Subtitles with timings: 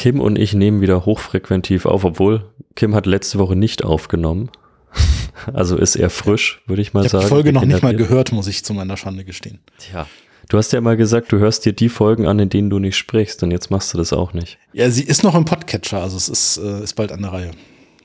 [0.00, 4.50] Kim und ich nehmen wieder hochfrequentiv auf, obwohl Kim hat letzte Woche nicht aufgenommen.
[5.54, 7.24] Also ist er frisch, würde ich mal ich sagen.
[7.24, 9.60] Ich habe die Folge noch nicht mal gehört, muss ich zu meiner Schande gestehen.
[9.78, 10.06] Tja,
[10.50, 12.96] du hast ja mal gesagt, du hörst dir die Folgen an, in denen du nicht
[12.96, 14.58] sprichst und jetzt machst du das auch nicht.
[14.74, 17.50] Ja, sie ist noch im Podcatcher, also es ist, äh, ist bald an der Reihe.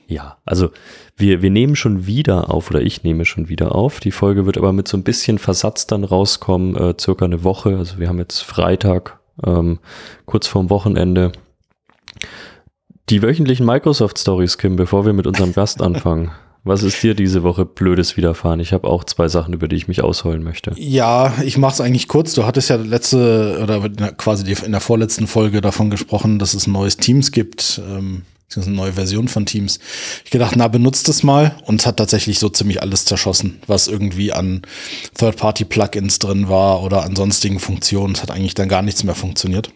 [0.06, 0.70] Ja, also
[1.14, 4.00] wir, wir nehmen schon wieder auf oder ich nehme schon wieder auf.
[4.00, 7.76] Die Folge wird aber mit so ein bisschen Versatz dann rauskommen, äh, circa eine Woche.
[7.76, 9.78] Also wir haben jetzt Freitag, ähm,
[10.24, 11.32] kurz vorm Wochenende.
[13.08, 16.32] Die wöchentlichen Microsoft Stories, Kim, bevor wir mit unserem Gast anfangen.
[16.64, 18.58] Was ist dir diese Woche Blödes widerfahren?
[18.58, 20.72] Ich habe auch zwei Sachen, über die ich mich ausholen möchte.
[20.74, 22.34] Ja, ich mache es eigentlich kurz.
[22.34, 26.72] Du hattest ja letzte oder quasi in der vorletzten Folge davon gesprochen, dass es ein
[26.72, 27.80] neues Teams gibt.
[27.88, 28.22] Ähm,
[28.56, 29.78] eine neue Version von Teams.
[30.24, 33.86] Ich gedacht, na, benutzt es mal und es hat tatsächlich so ziemlich alles zerschossen, was
[33.86, 34.62] irgendwie an
[35.18, 38.14] Third-Party-Plugins drin war oder an sonstigen Funktionen.
[38.14, 39.70] Es hat eigentlich dann gar nichts mehr funktioniert.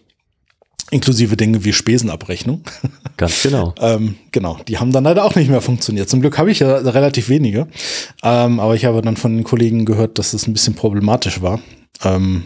[0.91, 2.63] Inklusive Dinge wie Spesenabrechnung.
[3.17, 3.73] Ganz genau.
[3.79, 6.09] ähm, genau, die haben dann leider auch nicht mehr funktioniert.
[6.09, 7.67] Zum Glück habe ich ja relativ wenige.
[8.23, 11.61] Ähm, aber ich habe dann von den Kollegen gehört, dass es ein bisschen problematisch war,
[12.03, 12.43] ähm,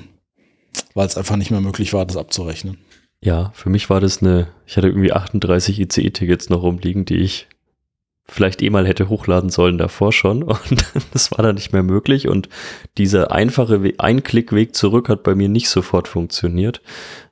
[0.94, 2.78] weil es einfach nicht mehr möglich war, das abzurechnen.
[3.22, 7.48] Ja, für mich war das eine, ich hatte irgendwie 38 ICE-Tickets noch rumliegen, die ich
[8.28, 12.28] vielleicht eh mal hätte hochladen sollen davor schon und das war dann nicht mehr möglich
[12.28, 12.50] und
[12.98, 16.82] dieser einfache Einklickweg zurück hat bei mir nicht sofort funktioniert.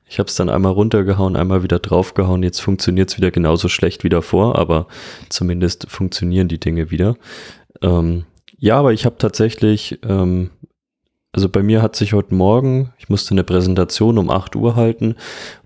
[0.06, 2.42] Ich habe es dann einmal runtergehauen, einmal wieder draufgehauen.
[2.42, 4.86] Jetzt funktioniert es wieder genauso schlecht wie davor, aber
[5.30, 7.16] zumindest funktionieren die Dinge wieder.
[7.82, 8.24] Ähm,
[8.58, 10.50] ja, aber ich habe tatsächlich, ähm,
[11.32, 15.16] also bei mir hat sich heute Morgen, ich musste eine Präsentation um 8 Uhr halten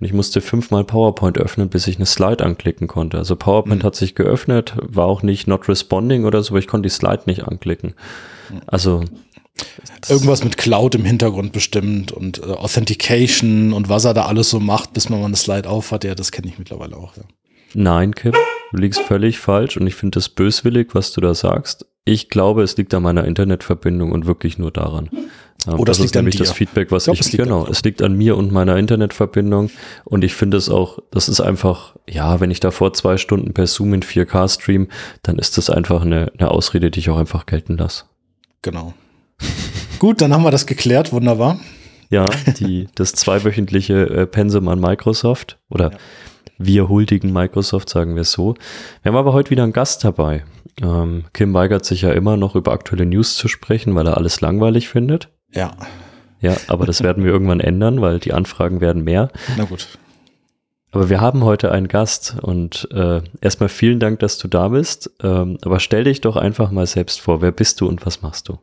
[0.00, 3.18] und ich musste fünfmal PowerPoint öffnen, bis ich eine Slide anklicken konnte.
[3.18, 3.86] Also PowerPoint mhm.
[3.86, 7.22] hat sich geöffnet, war auch nicht not responding oder so, aber ich konnte die Slide
[7.26, 7.94] nicht anklicken.
[8.66, 9.04] Also
[10.08, 14.60] Irgendwas mit Cloud im Hintergrund bestimmt und äh, Authentication und was er da alles so
[14.60, 16.04] macht, bis man mal eine Slide auf hat.
[16.04, 17.16] Ja, das kenne ich mittlerweile auch.
[17.16, 17.24] Ja.
[17.74, 18.36] Nein, Kip,
[18.72, 21.86] du liegst völlig falsch und ich finde das böswillig, was du da sagst.
[22.04, 25.10] Ich glaube, es liegt an meiner Internetverbindung und wirklich nur daran.
[25.66, 28.00] Ähm, Oder das ist nämlich das Feedback, was ich, glaub, ich es genau, es liegt
[28.00, 29.70] an mir und meiner Internetverbindung
[30.04, 33.66] und ich finde es auch, das ist einfach, ja, wenn ich davor zwei Stunden per
[33.66, 34.88] Zoom in 4K stream,
[35.22, 38.04] dann ist das einfach eine, eine Ausrede, die ich auch einfach gelten lasse.
[38.62, 38.94] Genau.
[39.98, 41.58] Gut, dann haben wir das geklärt, wunderbar.
[42.10, 42.26] Ja,
[42.58, 45.98] die, das zweiwöchentliche äh, Pensum an Microsoft oder ja.
[46.58, 48.54] wir huldigen Microsoft, sagen wir es so.
[49.02, 50.44] Wir haben aber heute wieder einen Gast dabei.
[50.82, 54.40] Ähm, Kim weigert sich ja immer noch über aktuelle News zu sprechen, weil er alles
[54.40, 55.28] langweilig findet.
[55.52, 55.72] Ja.
[56.40, 59.30] Ja, aber das werden wir irgendwann ändern, weil die Anfragen werden mehr.
[59.56, 59.88] Na gut.
[60.90, 65.10] Aber wir haben heute einen Gast und äh, erstmal vielen Dank, dass du da bist.
[65.22, 67.42] Ähm, aber stell dich doch einfach mal selbst vor.
[67.42, 68.58] Wer bist du und was machst du?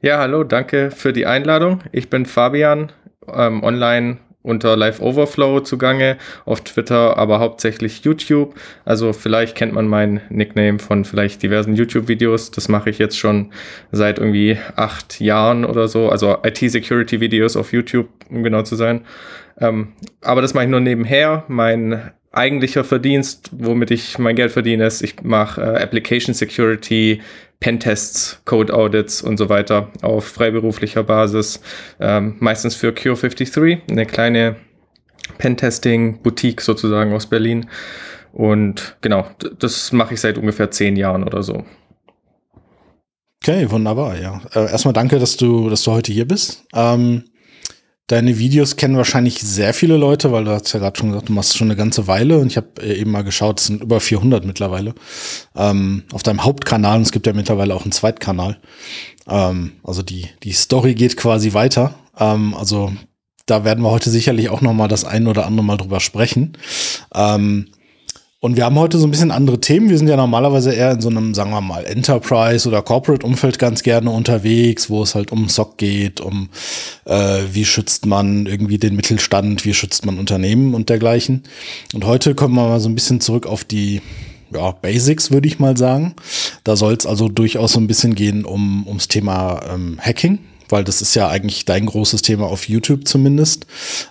[0.00, 1.80] Ja, hallo, danke für die Einladung.
[1.92, 2.92] Ich bin Fabian,
[3.32, 8.54] ähm, online unter Live Overflow zugange, auf Twitter, aber hauptsächlich YouTube.
[8.84, 12.50] Also vielleicht kennt man meinen Nickname von vielleicht diversen YouTube-Videos.
[12.50, 13.52] Das mache ich jetzt schon
[13.90, 16.10] seit irgendwie acht Jahren oder so.
[16.10, 19.00] Also IT-Security-Videos auf YouTube, um genau zu sein.
[19.58, 21.44] Ähm, aber das mache ich nur nebenher.
[21.48, 27.20] Mein eigentlicher Verdienst, womit ich mein Geld verdiene, ist, ich mache äh, Application Security,
[27.60, 31.60] Pentests, Code Audits und so weiter auf freiberuflicher Basis,
[32.00, 34.56] ähm, meistens für Cure 53, eine kleine
[35.38, 37.66] Pentesting-Boutique sozusagen aus Berlin.
[38.32, 39.26] Und genau,
[39.58, 41.64] das mache ich seit ungefähr zehn Jahren oder so.
[43.42, 44.40] Okay, wunderbar, ja.
[44.54, 46.64] Äh, erstmal danke, dass du, dass du heute hier bist.
[46.74, 47.24] Ähm,
[48.06, 51.32] Deine Videos kennen wahrscheinlich sehr viele Leute, weil du hast ja gerade schon gesagt, du
[51.32, 53.98] machst schon eine ganze Weile und ich habe äh, eben mal geschaut, es sind über
[53.98, 54.94] 400 mittlerweile
[55.56, 58.58] ähm, auf deinem Hauptkanal und es gibt ja mittlerweile auch einen Zweitkanal.
[59.26, 61.94] Ähm, also die, die Story geht quasi weiter.
[62.18, 62.92] Ähm, also
[63.46, 66.58] da werden wir heute sicherlich auch noch mal das ein oder andere Mal drüber sprechen.
[67.14, 67.70] Ähm,
[68.44, 69.88] und wir haben heute so ein bisschen andere Themen.
[69.88, 73.82] Wir sind ja normalerweise eher in so einem, sagen wir mal, Enterprise- oder Corporate-Umfeld ganz
[73.82, 76.50] gerne unterwegs, wo es halt um SOC geht, um
[77.06, 81.44] äh, wie schützt man irgendwie den Mittelstand, wie schützt man Unternehmen und dergleichen.
[81.94, 84.02] Und heute kommen wir mal so ein bisschen zurück auf die
[84.52, 86.14] ja, Basics, würde ich mal sagen.
[86.64, 90.38] Da soll es also durchaus so ein bisschen gehen um, ums Thema ähm, Hacking
[90.70, 93.66] weil das ist ja eigentlich dein großes Thema auf YouTube zumindest.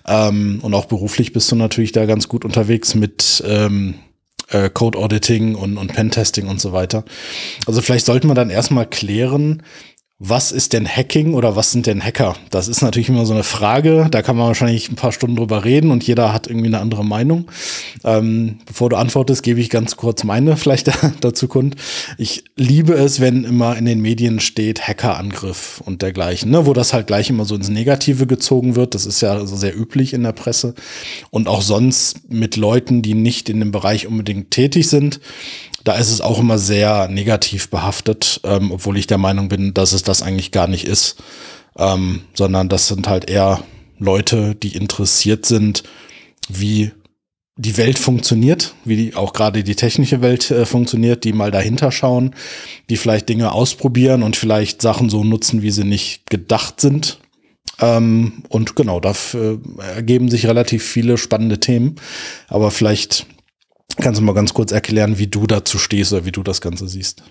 [0.08, 3.96] Ähm, und auch beruflich bist du natürlich da ganz gut unterwegs mit ähm,
[4.50, 7.04] äh, Code Auditing und, und Pentesting und so weiter.
[7.66, 9.64] Also vielleicht sollten wir dann erstmal klären,
[10.20, 12.36] was ist denn Hacking oder was sind denn Hacker?
[12.50, 14.08] Das ist natürlich immer so eine Frage.
[14.12, 17.04] Da kann man wahrscheinlich ein paar Stunden drüber reden und jeder hat irgendwie eine andere
[17.04, 17.52] Meinung.
[18.06, 21.76] Ähm, bevor du antwortest, gebe ich ganz kurz meine vielleicht dazu kund.
[22.18, 26.68] Ich liebe es, wenn immer in den Medien steht Hackerangriff und dergleichen, ne?
[26.68, 28.94] wo das halt gleich immer so ins Negative gezogen wird.
[28.94, 30.76] Das ist ja also sehr üblich in der Presse
[31.32, 35.20] und auch sonst mit Leuten, die nicht in dem Bereich unbedingt tätig sind
[35.84, 39.94] da ist es auch immer sehr negativ behaftet, ähm, obwohl ich der Meinung bin, dass
[39.94, 41.18] es das eigentlich gar nicht ist,
[41.78, 43.64] ähm, sondern das sind halt eher
[44.00, 45.84] Leute, die interessiert sind,
[46.50, 46.92] wie
[47.56, 51.92] die Welt funktioniert, wie die, auch gerade die technische Welt äh, funktioniert, die mal dahinter
[51.92, 52.36] schauen,
[52.90, 57.20] die vielleicht Dinge ausprobieren und vielleicht Sachen so nutzen, wie sie nicht gedacht sind.
[57.80, 59.14] Ähm, und genau, da
[59.96, 61.96] ergeben sich relativ viele spannende Themen.
[62.48, 63.28] Aber vielleicht
[64.02, 66.88] Kannst du mal ganz kurz erklären, wie du dazu stehst oder wie du das Ganze
[66.88, 67.24] siehst?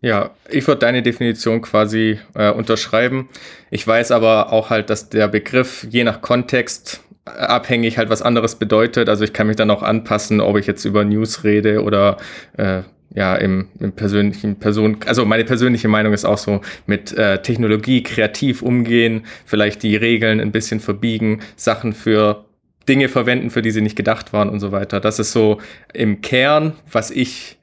[0.00, 3.30] Ja, ich würde deine Definition quasi äh, unterschreiben.
[3.70, 8.20] Ich weiß aber auch halt, dass der Begriff je nach Kontext äh, abhängig halt was
[8.20, 9.08] anderes bedeutet.
[9.08, 12.18] Also ich kann mich dann auch anpassen, ob ich jetzt über News rede oder
[12.58, 12.82] äh,
[13.14, 14.98] ja im, im persönlichen Person.
[15.06, 20.38] Also meine persönliche Meinung ist auch so mit äh, Technologie kreativ umgehen, vielleicht die Regeln
[20.38, 22.44] ein bisschen verbiegen, Sachen für
[22.88, 25.00] Dinge verwenden, für die sie nicht gedacht waren und so weiter.
[25.00, 25.58] Das ist so
[25.92, 27.58] im Kern, was ich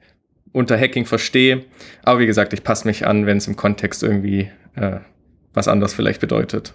[0.52, 1.64] unter Hacking verstehe.
[2.02, 4.98] Aber wie gesagt, ich passe mich an, wenn es im Kontext irgendwie äh,
[5.54, 6.74] was anderes vielleicht bedeutet.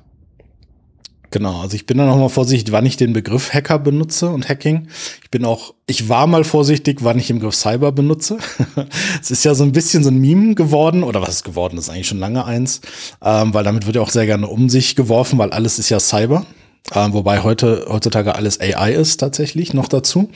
[1.30, 4.48] Genau, also ich bin dann auch mal vorsichtig, wann ich den Begriff Hacker benutze und
[4.48, 4.88] Hacking.
[5.24, 8.38] Ich bin auch, ich war mal vorsichtig, wann ich den Begriff Cyber benutze.
[9.22, 11.86] es ist ja so ein bisschen so ein Meme geworden, oder was ist geworden, das
[11.86, 12.80] ist eigentlich schon lange eins,
[13.22, 16.00] ähm, weil damit wird ja auch sehr gerne um sich geworfen, weil alles ist ja
[16.00, 16.46] Cyber.
[16.94, 20.30] Ähm, wobei heute heutzutage alles AI ist tatsächlich noch dazu.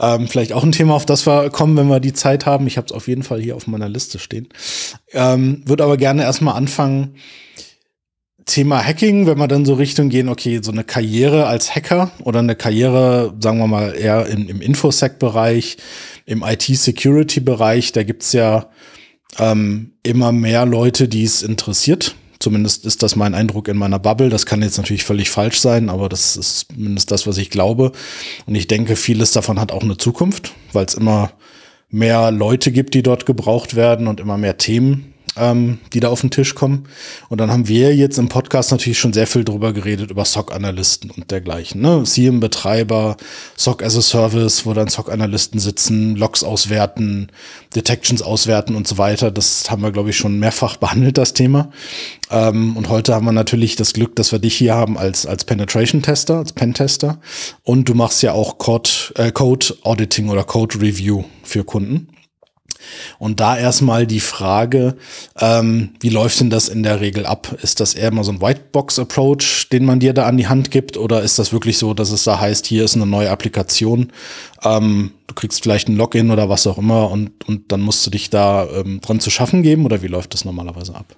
[0.00, 2.66] Ähm, vielleicht auch ein Thema, auf das wir kommen, wenn wir die Zeit haben.
[2.66, 4.48] Ich habe es auf jeden Fall hier auf meiner Liste stehen.
[5.12, 7.16] Ähm, Würde aber gerne erstmal anfangen.
[8.46, 12.38] Thema Hacking, wenn wir dann so Richtung gehen, okay, so eine Karriere als Hacker oder
[12.38, 15.76] eine Karriere, sagen wir mal, eher im, im Infosec-Bereich,
[16.24, 18.70] im IT-Security-Bereich, da gibt's ja
[19.38, 24.28] ähm, immer mehr Leute, die es interessiert Zumindest ist das mein Eindruck in meiner Bubble.
[24.28, 27.92] Das kann jetzt natürlich völlig falsch sein, aber das ist zumindest das, was ich glaube.
[28.46, 31.32] Und ich denke, vieles davon hat auch eine Zukunft, weil es immer
[31.90, 36.20] mehr Leute gibt, die dort gebraucht werden und immer mehr Themen, ähm, die da auf
[36.20, 36.84] den Tisch kommen.
[37.28, 41.10] Und dann haben wir jetzt im Podcast natürlich schon sehr viel drüber geredet, über SOC-Analysten
[41.10, 41.80] und dergleichen.
[41.80, 42.04] Ne?
[42.04, 43.16] SIEM-Betreiber,
[43.56, 47.28] SOC as a Service, wo dann SOC-Analysten sitzen, Logs auswerten,
[47.74, 49.30] Detections auswerten und so weiter.
[49.30, 51.70] Das haben wir, glaube ich, schon mehrfach behandelt, das Thema.
[52.30, 55.44] Ähm, und heute haben wir natürlich das Glück, dass wir dich hier haben als, als
[55.44, 57.20] Penetration-Tester, als Pen-Tester.
[57.64, 62.08] Und du machst ja auch Code, äh, Code Auditing oder Code Review für Kunden.
[63.18, 64.96] Und da erstmal die Frage,
[65.38, 67.56] ähm, wie läuft denn das in der Regel ab?
[67.62, 70.96] Ist das eher mal so ein Whitebox-Approach, den man dir da an die Hand gibt?
[70.96, 74.12] Oder ist das wirklich so, dass es da heißt, hier ist eine neue Applikation,
[74.64, 78.10] ähm, du kriegst vielleicht ein Login oder was auch immer und, und dann musst du
[78.10, 79.84] dich da ähm, dran zu schaffen geben?
[79.84, 81.16] Oder wie läuft das normalerweise ab?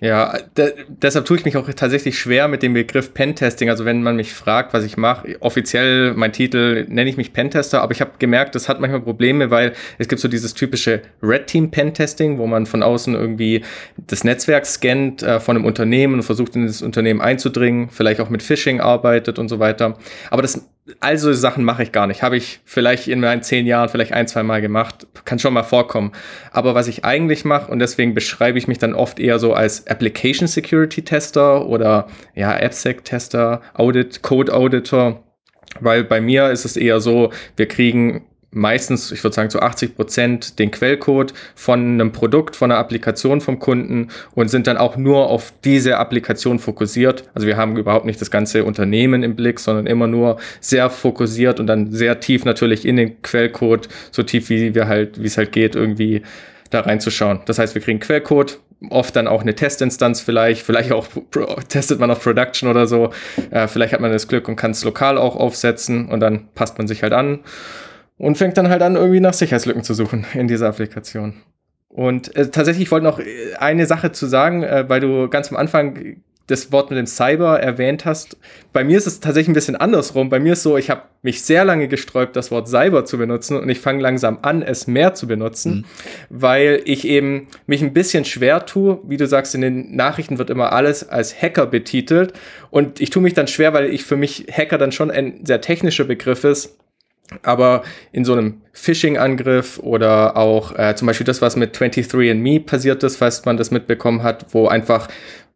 [0.00, 3.68] Ja, de deshalb tue ich mich auch tatsächlich schwer mit dem Begriff Pentesting.
[3.68, 7.82] Also wenn man mich fragt, was ich mache, offiziell mein Titel nenne ich mich Pentester,
[7.82, 11.48] aber ich habe gemerkt, das hat manchmal Probleme, weil es gibt so dieses typische Red
[11.48, 13.64] Team Pentesting, wo man von außen irgendwie
[13.96, 18.30] das Netzwerk scannt äh, von einem Unternehmen und versucht in das Unternehmen einzudringen, vielleicht auch
[18.30, 19.98] mit Phishing arbeitet und so weiter.
[20.30, 20.68] Aber das
[21.00, 22.22] also Sachen mache ich gar nicht.
[22.22, 25.06] Habe ich vielleicht in meinen zehn Jahren vielleicht ein, zwei Mal gemacht.
[25.24, 26.12] Kann schon mal vorkommen.
[26.50, 29.86] Aber was ich eigentlich mache, und deswegen beschreibe ich mich dann oft eher so als
[29.86, 35.24] Application Security Tester oder ja, AppSec Tester, Audit, Code Auditor.
[35.80, 39.94] Weil bei mir ist es eher so, wir kriegen meistens, ich würde sagen zu 80
[39.94, 44.96] Prozent den Quellcode von einem Produkt, von einer Applikation vom Kunden und sind dann auch
[44.96, 47.24] nur auf diese Applikation fokussiert.
[47.34, 51.60] Also wir haben überhaupt nicht das ganze Unternehmen im Blick, sondern immer nur sehr fokussiert
[51.60, 55.36] und dann sehr tief natürlich in den Quellcode, so tief wie wir halt, wie es
[55.36, 56.22] halt geht, irgendwie
[56.70, 57.40] da reinzuschauen.
[57.46, 61.06] Das heißt, wir kriegen Quellcode, oft dann auch eine Testinstanz vielleicht, vielleicht auch
[61.68, 63.10] testet man auf Production oder so.
[63.50, 66.78] Äh, vielleicht hat man das Glück und kann es lokal auch aufsetzen und dann passt
[66.78, 67.40] man sich halt an
[68.18, 71.34] und fängt dann halt an, irgendwie nach Sicherheitslücken zu suchen in dieser Applikation.
[71.88, 75.56] Und äh, tatsächlich wollte noch äh, eine Sache zu sagen, äh, weil du ganz am
[75.56, 78.38] Anfang das Wort mit dem Cyber erwähnt hast.
[78.72, 80.30] Bei mir ist es tatsächlich ein bisschen andersrum.
[80.30, 83.58] Bei mir ist so, ich habe mich sehr lange gesträubt, das Wort Cyber zu benutzen
[83.58, 85.84] und ich fange langsam an, es mehr zu benutzen, mhm.
[86.30, 88.98] weil ich eben mich ein bisschen schwer tue.
[89.06, 92.32] Wie du sagst, in den Nachrichten wird immer alles als Hacker betitelt
[92.70, 95.60] und ich tue mich dann schwer, weil ich für mich Hacker dann schon ein sehr
[95.60, 96.78] technischer Begriff ist
[97.42, 97.82] Aber
[98.12, 103.16] in so einem Phishing-Angriff oder auch äh, zum Beispiel das, was mit 23andMe passiert ist,
[103.16, 105.08] falls man das mitbekommen hat, wo einfach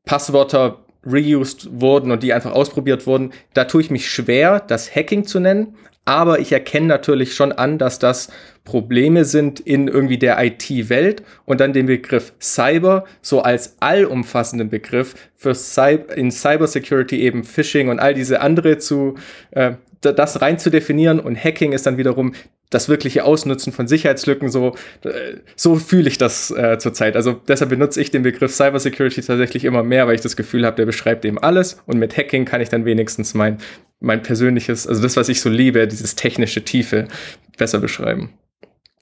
[0.05, 5.25] Passwörter reused wurden und die einfach ausprobiert wurden, da tue ich mich schwer, das Hacking
[5.25, 5.75] zu nennen.
[6.05, 8.29] Aber ich erkenne natürlich schon an, dass das
[8.65, 15.15] Probleme sind in irgendwie der IT-Welt und dann den Begriff Cyber so als allumfassenden Begriff
[15.37, 19.15] für Cy in Cybersecurity eben Phishing und all diese andere zu
[19.53, 22.35] äh, das rein zu definieren und Hacking ist dann wiederum
[22.71, 24.51] das wirkliche Ausnutzen von Sicherheitslücken.
[24.51, 27.17] So, äh, so fühle ich das äh, zurzeit.
[27.17, 30.77] Also deshalb benutze ich den Begriff Cybersecurity tatsächlich immer mehr, weil ich das Gefühl habe,
[30.77, 33.59] der beschreibt eben alles und mit Hacking kann ich dann wenigstens mein,
[34.01, 37.09] mein persönliches, also das, was ich so liebe, dieses technische Tiefe
[37.57, 38.31] besser beschreiben.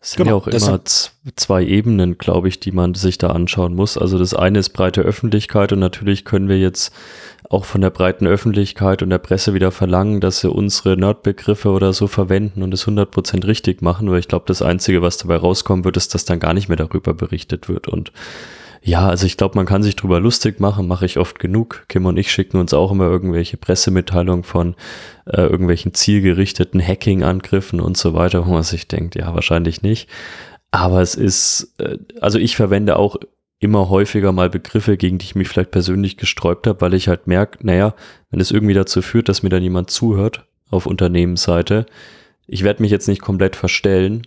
[0.03, 0.81] Es sind genau, ja auch immer
[1.37, 3.99] zwei Ebenen, glaube ich, die man sich da anschauen muss.
[3.99, 6.95] Also das eine ist breite Öffentlichkeit und natürlich können wir jetzt
[7.51, 11.93] auch von der breiten Öffentlichkeit und der Presse wieder verlangen, dass sie unsere Nerdbegriffe oder
[11.93, 15.85] so verwenden und es 100% richtig machen, weil ich glaube, das Einzige, was dabei rauskommen
[15.85, 18.13] wird, ist, dass dann gar nicht mehr darüber berichtet wird und
[18.83, 21.85] ja, also ich glaube, man kann sich drüber lustig machen, mache ich oft genug.
[21.89, 24.75] Kim und ich schicken uns auch immer irgendwelche Pressemitteilungen von
[25.27, 30.09] äh, irgendwelchen zielgerichteten Hacking-Angriffen und so weiter, wo man sich denkt, ja, wahrscheinlich nicht.
[30.71, 33.17] Aber es ist, äh, also ich verwende auch
[33.61, 37.27] immer häufiger mal Begriffe, gegen die ich mich vielleicht persönlich gesträubt habe, weil ich halt
[37.27, 37.95] merke, naja,
[38.31, 41.87] wenn es irgendwie dazu führt, dass mir dann jemand zuhört auf Unternehmensseite,
[42.47, 44.27] ich werde mich jetzt nicht komplett verstellen,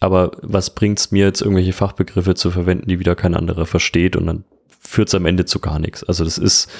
[0.00, 4.26] aber was bringt's mir jetzt irgendwelche Fachbegriffe zu verwenden, die wieder kein anderer versteht und
[4.26, 4.44] dann
[4.80, 6.04] führt's am Ende zu gar nichts.
[6.04, 6.70] Also das ist,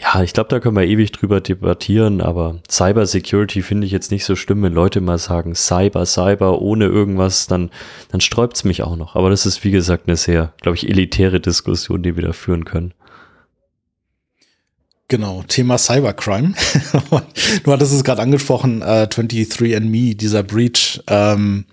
[0.00, 4.10] ja, ich glaube, da können wir ewig drüber debattieren, aber Cyber Security finde ich jetzt
[4.10, 7.70] nicht so schlimm, wenn Leute mal sagen Cyber, Cyber ohne irgendwas, dann,
[8.10, 9.14] dann sträubt's mich auch noch.
[9.14, 12.64] Aber das ist, wie gesagt, eine sehr, glaube ich, elitäre Diskussion, die wir da führen
[12.64, 12.94] können.
[15.08, 16.54] Genau, Thema Cybercrime.
[17.64, 21.02] du hattest es gerade angesprochen, äh, 23andMe, dieser Breach.
[21.08, 21.66] Ähm,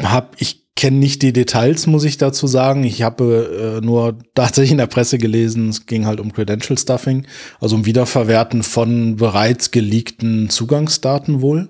[0.00, 2.84] hab, ich kenne nicht die Details, muss ich dazu sagen.
[2.84, 7.26] Ich habe äh, nur tatsächlich in der Presse gelesen, es ging halt um Credential Stuffing,
[7.60, 11.68] also um Wiederverwerten von bereits geleakten Zugangsdaten wohl.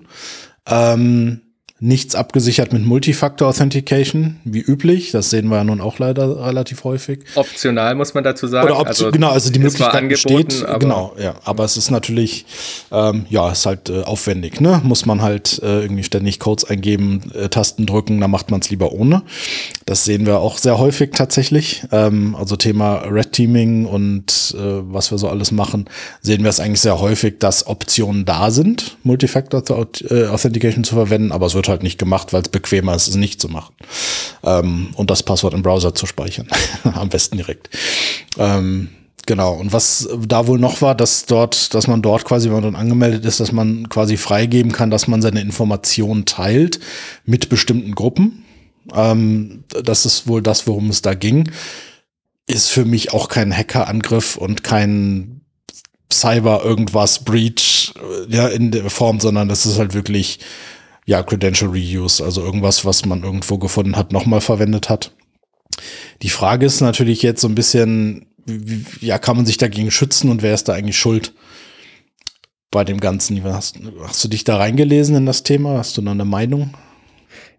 [0.67, 1.42] Ähm,
[1.83, 5.11] nichts abgesichert mit Multifactor Authentication, wie üblich.
[5.11, 7.19] Das sehen wir ja nun auch leider relativ häufig.
[7.35, 8.71] Optional muss man dazu sagen.
[8.71, 10.65] Oder also, genau, also die Möglichkeit besteht.
[10.79, 11.35] genau, ja.
[11.43, 12.45] Aber es ist natürlich,
[12.89, 14.61] ähm, ja, ist halt äh, aufwendig.
[14.61, 18.21] Ne, muss man halt äh, irgendwie ständig Codes eingeben, äh, Tasten drücken.
[18.21, 19.21] dann macht man es lieber ohne.
[19.85, 21.83] Das sehen wir auch sehr häufig tatsächlich.
[21.91, 25.85] Ähm, also Thema Red Teaming und äh, was wir so alles machen,
[26.21, 29.63] sehen wir es eigentlich sehr häufig, dass Optionen da sind, Multifactor
[30.09, 33.15] äh, Authentication zu verwenden, aber es wird halt nicht gemacht, weil es bequemer ist, es
[33.15, 33.73] nicht zu machen.
[34.43, 36.47] Ähm, und das Passwort im Browser zu speichern.
[36.83, 37.69] Am besten direkt.
[38.37, 38.89] Ähm,
[39.25, 39.53] genau.
[39.53, 42.75] Und was da wohl noch war, dass dort, dass man dort quasi, wenn man dann
[42.75, 46.79] angemeldet ist, dass man quasi freigeben kann, dass man seine Informationen teilt
[47.25, 48.42] mit bestimmten Gruppen.
[48.93, 51.51] Ähm, das ist wohl das, worum es da ging.
[52.47, 55.41] Ist für mich auch kein Hackerangriff und kein
[56.11, 60.39] Cyber irgendwas Breach äh, ja in der Form, sondern das ist halt wirklich
[61.05, 65.13] ja, Credential Reuse, also irgendwas, was man irgendwo gefunden hat, nochmal verwendet hat.
[66.21, 70.29] Die Frage ist natürlich jetzt so ein bisschen, wie, ja, kann man sich dagegen schützen
[70.29, 71.33] und wer ist da eigentlich schuld
[72.71, 73.43] bei dem Ganzen?
[73.43, 75.77] Hast, hast du dich da reingelesen in das Thema?
[75.77, 76.73] Hast du da eine Meinung?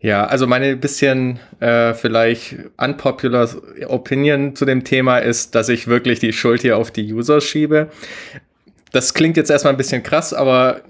[0.05, 3.49] Ja, also meine bisschen äh, vielleicht unpopular
[3.87, 7.89] Opinion zu dem Thema ist, dass ich wirklich die Schuld hier auf die User schiebe.
[8.93, 10.83] Das klingt jetzt erstmal ein bisschen krass, aber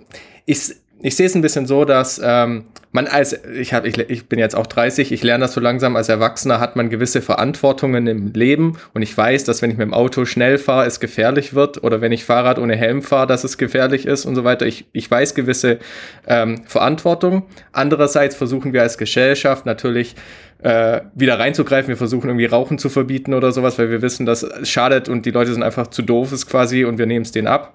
[0.46, 4.26] ich, ich sehe es ein bisschen so, dass ähm, man als, ich, hab, ich, ich
[4.26, 8.06] bin jetzt auch 30, ich lerne das so langsam, als Erwachsener hat man gewisse Verantwortungen
[8.06, 11.52] im Leben und ich weiß, dass wenn ich mit dem Auto schnell fahre, es gefährlich
[11.52, 14.64] wird oder wenn ich Fahrrad ohne Helm fahre, dass es gefährlich ist und so weiter.
[14.64, 15.78] Ich, ich weiß gewisse
[16.26, 17.42] ähm, Verantwortung.
[17.72, 20.14] Andererseits versuchen wir als Gesellschaft natürlich
[20.62, 21.90] äh, wieder reinzugreifen.
[21.90, 25.26] Wir versuchen irgendwie Rauchen zu verbieten oder sowas, weil wir wissen, dass es schadet und
[25.26, 27.74] die Leute sind einfach zu doof ist quasi und wir nehmen es denen ab.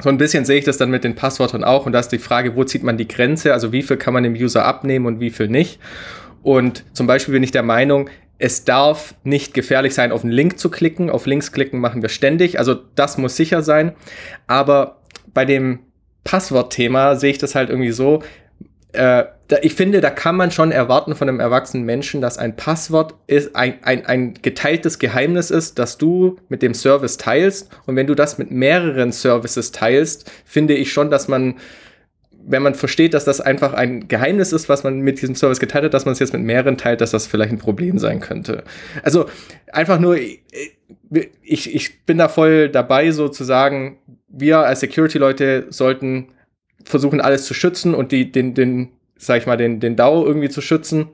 [0.00, 2.18] So ein bisschen sehe ich das dann mit den Passwörtern auch und da ist die
[2.18, 3.52] Frage, wo zieht man die Grenze?
[3.52, 5.78] Also wie viel kann man dem User abnehmen und wie viel nicht?
[6.42, 10.58] Und zum Beispiel bin ich der Meinung, es darf nicht gefährlich sein, auf einen Link
[10.58, 11.08] zu klicken.
[11.08, 12.58] Auf Links klicken machen wir ständig.
[12.58, 13.92] Also das muss sicher sein.
[14.46, 15.00] Aber
[15.32, 15.78] bei dem
[16.24, 18.22] Passwortthema sehe ich das halt irgendwie so,
[18.94, 22.56] äh, da, ich finde, da kann man schon erwarten von einem erwachsenen Menschen, dass ein
[22.56, 27.70] Passwort ist, ein, ein, ein geteiltes Geheimnis ist, das du mit dem Service teilst.
[27.86, 31.56] Und wenn du das mit mehreren Services teilst, finde ich schon, dass man,
[32.46, 35.84] wenn man versteht, dass das einfach ein Geheimnis ist, was man mit diesem Service geteilt
[35.84, 38.64] hat, dass man es jetzt mit mehreren teilt, dass das vielleicht ein Problem sein könnte.
[39.02, 39.26] Also
[39.72, 43.98] einfach nur, ich, ich bin da voll dabei, sozusagen,
[44.28, 46.28] wir als Security-Leute sollten
[46.84, 50.48] versuchen, alles zu schützen und die, den, den sag ich mal, den, den DAO irgendwie
[50.48, 51.08] zu schützen.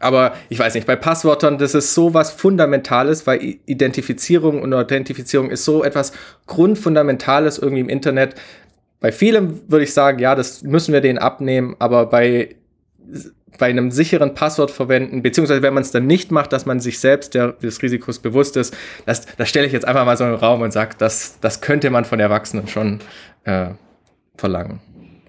[0.00, 5.50] Aber ich weiß nicht, bei Passwörtern, das ist so was Fundamentales, weil Identifizierung und Authentifizierung
[5.50, 6.12] ist so etwas
[6.46, 8.34] Grundfundamentales irgendwie im Internet.
[9.00, 12.56] Bei vielem würde ich sagen, ja, das müssen wir denen abnehmen, aber bei,
[13.58, 16.98] bei einem sicheren Passwort verwenden, beziehungsweise wenn man es dann nicht macht, dass man sich
[16.98, 20.30] selbst der, des Risikos bewusst ist, das, das stelle ich jetzt einfach mal so in
[20.30, 23.00] den Raum und sage, das, das könnte man von Erwachsenen schon
[23.44, 23.68] äh,
[24.36, 24.80] verlangen.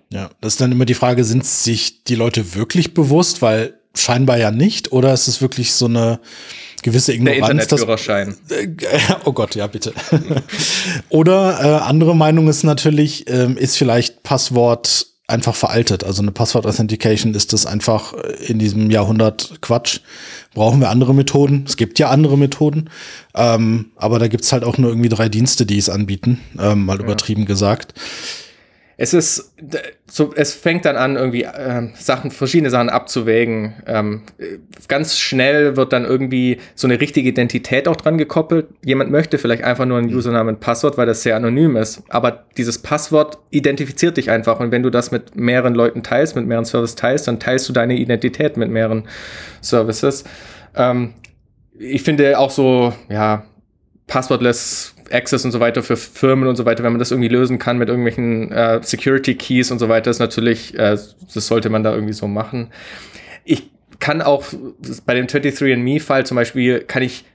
[0.09, 4.37] Ja, das ist dann immer die Frage, sind sich die Leute wirklich bewusst, weil scheinbar
[4.37, 6.19] ja nicht, oder ist es wirklich so eine
[6.83, 7.39] gewisse Ignoranz?
[7.39, 8.35] Der Internetführerschein.
[8.49, 8.67] Äh,
[9.25, 9.93] oh Gott, ja, bitte.
[11.09, 16.05] oder äh, andere Meinung ist natürlich, äh, ist vielleicht Passwort einfach veraltet.
[16.05, 18.13] Also eine Passwort-Authentication ist das einfach
[18.47, 19.99] in diesem Jahrhundert Quatsch.
[20.53, 21.65] Brauchen wir andere Methoden?
[21.67, 22.89] Es gibt ja andere Methoden,
[23.35, 26.97] ähm, aber da gibt's halt auch nur irgendwie drei Dienste, die es anbieten, ähm, mal
[26.97, 27.03] ja.
[27.03, 27.93] übertrieben gesagt
[28.99, 29.53] es ist
[30.07, 33.75] so, es fängt dann an, irgendwie äh, Sachen, verschiedene Sachen abzuwägen.
[33.85, 34.23] Ähm,
[34.87, 38.65] ganz schnell wird dann irgendwie so eine richtige Identität auch dran gekoppelt.
[38.83, 42.01] Jemand möchte vielleicht einfach nur einen Username und Passwort, weil das sehr anonym ist.
[42.09, 44.59] Aber dieses Passwort identifiziert dich einfach.
[44.59, 47.73] Und wenn du das mit mehreren Leuten teilst, mit mehreren Services teilst, dann teilst du
[47.73, 49.07] deine Identität mit mehreren
[49.61, 50.23] Services.
[50.75, 51.13] Ähm,
[51.77, 53.45] ich finde auch so, ja,
[54.07, 57.59] Passwortless Access und so weiter für Firmen und so weiter, wenn man das irgendwie lösen
[57.59, 60.97] kann mit irgendwelchen äh, Security Keys und so weiter, ist natürlich, äh,
[61.33, 62.69] das sollte man da irgendwie so machen.
[63.45, 64.45] Ich kann auch
[65.05, 67.25] bei dem 23andMe-Fall zum Beispiel, kann ich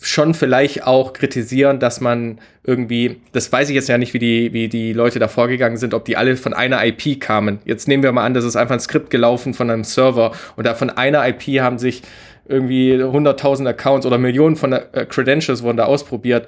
[0.00, 4.52] schon vielleicht auch kritisieren, dass man irgendwie, das weiß ich jetzt ja nicht, wie die,
[4.52, 7.58] wie die Leute da vorgegangen sind, ob die alle von einer IP kamen.
[7.64, 10.66] Jetzt nehmen wir mal an, das ist einfach ein Skript gelaufen von einem Server und
[10.66, 12.02] da von einer IP haben sich
[12.46, 16.46] irgendwie 100.000 Accounts oder Millionen von äh, Credentials wurden da ausprobiert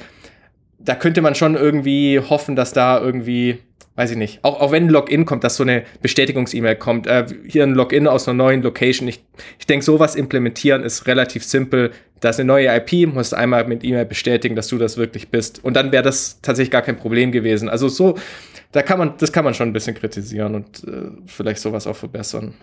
[0.85, 3.59] da könnte man schon irgendwie hoffen, dass da irgendwie,
[3.97, 7.27] weiß ich nicht, auch, auch wenn ein Login kommt, dass so eine Bestätigungs-E-Mail kommt, äh,
[7.47, 9.09] hier ein Login aus einer neuen Location.
[9.09, 9.23] Ich,
[9.59, 11.91] ich denke, sowas implementieren ist relativ simpel.
[12.21, 15.63] Da ist eine neue IP, musst einmal mit E-Mail bestätigen, dass du das wirklich bist.
[15.65, 17.69] Und dann wäre das tatsächlich gar kein Problem gewesen.
[17.69, 18.17] Also so,
[18.73, 21.97] da kann man, das kann man schon ein bisschen kritisieren und äh, vielleicht sowas auch
[21.97, 22.55] verbessern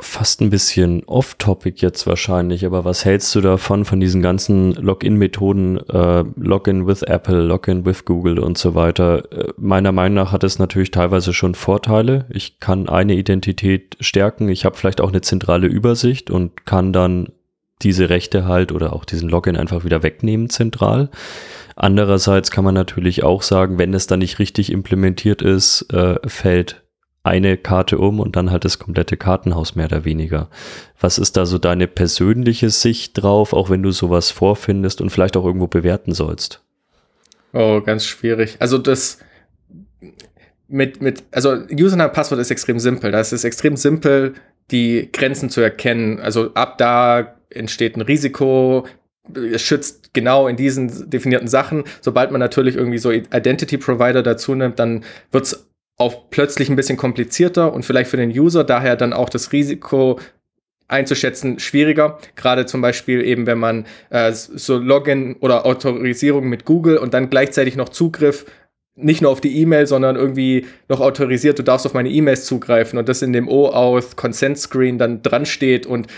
[0.00, 5.78] fast ein bisschen off-topic jetzt wahrscheinlich, aber was hältst du davon, von diesen ganzen Login-Methoden,
[5.88, 9.32] äh, Login with Apple, Login with Google und so weiter?
[9.32, 12.26] Äh, meiner Meinung nach hat es natürlich teilweise schon Vorteile.
[12.30, 17.32] Ich kann eine Identität stärken, ich habe vielleicht auch eine zentrale Übersicht und kann dann
[17.82, 21.10] diese Rechte halt oder auch diesen Login einfach wieder wegnehmen zentral.
[21.74, 26.82] Andererseits kann man natürlich auch sagen, wenn es dann nicht richtig implementiert ist, äh, fällt
[27.22, 30.48] eine Karte um und dann halt das komplette Kartenhaus mehr oder weniger.
[31.00, 35.36] Was ist da so deine persönliche Sicht drauf, auch wenn du sowas vorfindest und vielleicht
[35.36, 36.62] auch irgendwo bewerten sollst?
[37.52, 38.56] Oh, ganz schwierig.
[38.60, 39.18] Also das
[40.68, 43.10] mit, mit, also Username-Passwort ist extrem simpel.
[43.10, 44.34] Das ist extrem simpel,
[44.70, 46.20] die Grenzen zu erkennen.
[46.20, 48.86] Also ab da entsteht ein Risiko,
[49.34, 51.84] es schützt genau in diesen definierten Sachen.
[52.00, 55.68] Sobald man natürlich irgendwie so Identity Provider dazu nimmt, dann wird es
[55.98, 60.18] auch plötzlich ein bisschen komplizierter und vielleicht für den User daher dann auch das Risiko
[60.86, 62.18] einzuschätzen schwieriger.
[62.36, 67.28] Gerade zum Beispiel eben, wenn man äh, so Login oder Autorisierung mit Google und dann
[67.28, 68.46] gleichzeitig noch Zugriff
[69.00, 72.98] nicht nur auf die E-Mail, sondern irgendwie noch autorisiert, du darfst auf meine E-Mails zugreifen
[72.98, 76.08] und das in dem OAuth Consent Screen dann dran steht und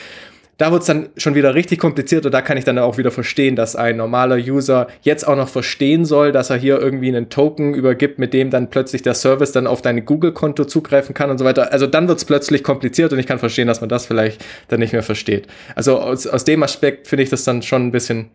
[0.61, 3.11] da wird es dann schon wieder richtig kompliziert und da kann ich dann auch wieder
[3.11, 7.31] verstehen, dass ein normaler User jetzt auch noch verstehen soll, dass er hier irgendwie einen
[7.31, 11.39] Token übergibt, mit dem dann plötzlich der Service dann auf dein Google-Konto zugreifen kann und
[11.39, 11.73] so weiter.
[11.73, 14.81] Also dann wird es plötzlich kompliziert und ich kann verstehen, dass man das vielleicht dann
[14.81, 15.47] nicht mehr versteht.
[15.77, 18.29] Also aus, aus dem Aspekt finde ich das dann schon ein bisschen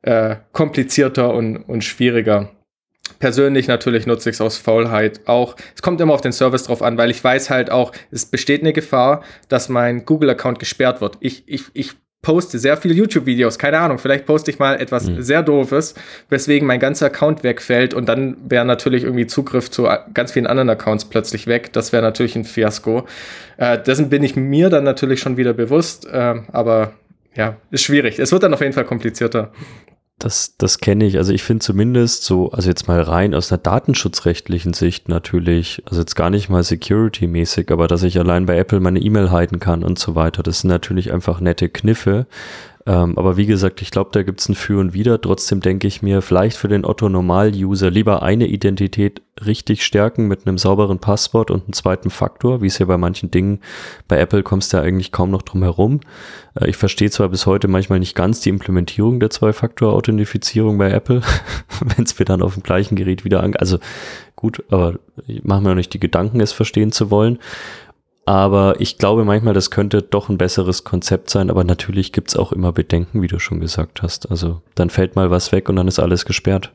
[0.00, 2.48] äh, komplizierter und, und schwieriger
[3.18, 5.56] persönlich natürlich nutze ich es aus Faulheit auch.
[5.74, 8.62] Es kommt immer auf den Service drauf an, weil ich weiß halt auch, es besteht
[8.62, 11.16] eine Gefahr, dass mein Google-Account gesperrt wird.
[11.20, 15.22] Ich, ich, ich poste sehr viele YouTube-Videos, keine Ahnung, vielleicht poste ich mal etwas mhm.
[15.22, 15.94] sehr doofes,
[16.28, 20.68] weswegen mein ganzer Account wegfällt und dann wäre natürlich irgendwie Zugriff zu ganz vielen anderen
[20.68, 21.72] Accounts plötzlich weg.
[21.72, 23.06] Das wäre natürlich ein Fiasko.
[23.56, 26.92] Äh, dessen bin ich mir dann natürlich schon wieder bewusst, äh, aber
[27.34, 28.18] ja, ist schwierig.
[28.18, 29.52] Es wird dann auf jeden Fall komplizierter.
[30.18, 31.16] Das, das kenne ich.
[31.16, 36.00] Also ich finde zumindest so, also jetzt mal rein aus einer datenschutzrechtlichen Sicht natürlich, also
[36.00, 39.84] jetzt gar nicht mal security-mäßig, aber dass ich allein bei Apple meine E-Mail halten kann
[39.84, 42.26] und so weiter, das sind natürlich einfach nette Kniffe.
[42.88, 45.20] Ähm, aber wie gesagt, ich glaube, da gibt es ein Für und Wider.
[45.20, 50.56] Trotzdem denke ich mir, vielleicht für den Otto-Normal-User lieber eine Identität richtig stärken mit einem
[50.56, 53.60] sauberen Passwort und einem zweiten Faktor, wie es ja bei manchen Dingen
[54.08, 56.00] bei Apple kommst du ja eigentlich kaum noch drum herum.
[56.58, 61.20] Äh, ich verstehe zwar bis heute manchmal nicht ganz die Implementierung der Zwei-Faktor-Authentifizierung bei Apple,
[61.80, 63.78] wenn es mir dann auf dem gleichen Gerät wieder an, also
[64.34, 64.94] gut, aber
[65.26, 67.38] ich mache mir noch nicht die Gedanken, es verstehen zu wollen.
[68.28, 71.48] Aber ich glaube manchmal, das könnte doch ein besseres Konzept sein.
[71.48, 74.30] Aber natürlich gibt es auch immer Bedenken, wie du schon gesagt hast.
[74.30, 76.70] Also dann fällt mal was weg und dann ist alles gesperrt.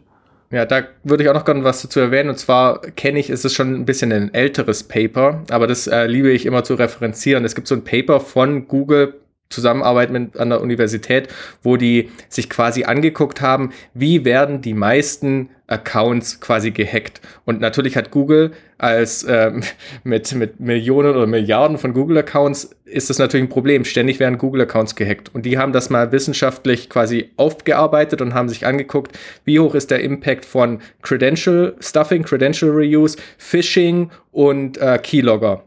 [0.50, 2.30] Ja, da würde ich auch noch gerne was dazu erwähnen.
[2.30, 6.08] Und zwar kenne ich, es ist schon ein bisschen ein älteres Paper, aber das äh,
[6.08, 7.46] liebe ich immer zu referenzieren.
[7.46, 9.14] Es gibt so ein Paper von Google
[9.54, 11.30] Zusammenarbeit mit an der Universität,
[11.62, 17.22] wo die sich quasi angeguckt haben, wie werden die meisten Accounts quasi gehackt.
[17.46, 19.64] Und natürlich hat Google als ähm,
[20.04, 23.86] mit, mit Millionen oder Milliarden von Google-Accounts ist das natürlich ein Problem.
[23.86, 25.34] Ständig werden Google-Accounts gehackt.
[25.34, 29.90] Und die haben das mal wissenschaftlich quasi aufgearbeitet und haben sich angeguckt, wie hoch ist
[29.90, 35.64] der Impact von Credential Stuffing, Credential Reuse, Phishing und äh, Keylogger.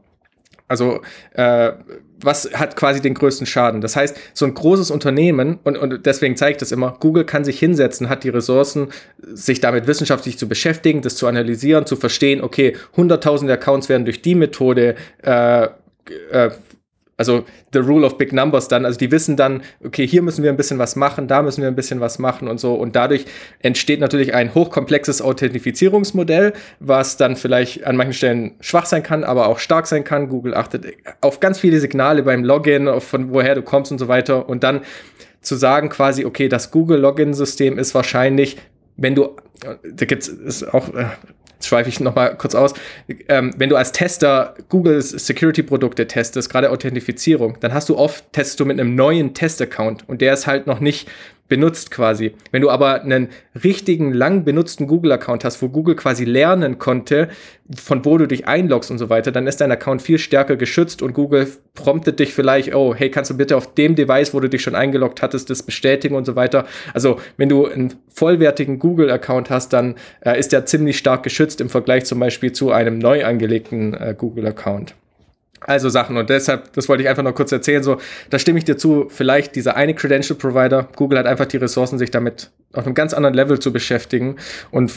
[0.68, 1.01] Also
[1.35, 1.72] äh,
[2.20, 3.81] was hat quasi den größten Schaden?
[3.81, 7.44] Das heißt, so ein großes Unternehmen, und, und deswegen zeige ich das immer, Google kann
[7.44, 12.40] sich hinsetzen, hat die Ressourcen, sich damit wissenschaftlich zu beschäftigen, das zu analysieren, zu verstehen,
[12.40, 15.68] okay, hunderttausende Accounts werden durch die Methode äh,
[16.31, 16.50] äh,
[17.16, 20.50] also the rule of big numbers dann, also die wissen dann, okay, hier müssen wir
[20.50, 23.24] ein bisschen was machen, da müssen wir ein bisschen was machen und so und dadurch
[23.61, 29.48] entsteht natürlich ein hochkomplexes Authentifizierungsmodell, was dann vielleicht an manchen Stellen schwach sein kann, aber
[29.48, 30.29] auch stark sein kann.
[30.29, 30.87] Google achtet
[31.20, 34.81] auf ganz viele Signale beim Login, von woher du kommst und so weiter und dann
[35.40, 38.57] zu sagen quasi, okay, das Google Login System ist wahrscheinlich
[38.96, 41.07] wenn du, da gibt es auch, äh,
[41.57, 42.75] jetzt schweife ich nochmal kurz aus,
[43.29, 48.61] ähm, wenn du als Tester Googles Security-Produkte testest, gerade Authentifizierung, dann hast du oft, testest
[48.61, 51.09] du mit einem neuen Test-Account und der ist halt noch nicht
[51.49, 52.35] benutzt quasi.
[52.51, 53.29] Wenn du aber einen
[53.63, 57.29] richtigen, lang benutzten Google-Account hast, wo Google quasi lernen konnte,
[57.75, 61.03] von wo du dich einloggst und so weiter, dann ist dein Account viel stärker geschützt
[61.03, 64.49] und Google promptet dich vielleicht, oh, hey, kannst du bitte auf dem Device, wo du
[64.49, 66.67] dich schon eingeloggt hattest, das bestätigen und so weiter.
[66.95, 71.69] Also, wenn du einen vollwertigen Google-Account hast, dann äh, ist der ziemlich stark geschützt im
[71.69, 74.95] Vergleich zum Beispiel zu einem neu angelegten äh, Google-Account.
[75.61, 77.99] Also Sachen und deshalb, das wollte ich einfach noch kurz erzählen, so,
[78.31, 81.99] da stimme ich dir zu, vielleicht dieser eine Credential Provider, Google hat einfach die Ressourcen,
[81.99, 84.37] sich damit auf einem ganz anderen Level zu beschäftigen
[84.71, 84.92] und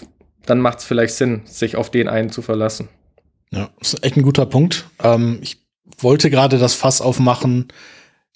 [0.46, 2.90] dann macht es vielleicht Sinn, sich auf den einen zu verlassen.
[3.52, 4.86] Ja, ist echt ein guter Punkt.
[5.04, 5.62] Ähm, ich
[5.98, 7.68] wollte gerade das Fass aufmachen,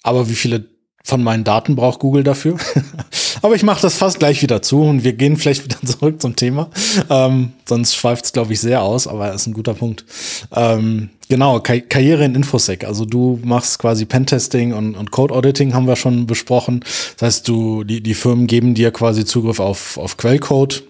[0.02, 0.64] aber wie viele
[1.04, 2.56] von meinen Daten braucht Google dafür?
[3.44, 6.34] Aber ich mache das fast gleich wieder zu und wir gehen vielleicht wieder zurück zum
[6.34, 6.70] Thema.
[7.10, 10.06] Ähm, sonst schweift es, glaube ich, sehr aus, aber ist ein guter Punkt.
[10.50, 12.84] Ähm, genau, Ka Karriere in Infosec.
[12.84, 16.86] Also du machst quasi Pentesting und, und Code-Auditing haben wir schon besprochen.
[17.18, 20.82] Das heißt, du, die, die Firmen geben dir quasi Zugriff auf, auf Quellcode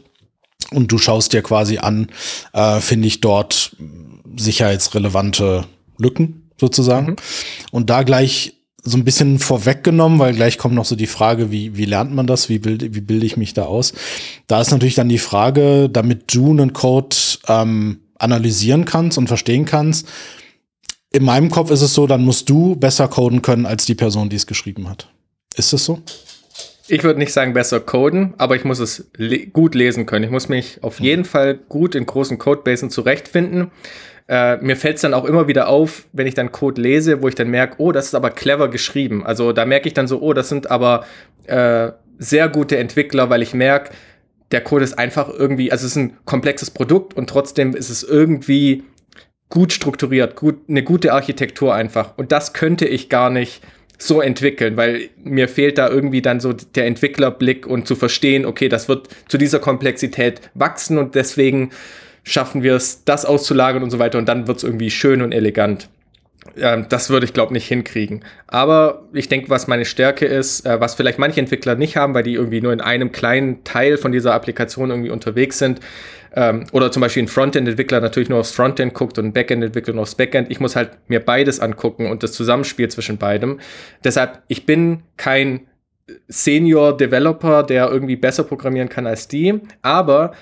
[0.70, 2.06] und du schaust dir quasi an,
[2.52, 3.74] äh, finde ich dort
[4.36, 5.64] sicherheitsrelevante
[5.98, 7.06] Lücken sozusagen.
[7.06, 7.16] Mhm.
[7.72, 11.76] Und da gleich so ein bisschen vorweggenommen, weil gleich kommt noch so die Frage, wie,
[11.76, 13.94] wie lernt man das, wie bilde, wie bilde ich mich da aus?
[14.46, 17.16] Da ist natürlich dann die Frage, damit du einen Code
[17.48, 20.06] ähm, analysieren kannst und verstehen kannst,
[21.10, 24.28] in meinem Kopf ist es so, dann musst du besser coden können als die Person,
[24.28, 25.08] die es geschrieben hat.
[25.56, 26.00] Ist es so?
[26.88, 30.24] Ich würde nicht sagen besser coden, aber ich muss es le gut lesen können.
[30.24, 33.70] Ich muss mich auf jeden Fall gut in großen Codebasen zurechtfinden
[34.28, 37.28] äh, mir fällt es dann auch immer wieder auf, wenn ich dann Code lese, wo
[37.28, 39.24] ich dann merke, oh, das ist aber clever geschrieben.
[39.24, 41.04] Also da merke ich dann so, oh, das sind aber
[41.46, 43.90] äh, sehr gute Entwickler, weil ich merke,
[44.50, 48.02] der Code ist einfach irgendwie, also es ist ein komplexes Produkt und trotzdem ist es
[48.02, 48.84] irgendwie
[49.48, 52.16] gut strukturiert, gut, eine gute Architektur einfach.
[52.16, 53.62] Und das könnte ich gar nicht
[53.98, 58.68] so entwickeln, weil mir fehlt da irgendwie dann so der Entwicklerblick und zu verstehen, okay,
[58.68, 61.70] das wird zu dieser Komplexität wachsen und deswegen
[62.24, 65.32] schaffen wir es, das auszulagern und so weiter und dann wird es irgendwie schön und
[65.32, 65.88] elegant.
[66.56, 68.24] Ähm, das würde ich, glaube nicht hinkriegen.
[68.46, 72.22] Aber ich denke, was meine Stärke ist, äh, was vielleicht manche Entwickler nicht haben, weil
[72.22, 75.80] die irgendwie nur in einem kleinen Teil von dieser Applikation irgendwie unterwegs sind,
[76.36, 80.02] ähm, oder zum Beispiel ein Frontend-Entwickler natürlich nur aufs Frontend guckt und ein Backend-Entwickler nur
[80.02, 80.50] aufs Backend.
[80.50, 83.60] Ich muss halt mir beides angucken und das Zusammenspiel zwischen beidem.
[84.02, 85.68] Deshalb, ich bin kein
[86.28, 90.32] Senior-Developer, der irgendwie besser programmieren kann als die, aber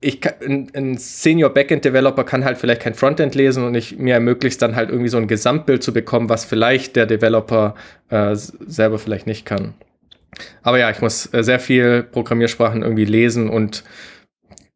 [0.00, 3.98] ich kann, ein, ein Senior Backend Developer kann halt vielleicht kein Frontend lesen und ich
[3.98, 7.74] mir ermöglicht dann halt irgendwie so ein Gesamtbild zu bekommen, was vielleicht der Developer
[8.10, 9.74] äh, selber vielleicht nicht kann.
[10.62, 13.82] Aber ja, ich muss äh, sehr viel Programmiersprachen irgendwie lesen und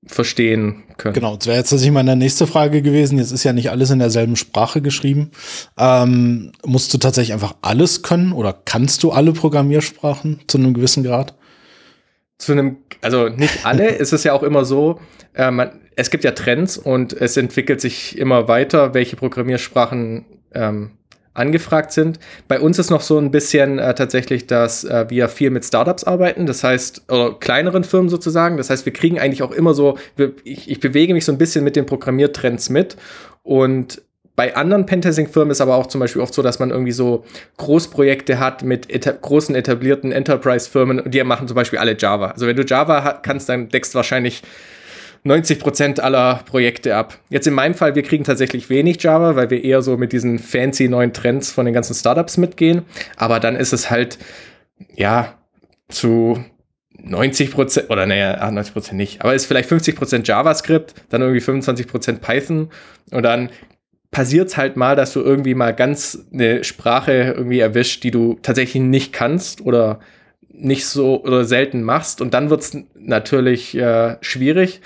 [0.04, 1.14] verstehen können.
[1.14, 3.18] Genau, das wäre jetzt tatsächlich meine nächste Frage gewesen.
[3.18, 5.30] Jetzt ist ja nicht alles in derselben Sprache geschrieben.
[5.78, 11.04] Ähm, musst du tatsächlich einfach alles können oder kannst du alle Programmiersprachen zu einem gewissen
[11.04, 11.36] Grad?
[12.38, 15.00] Zu einem, also nicht alle, es ist ja auch immer so,
[15.34, 20.92] äh, man, es gibt ja Trends und es entwickelt sich immer weiter, welche Programmiersprachen ähm,
[21.34, 22.18] angefragt sind.
[22.48, 26.04] Bei uns ist noch so ein bisschen äh, tatsächlich, dass äh, wir viel mit Startups
[26.04, 28.56] arbeiten, das heißt, oder kleineren Firmen sozusagen.
[28.58, 31.38] Das heißt, wir kriegen eigentlich auch immer so, wir, ich, ich bewege mich so ein
[31.38, 32.96] bisschen mit den Programmiertrends mit
[33.42, 34.02] und
[34.34, 37.24] bei anderen Pentesting-Firmen ist aber auch zum Beispiel oft so, dass man irgendwie so
[37.58, 42.30] Großprojekte hat mit eta großen etablierten Enterprise-Firmen und die machen zum Beispiel alle Java.
[42.30, 44.42] Also wenn du Java kannst, dann deckst wahrscheinlich
[45.24, 47.18] 90 Prozent aller Projekte ab.
[47.28, 50.38] Jetzt in meinem Fall, wir kriegen tatsächlich wenig Java, weil wir eher so mit diesen
[50.38, 52.82] fancy neuen Trends von den ganzen Startups mitgehen.
[53.16, 54.18] Aber dann ist es halt,
[54.96, 55.34] ja,
[55.88, 56.42] zu
[57.04, 61.40] 90 Prozent, oder naja, 90 Prozent nicht, aber ist vielleicht 50 Prozent JavaScript, dann irgendwie
[61.40, 62.70] 25 Prozent Python
[63.10, 63.50] und dann
[64.12, 68.38] passiert es halt mal, dass du irgendwie mal ganz eine Sprache irgendwie erwischt, die du
[68.42, 69.98] tatsächlich nicht kannst oder
[70.48, 74.82] nicht so oder selten machst und dann wird es natürlich äh, schwierig.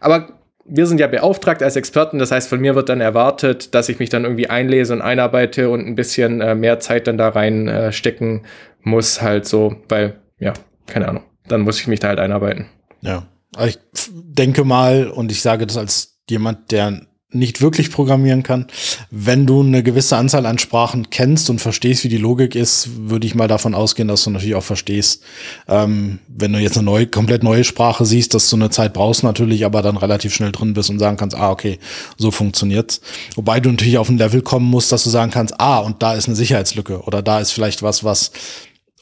[0.00, 3.88] Aber wir sind ja beauftragt als Experten, das heißt, von mir wird dann erwartet, dass
[3.88, 7.30] ich mich dann irgendwie einlese und einarbeite und ein bisschen äh, mehr Zeit dann da
[7.30, 10.52] reinstecken äh, muss, halt so, weil, ja,
[10.86, 12.66] keine Ahnung, dann muss ich mich da halt einarbeiten.
[13.00, 13.26] Ja,
[13.66, 17.00] ich denke mal, und ich sage das als jemand, der
[17.32, 18.66] nicht wirklich programmieren kann.
[19.10, 23.26] Wenn du eine gewisse Anzahl an Sprachen kennst und verstehst, wie die Logik ist, würde
[23.26, 25.22] ich mal davon ausgehen, dass du natürlich auch verstehst,
[25.68, 29.22] ähm, wenn du jetzt eine neue, komplett neue Sprache siehst, dass du eine Zeit brauchst
[29.22, 31.78] natürlich, aber dann relativ schnell drin bist und sagen kannst, ah, okay,
[32.16, 33.00] so funktioniert's.
[33.34, 36.14] Wobei du natürlich auf ein Level kommen musst, dass du sagen kannst, ah, und da
[36.14, 38.32] ist eine Sicherheitslücke oder da ist vielleicht was, was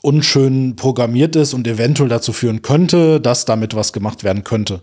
[0.02, 4.80] unschön programmiert ist und eventuell dazu führen könnte, dass damit was gemacht werden könnte.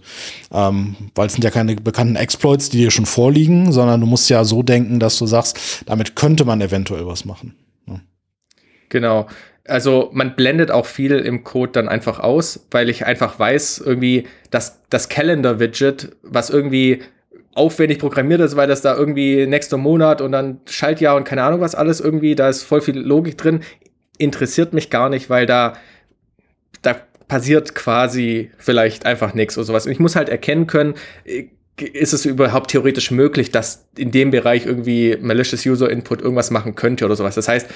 [0.52, 4.30] Ähm, weil es sind ja keine bekannten Exploits, die dir schon vorliegen, sondern du musst
[4.30, 7.56] ja so denken, dass du sagst, damit könnte man eventuell was machen.
[7.88, 8.00] Ja.
[8.90, 9.28] Genau.
[9.68, 14.28] Also man blendet auch viel im Code dann einfach aus, weil ich einfach weiß, irgendwie,
[14.50, 17.02] dass das Calendar-Widget, was irgendwie
[17.54, 21.60] aufwendig programmiert ist, weil das da irgendwie nächster Monat und dann Schaltjahr und keine Ahnung
[21.60, 23.62] was alles irgendwie, da ist voll viel Logik drin
[24.18, 25.74] interessiert mich gar nicht, weil da,
[26.82, 26.96] da
[27.28, 29.86] passiert quasi vielleicht einfach nichts oder sowas.
[29.86, 31.46] Und ich muss halt erkennen können, äh,
[31.80, 36.74] ist es überhaupt theoretisch möglich, dass in dem Bereich irgendwie malicious User Input irgendwas machen
[36.74, 37.36] könnte oder sowas.
[37.36, 37.68] Das heißt,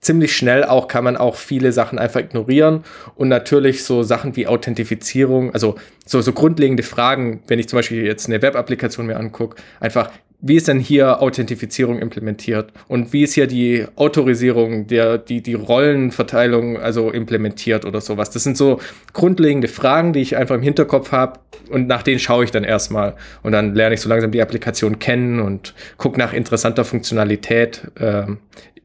[0.00, 2.84] ziemlich schnell auch kann man auch viele Sachen einfach ignorieren
[3.16, 5.74] und natürlich so Sachen wie Authentifizierung, also
[6.06, 10.54] so, so grundlegende Fragen, wenn ich zum Beispiel jetzt eine Web-Applikation mir angucke, einfach wie
[10.56, 16.78] ist denn hier Authentifizierung implementiert und wie ist hier die Autorisierung, der, die, die Rollenverteilung
[16.78, 18.30] also implementiert oder sowas.
[18.30, 18.80] Das sind so
[19.12, 23.16] grundlegende Fragen, die ich einfach im Hinterkopf habe und nach denen schaue ich dann erstmal
[23.42, 27.82] und dann lerne ich so langsam die Applikation kennen und gucke nach interessanter Funktionalität.
[27.98, 28.38] Ähm,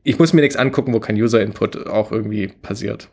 [0.04, 3.10] ich muss mir nichts angucken, wo kein User-Input auch irgendwie passiert.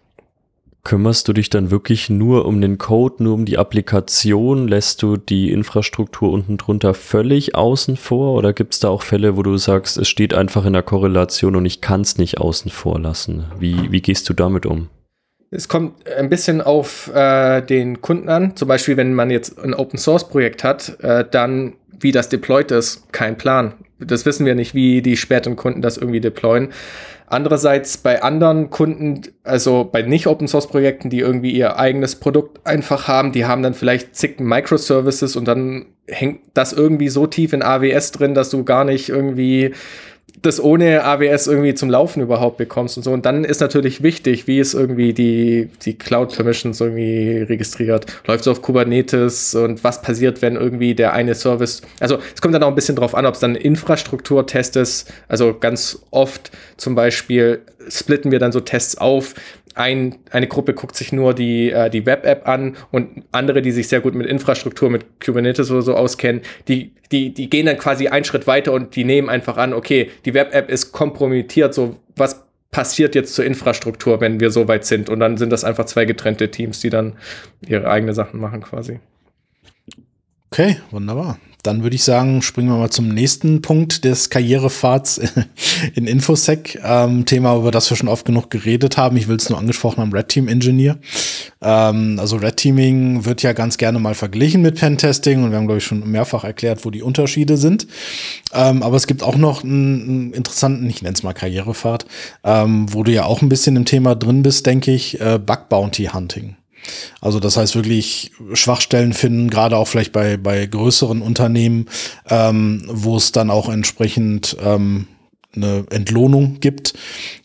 [0.83, 4.66] Kümmerst du dich dann wirklich nur um den Code, nur um die Applikation?
[4.66, 8.35] Lässt du die Infrastruktur unten drunter völlig außen vor?
[8.35, 11.55] Oder gibt es da auch Fälle, wo du sagst, es steht einfach in der Korrelation
[11.55, 13.45] und ich kann es nicht außen vor lassen?
[13.59, 14.88] Wie, wie gehst du damit um?
[15.51, 18.57] Es kommt ein bisschen auf äh, den Kunden an.
[18.57, 22.71] Zum Beispiel, wenn man jetzt ein Open Source Projekt hat, äh, dann wie das deployed
[22.71, 23.75] ist, kein Plan.
[24.01, 26.69] Das wissen wir nicht, wie die späteren Kunden das irgendwie deployen.
[27.27, 32.67] Andererseits bei anderen Kunden, also bei nicht Open Source Projekten, die irgendwie ihr eigenes Produkt
[32.67, 37.53] einfach haben, die haben dann vielleicht zig Microservices und dann hängt das irgendwie so tief
[37.53, 39.73] in AWS drin, dass du gar nicht irgendwie
[40.42, 43.12] das ohne AWS irgendwie zum Laufen überhaupt bekommst und so.
[43.12, 48.07] Und dann ist natürlich wichtig, wie ist irgendwie die, die Cloud Permissions irgendwie registriert.
[48.26, 52.55] Läuft es auf Kubernetes und was passiert, wenn irgendwie der eine Service, also es kommt
[52.55, 55.12] dann auch ein bisschen drauf an, ob es dann Infrastrukturtest ist.
[55.29, 59.35] Also ganz oft zum Beispiel splitten wir dann so Tests auf
[59.74, 63.88] ein, eine Gruppe guckt sich nur die, äh, die Web-App an und andere, die sich
[63.88, 68.09] sehr gut mit Infrastruktur, mit Kubernetes oder so auskennen, die, die, die gehen dann quasi
[68.09, 72.44] einen Schritt weiter und die nehmen einfach an, okay, die Web-App ist kompromittiert, so was
[72.70, 75.09] passiert jetzt zur Infrastruktur, wenn wir so weit sind.
[75.09, 77.16] Und dann sind das einfach zwei getrennte Teams, die dann
[77.66, 79.00] ihre eigenen Sachen machen quasi.
[80.50, 81.38] Okay, wunderbar.
[81.62, 85.20] Dann würde ich sagen, springen wir mal zum nächsten Punkt des Karrierepfads
[85.94, 86.81] in Infosec.
[86.83, 89.16] Ähm, Thema, über das wir schon oft genug geredet haben.
[89.16, 90.99] Ich will es nur angesprochen haben, Red Team Engineer.
[91.61, 95.66] Ähm, also Red Teaming wird ja ganz gerne mal verglichen mit Pentesting und wir haben,
[95.66, 97.87] glaube ich, schon mehrfach erklärt, wo die Unterschiede sind.
[98.53, 102.07] Ähm, aber es gibt auch noch einen, einen interessanten, ich nenne es mal Karrierepfad,
[102.44, 105.68] ähm, wo du ja auch ein bisschen im Thema drin bist, denke ich, äh, Bug
[105.68, 106.57] Bounty Hunting.
[107.21, 111.87] Also das heißt wirklich Schwachstellen finden, gerade auch vielleicht bei, bei größeren Unternehmen,
[112.29, 115.07] ähm, wo es dann auch entsprechend ähm,
[115.55, 116.95] eine Entlohnung gibt,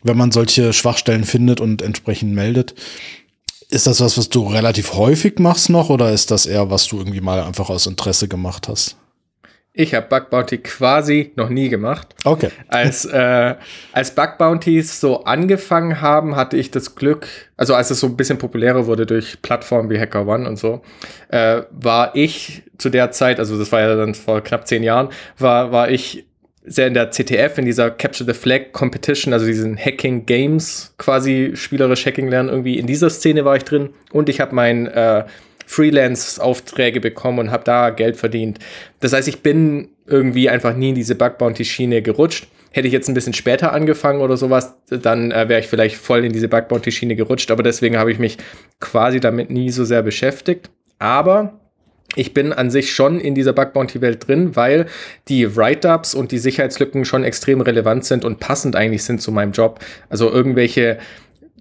[0.04, 2.76] wenn man solche Schwachstellen findet und entsprechend meldet.
[3.70, 6.98] Ist das was, was du relativ häufig machst noch oder ist das eher, was du
[6.98, 8.96] irgendwie mal einfach aus Interesse gemacht hast?
[9.78, 12.16] Ich habe Bug Bounty quasi noch nie gemacht.
[12.24, 12.50] Okay.
[12.70, 13.56] Als, äh,
[13.92, 18.16] als Bug Bounties so angefangen haben, hatte ich das Glück, also als es so ein
[18.16, 20.82] bisschen populärer wurde durch Plattformen wie HackerOne und so,
[21.28, 25.10] äh, war ich zu der Zeit, also das war ja dann vor knapp zehn Jahren,
[25.38, 26.26] war, war ich
[26.64, 31.52] sehr in der CTF, in dieser Capture the Flag Competition, also diesen Hacking Games, quasi
[31.56, 35.26] spielerisch Hacking lernen, irgendwie in dieser Szene war ich drin und ich habe mein äh,
[35.66, 38.60] Freelance-Aufträge bekommen und habe da Geld verdient.
[39.00, 42.48] Das heißt, ich bin irgendwie einfach nie in diese Bug Bounty Schiene gerutscht.
[42.72, 46.26] Hätte ich jetzt ein bisschen später angefangen oder sowas, dann äh, wäre ich vielleicht voll
[46.26, 48.38] in diese Bug Bounty Schiene gerutscht, aber deswegen habe ich mich
[48.80, 50.70] quasi damit nie so sehr beschäftigt.
[51.00, 51.60] Aber
[52.16, 54.86] ich bin an sich schon in dieser Bug Bounty Welt drin, weil
[55.28, 59.52] die Write-ups und die Sicherheitslücken schon extrem relevant sind und passend eigentlich sind zu meinem
[59.52, 59.80] Job.
[60.10, 61.00] Also irgendwelche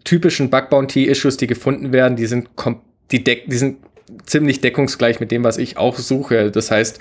[0.05, 2.49] typischen Bug Bounty Issues, die gefunden werden, die sind
[3.11, 3.79] die, die sind
[4.27, 6.51] ziemlich deckungsgleich mit dem, was ich auch suche.
[6.51, 7.01] Das heißt,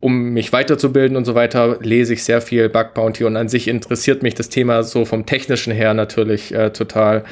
[0.00, 3.68] um mich weiterzubilden und so weiter, lese ich sehr viel Bug Bounty und an sich
[3.68, 7.24] interessiert mich das Thema so vom technischen her natürlich äh, total.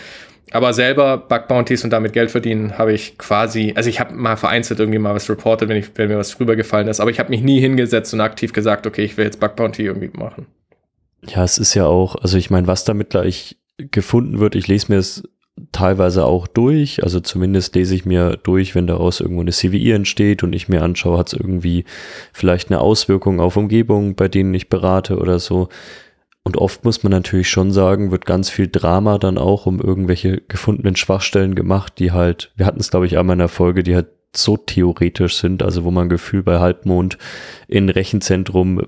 [0.51, 4.37] Aber selber Bug Bounties und damit Geld verdienen habe ich quasi, also ich habe mal
[4.37, 7.31] vereinzelt irgendwie mal was reportet, wenn, ich, wenn mir was rübergefallen ist, aber ich habe
[7.31, 10.47] mich nie hingesetzt und aktiv gesagt, okay, ich will jetzt Bug Bounty irgendwie machen.
[11.27, 14.93] Ja, es ist ja auch, also ich meine, was damit gleich gefunden wird, ich lese
[14.93, 15.23] mir es
[15.73, 20.43] teilweise auch durch, also zumindest lese ich mir durch, wenn daraus irgendwo eine CVI entsteht
[20.43, 21.85] und ich mir anschaue, hat es irgendwie
[22.33, 25.69] vielleicht eine Auswirkung auf Umgebungen, bei denen ich berate oder so.
[26.45, 30.41] Und oft muss man natürlich schon sagen, wird ganz viel Drama dann auch um irgendwelche
[30.49, 33.95] gefundenen Schwachstellen gemacht, die halt, wir hatten es glaube ich einmal in der Folge, die
[33.95, 37.19] halt so theoretisch sind, also wo man Gefühl bei Halbmond
[37.67, 38.85] in Rechenzentrum äh,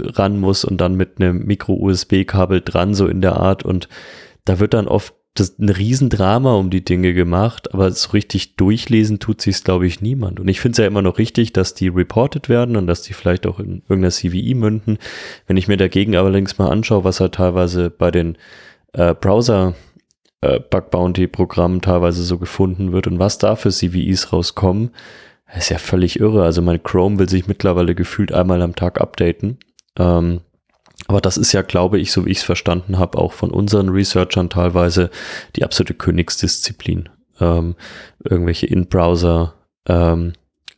[0.00, 3.64] ran muss und dann mit einem Micro-USB-Kabel dran, so in der Art.
[3.64, 3.88] Und
[4.44, 9.18] da wird dann oft das ein Riesendrama um die Dinge gemacht, aber so richtig durchlesen
[9.18, 10.38] tut sich's glaube ich niemand.
[10.38, 13.14] Und ich finde es ja immer noch richtig, dass die reported werden und dass die
[13.14, 14.98] vielleicht auch in irgendeiner CVI münden.
[15.46, 18.38] Wenn ich mir dagegen allerdings mal anschaue, was halt teilweise bei den
[18.92, 19.74] äh, Browser
[20.40, 24.90] äh, Bug Bounty Programmen teilweise so gefunden wird und was da für CVIs rauskommen,
[25.56, 26.44] ist ja völlig irre.
[26.44, 29.58] Also mein Chrome will sich mittlerweile gefühlt einmal am Tag updaten.
[29.98, 30.40] Ähm,
[31.06, 33.88] aber das ist ja, glaube ich, so wie ich es verstanden habe, auch von unseren
[33.88, 35.10] Researchern teilweise
[35.56, 37.08] die absolute Königsdisziplin.
[37.40, 37.74] Ähm,
[38.22, 39.54] irgendwelche In-Browser
[39.86, 40.32] ähm,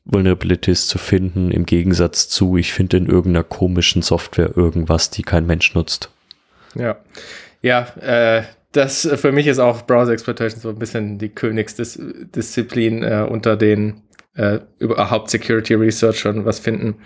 [0.04, 5.46] Vulnerabilities zu finden, im Gegensatz zu, ich finde in irgendeiner komischen Software irgendwas, die kein
[5.46, 6.10] Mensch nutzt.
[6.74, 6.96] Ja,
[7.60, 13.26] ja, äh, das für mich ist auch Browser Exploitation so ein bisschen die Königsdisziplin äh,
[13.28, 14.02] unter den
[14.34, 16.96] äh, überhaupt Security Researchern was finden.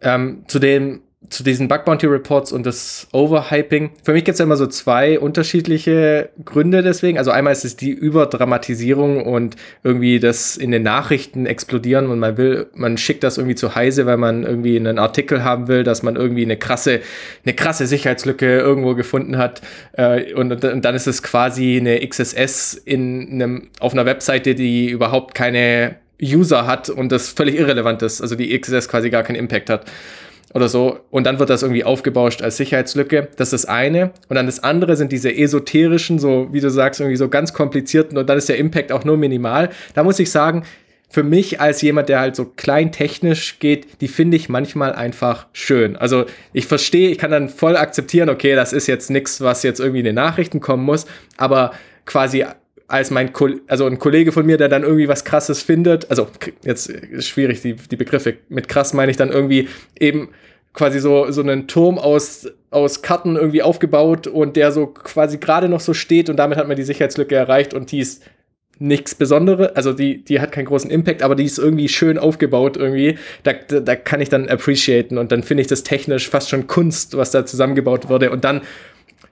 [0.00, 3.90] Ähm, zu dem zu diesen Bug Bounty Reports und das Overhyping.
[4.02, 7.18] Für mich gibt es ja immer so zwei unterschiedliche Gründe deswegen.
[7.18, 12.36] Also einmal ist es die Überdramatisierung und irgendwie das in den Nachrichten explodieren und man
[12.36, 16.02] will, man schickt das irgendwie zu Heise, weil man irgendwie einen Artikel haben will, dass
[16.02, 17.00] man irgendwie eine krasse,
[17.44, 19.62] eine krasse Sicherheitslücke irgendwo gefunden hat.
[19.92, 24.88] Äh, und, und dann ist es quasi eine XSS in einem, auf einer Webseite, die
[24.88, 28.20] überhaupt keine User hat und das völlig irrelevant ist.
[28.20, 29.86] Also die XSS quasi gar keinen Impact hat
[30.54, 31.00] oder so.
[31.10, 33.28] Und dann wird das irgendwie aufgebauscht als Sicherheitslücke.
[33.36, 34.12] Das ist das eine.
[34.28, 38.16] Und dann das andere sind diese esoterischen, so wie du sagst, irgendwie so ganz komplizierten.
[38.16, 39.70] Und dann ist der Impact auch nur minimal.
[39.94, 40.62] Da muss ich sagen,
[41.10, 45.46] für mich als jemand, der halt so klein technisch geht, die finde ich manchmal einfach
[45.52, 45.96] schön.
[45.96, 49.80] Also ich verstehe, ich kann dann voll akzeptieren, okay, das ist jetzt nichts, was jetzt
[49.80, 51.72] irgendwie in den Nachrichten kommen muss, aber
[52.04, 52.44] quasi
[52.86, 56.28] als mein Ko also ein Kollege von mir, der dann irgendwie was krasses findet, also
[56.64, 59.68] jetzt ist schwierig, die, die Begriffe mit krass meine ich dann irgendwie
[59.98, 60.30] eben
[60.74, 65.68] quasi so, so einen Turm aus, aus Karten irgendwie aufgebaut und der so quasi gerade
[65.68, 68.22] noch so steht und damit hat man die Sicherheitslücke erreicht und die ist
[68.80, 72.76] nichts Besonderes, also die, die hat keinen großen Impact, aber die ist irgendwie schön aufgebaut
[72.76, 73.18] irgendwie.
[73.44, 76.66] Da, da, da kann ich dann appreciaten und dann finde ich das technisch fast schon
[76.66, 78.62] Kunst, was da zusammengebaut wurde und dann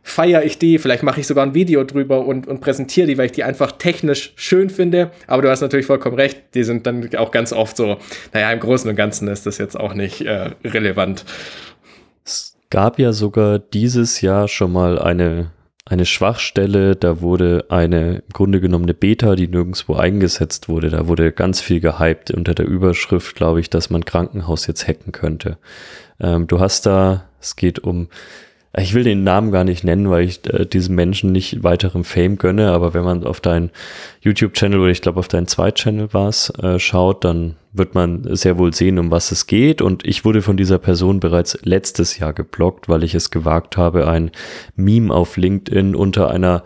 [0.03, 3.27] feiere ich die, vielleicht mache ich sogar ein Video drüber und, und präsentiere die, weil
[3.27, 5.13] ich die einfach technisch schön finde.
[5.27, 7.99] Aber du hast natürlich vollkommen recht, die sind dann auch ganz oft so,
[8.33, 11.25] naja, im Großen und Ganzen ist das jetzt auch nicht äh, relevant.
[12.25, 15.53] Es gab ja sogar dieses Jahr schon mal eine,
[15.85, 20.91] eine Schwachstelle, da wurde eine im Grunde genommen eine Beta, die nirgendwo eingesetzt wurde.
[20.91, 25.13] Da wurde ganz viel gehypt unter der Überschrift, glaube ich, dass man Krankenhaus jetzt hacken
[25.13, 25.59] könnte.
[26.19, 28.09] Ähm, du hast da, es geht um
[28.79, 32.39] ich will den Namen gar nicht nennen, weil ich äh, diesem Menschen nicht weiteren Fame
[32.39, 33.71] gönne, aber wenn man auf deinen
[34.23, 38.57] YouTube-Channel oder ich glaube auf deinen Zweit-Channel war es, äh, schaut, dann wird man sehr
[38.59, 39.83] wohl sehen, um was es geht.
[39.83, 44.09] Und ich wurde von dieser Person bereits letztes Jahr geblockt, weil ich es gewagt habe,
[44.09, 44.31] ein
[44.75, 46.65] Meme auf LinkedIn unter einer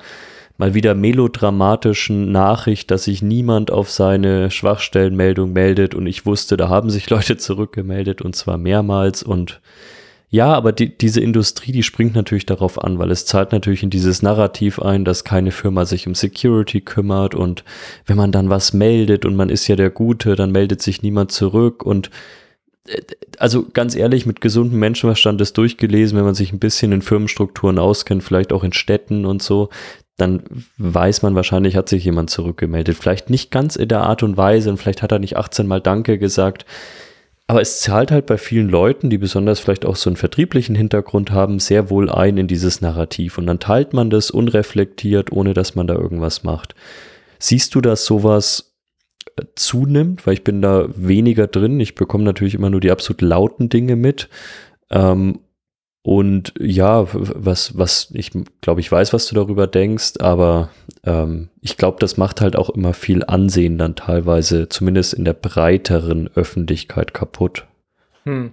[0.58, 6.68] mal wieder melodramatischen Nachricht, dass sich niemand auf seine Schwachstellenmeldung meldet und ich wusste, da
[6.68, 9.60] haben sich Leute zurückgemeldet und zwar mehrmals und
[10.36, 13.88] ja, aber die, diese Industrie, die springt natürlich darauf an, weil es zahlt natürlich in
[13.88, 17.64] dieses Narrativ ein, dass keine Firma sich um Security kümmert und
[18.04, 21.32] wenn man dann was meldet und man ist ja der Gute, dann meldet sich niemand
[21.32, 22.10] zurück und
[23.38, 27.78] also ganz ehrlich, mit gesundem Menschenverstand ist durchgelesen, wenn man sich ein bisschen in Firmenstrukturen
[27.78, 29.70] auskennt, vielleicht auch in Städten und so,
[30.18, 30.42] dann
[30.76, 32.96] weiß man wahrscheinlich, hat sich jemand zurückgemeldet.
[32.96, 35.80] Vielleicht nicht ganz in der Art und Weise und vielleicht hat er nicht 18 Mal
[35.80, 36.66] Danke gesagt.
[37.48, 41.30] Aber es zahlt halt bei vielen Leuten, die besonders vielleicht auch so einen vertrieblichen Hintergrund
[41.30, 43.38] haben, sehr wohl ein in dieses Narrativ.
[43.38, 46.74] Und dann teilt man das unreflektiert, ohne dass man da irgendwas macht.
[47.38, 48.74] Siehst du, dass sowas
[49.36, 50.26] äh, zunimmt?
[50.26, 51.78] Weil ich bin da weniger drin.
[51.78, 54.28] Ich bekomme natürlich immer nur die absolut lauten Dinge mit.
[54.90, 55.38] Ähm,
[56.02, 60.70] und ja, was, was, ich glaube, ich weiß, was du darüber denkst, aber
[61.06, 65.34] ähm, ich glaube, das macht halt auch immer viel Ansehen dann teilweise, zumindest in der
[65.34, 67.66] breiteren Öffentlichkeit kaputt.
[68.24, 68.52] Hm.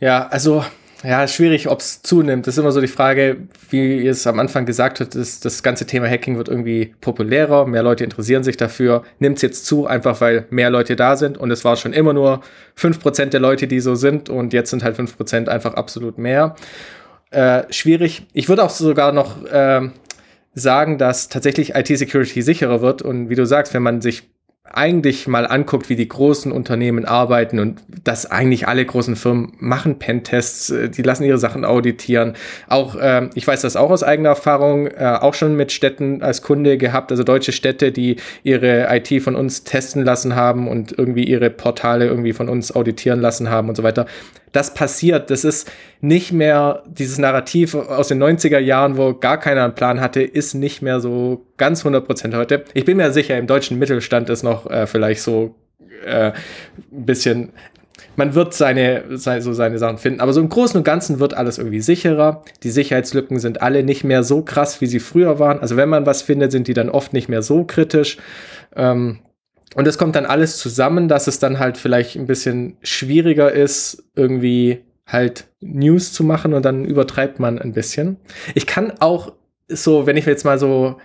[0.00, 0.64] Ja, also
[1.04, 2.46] ja, schwierig, ob es zunimmt.
[2.46, 3.36] Das ist immer so die Frage,
[3.70, 7.66] wie ihr es am Anfang gesagt habt, ist, das ganze Thema Hacking wird irgendwie populärer,
[7.66, 9.04] mehr Leute interessieren sich dafür.
[9.20, 12.14] Nimmt es jetzt zu, einfach weil mehr Leute da sind und es war schon immer
[12.14, 12.40] nur
[12.76, 16.56] 5% der Leute, die so sind und jetzt sind halt 5% einfach absolut mehr.
[17.30, 18.26] Äh, schwierig.
[18.32, 19.90] Ich würde auch sogar noch äh,
[20.58, 24.28] sagen, dass tatsächlich IT-Security sicherer wird und wie du sagst, wenn man sich
[24.72, 29.98] eigentlich mal anguckt, wie die großen Unternehmen arbeiten und dass eigentlich alle großen Firmen machen
[29.98, 32.34] Pentests, äh, die lassen ihre Sachen auditieren.
[32.68, 36.42] Auch, äh, ich weiß das auch aus eigener Erfahrung, äh, auch schon mit Städten als
[36.42, 41.24] Kunde gehabt, also deutsche Städte, die ihre IT von uns testen lassen haben und irgendwie
[41.24, 44.06] ihre Portale irgendwie von uns auditieren lassen haben und so weiter
[44.52, 45.30] das passiert.
[45.30, 45.70] Das ist
[46.00, 50.54] nicht mehr dieses Narrativ aus den 90er Jahren, wo gar keiner einen Plan hatte, ist
[50.54, 52.64] nicht mehr so ganz 100% heute.
[52.74, 55.54] Ich bin mir sicher, im deutschen Mittelstand ist noch äh, vielleicht so
[56.04, 56.32] äh,
[56.92, 57.52] ein bisschen
[58.18, 60.20] man wird seine, so seine Sachen finden.
[60.20, 62.42] Aber so im Großen und Ganzen wird alles irgendwie sicherer.
[62.64, 65.60] Die Sicherheitslücken sind alle nicht mehr so krass, wie sie früher waren.
[65.60, 68.18] Also wenn man was findet, sind die dann oft nicht mehr so kritisch.
[68.74, 69.20] Ähm,
[69.78, 74.02] und es kommt dann alles zusammen, dass es dann halt vielleicht ein bisschen schwieriger ist,
[74.16, 78.16] irgendwie halt News zu machen und dann übertreibt man ein bisschen.
[78.56, 79.34] Ich kann auch
[79.68, 80.96] so, wenn ich jetzt mal so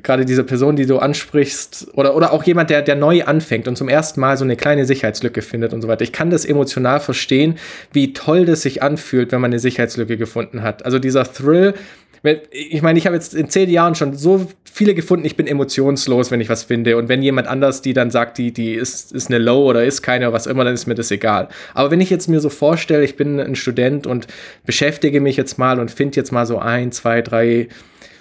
[0.00, 3.74] gerade diese Person, die du ansprichst, oder, oder auch jemand, der, der neu anfängt und
[3.74, 6.02] zum ersten Mal so eine kleine Sicherheitslücke findet und so weiter.
[6.02, 7.56] Ich kann das emotional verstehen,
[7.92, 10.84] wie toll das sich anfühlt, wenn man eine Sicherheitslücke gefunden hat.
[10.84, 11.74] Also dieser Thrill,
[12.22, 16.30] ich meine, ich habe jetzt in zehn Jahren schon so viele gefunden, ich bin emotionslos,
[16.30, 16.96] wenn ich was finde.
[16.96, 20.02] Und wenn jemand anders, die dann sagt, die, die ist, ist eine Low oder ist
[20.02, 21.48] keine oder was immer, dann ist mir das egal.
[21.72, 24.26] Aber wenn ich jetzt mir so vorstelle, ich bin ein Student und
[24.66, 27.68] beschäftige mich jetzt mal und finde jetzt mal so ein, zwei, drei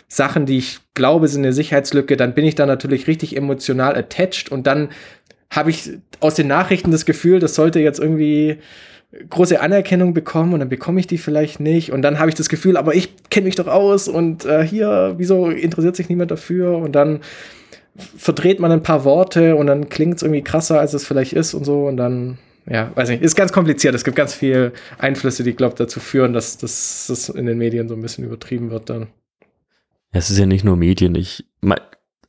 [0.08, 4.50] Sachen, die ich glaube, sind eine Sicherheitslücke, dann bin ich da natürlich richtig emotional attached
[4.50, 4.90] und dann
[5.52, 8.60] habe ich aus den Nachrichten das Gefühl, das sollte jetzt irgendwie
[9.30, 12.50] große Anerkennung bekommen und dann bekomme ich die vielleicht nicht und dann habe ich das
[12.50, 16.78] Gefühl, aber ich kenne mich doch aus und äh, hier, wieso interessiert sich niemand dafür
[16.78, 17.22] und dann
[17.96, 21.56] verdreht man ein paar Worte und dann klingt es irgendwie krasser, als es vielleicht ist
[21.56, 22.38] und so und dann,
[22.70, 23.96] ja, weiß nicht, ist ganz kompliziert.
[23.96, 27.96] Es gibt ganz viele Einflüsse, die, glaube dazu führen, dass das in den Medien so
[27.96, 29.08] ein bisschen übertrieben wird dann.
[30.12, 31.16] Es ist ja nicht nur Medien.
[31.16, 31.46] Ich,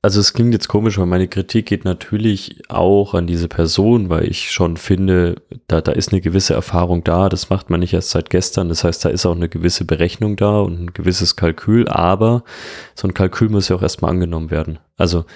[0.03, 4.25] also es klingt jetzt komisch, weil meine Kritik geht natürlich auch an diese Person, weil
[4.25, 8.11] ich schon finde, da, da ist eine gewisse Erfahrung da, das macht man nicht erst
[8.11, 11.87] seit gestern, das heißt, da ist auch eine gewisse Berechnung da und ein gewisses Kalkül,
[11.87, 12.45] aber
[12.95, 14.79] so ein Kalkül muss ja auch erstmal angenommen werden.
[14.97, 15.27] Also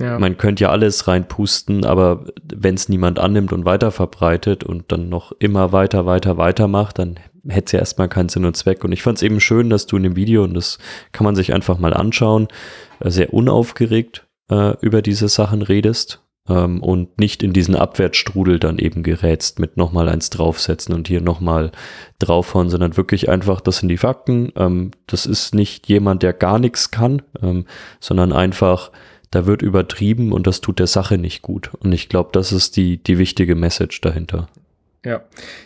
[0.00, 0.18] ja.
[0.18, 2.24] man könnte ja alles reinpusten, aber
[2.54, 6.98] wenn es niemand annimmt und weiter verbreitet und dann noch immer weiter, weiter, weiter macht,
[6.98, 7.16] dann
[7.48, 8.84] hätte es ja erstmal keinen Sinn und Zweck.
[8.84, 10.78] Und ich fand es eben schön, dass du in dem Video, und das
[11.12, 12.48] kann man sich einfach mal anschauen,
[13.00, 18.78] äh, sehr unaufgeregt äh, über diese Sachen redest ähm, und nicht in diesen Abwärtsstrudel dann
[18.78, 21.72] eben gerätst mit nochmal eins draufsetzen und hier nochmal
[22.18, 24.52] draufhauen, sondern wirklich einfach, das sind die Fakten.
[24.56, 27.66] Ähm, das ist nicht jemand, der gar nichts kann, ähm,
[28.00, 28.90] sondern einfach,
[29.30, 31.70] da wird übertrieben und das tut der Sache nicht gut.
[31.80, 34.48] Und ich glaube, das ist die, die wichtige Message dahinter.
[35.04, 35.22] Ja.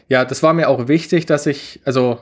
[0.09, 2.21] Ja, das war mir auch wichtig, dass ich, also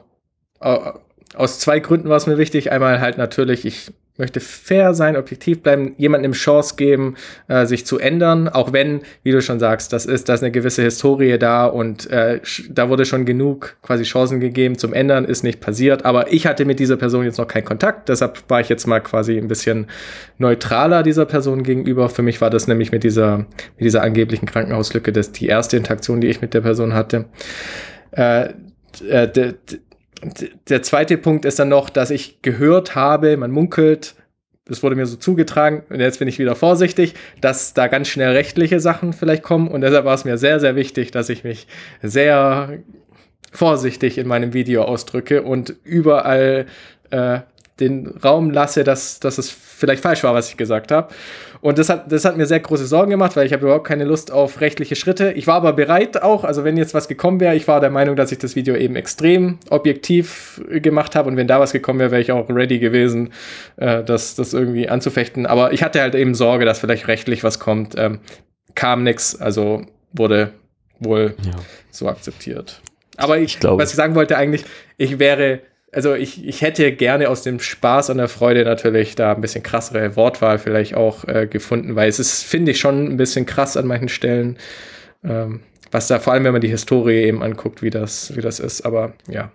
[0.60, 2.72] aus zwei Gründen war es mir wichtig.
[2.72, 7.14] Einmal halt natürlich, ich möchte fair sein, objektiv bleiben, jemandem eine Chance geben,
[7.46, 10.50] äh, sich zu ändern, auch wenn, wie du schon sagst, das ist, da ist eine
[10.50, 15.44] gewisse Historie da und äh, da wurde schon genug quasi Chancen gegeben zum Ändern, ist
[15.44, 18.68] nicht passiert, aber ich hatte mit dieser Person jetzt noch keinen Kontakt, deshalb war ich
[18.68, 19.86] jetzt mal quasi ein bisschen
[20.38, 22.08] neutraler dieser Person gegenüber.
[22.08, 26.20] Für mich war das nämlich mit dieser, mit dieser angeblichen Krankenhauslücke das die erste Interaktion,
[26.20, 27.26] die ich mit der Person hatte.
[28.12, 28.50] Äh,
[29.08, 29.54] äh,
[30.68, 34.14] der zweite Punkt ist dann noch, dass ich gehört habe, man munkelt,
[34.64, 38.32] das wurde mir so zugetragen und jetzt bin ich wieder vorsichtig, dass da ganz schnell
[38.32, 39.68] rechtliche Sachen vielleicht kommen.
[39.68, 41.66] Und deshalb war es mir sehr, sehr wichtig, dass ich mich
[42.02, 42.78] sehr
[43.50, 46.66] vorsichtig in meinem Video ausdrücke und überall
[47.10, 47.40] äh,
[47.80, 51.08] den Raum lasse, dass, dass es vielleicht falsch war, was ich gesagt habe.
[51.60, 54.04] Und das hat, das hat mir sehr große Sorgen gemacht, weil ich habe überhaupt keine
[54.04, 55.32] Lust auf rechtliche Schritte.
[55.32, 58.14] Ich war aber bereit auch, also wenn jetzt was gekommen wäre, ich war der Meinung,
[58.14, 62.12] dass ich das Video eben extrem objektiv gemacht habe und wenn da was gekommen wäre,
[62.12, 63.32] wäre ich auch ready gewesen,
[63.76, 65.46] äh, das, das irgendwie anzufechten.
[65.46, 67.94] Aber ich hatte halt eben Sorge, dass vielleicht rechtlich was kommt.
[67.96, 68.20] Ähm,
[68.74, 70.52] kam nichts, also wurde
[71.00, 71.52] wohl ja.
[71.90, 72.80] so akzeptiert.
[73.16, 74.64] Aber ich, ich glaube, was ich sagen wollte eigentlich,
[74.96, 75.60] ich wäre
[75.92, 79.62] also ich, ich hätte gerne aus dem Spaß und der Freude natürlich da ein bisschen
[79.62, 83.76] krassere Wortwahl vielleicht auch äh, gefunden, weil es ist, finde ich, schon ein bisschen krass
[83.76, 84.58] an manchen Stellen,
[85.24, 85.60] ähm,
[85.90, 88.82] was da vor allem, wenn man die Historie eben anguckt, wie das, wie das ist.
[88.82, 89.50] Aber ja,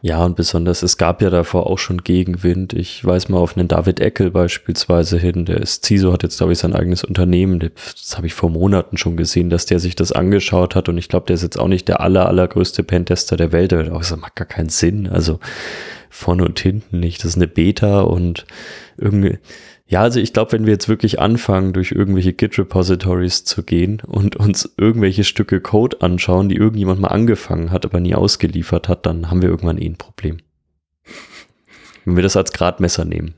[0.00, 2.72] ja, und besonders, es gab ja davor auch schon Gegenwind.
[2.72, 6.52] Ich weiß mal auf einen David Eckel beispielsweise hin, der ist, CISO hat jetzt, glaube
[6.52, 7.58] ich, sein eigenes Unternehmen.
[7.74, 10.88] Das habe ich vor Monaten schon gesehen, dass der sich das angeschaut hat.
[10.88, 13.72] Und ich glaube, der ist jetzt auch nicht der aller, allergrößte Pentester der Welt.
[13.72, 15.08] Aber das macht gar keinen Sinn.
[15.08, 15.40] Also
[16.10, 17.24] vorne und hinten nicht.
[17.24, 18.46] Das ist eine Beta und
[18.96, 19.38] irgendwie,
[19.90, 24.36] ja, also ich glaube, wenn wir jetzt wirklich anfangen, durch irgendwelche Git-Repositories zu gehen und
[24.36, 29.30] uns irgendwelche Stücke Code anschauen, die irgendjemand mal angefangen hat, aber nie ausgeliefert hat, dann
[29.30, 30.38] haben wir irgendwann eh ein Problem.
[32.04, 33.32] Wenn wir das als Gradmesser nehmen.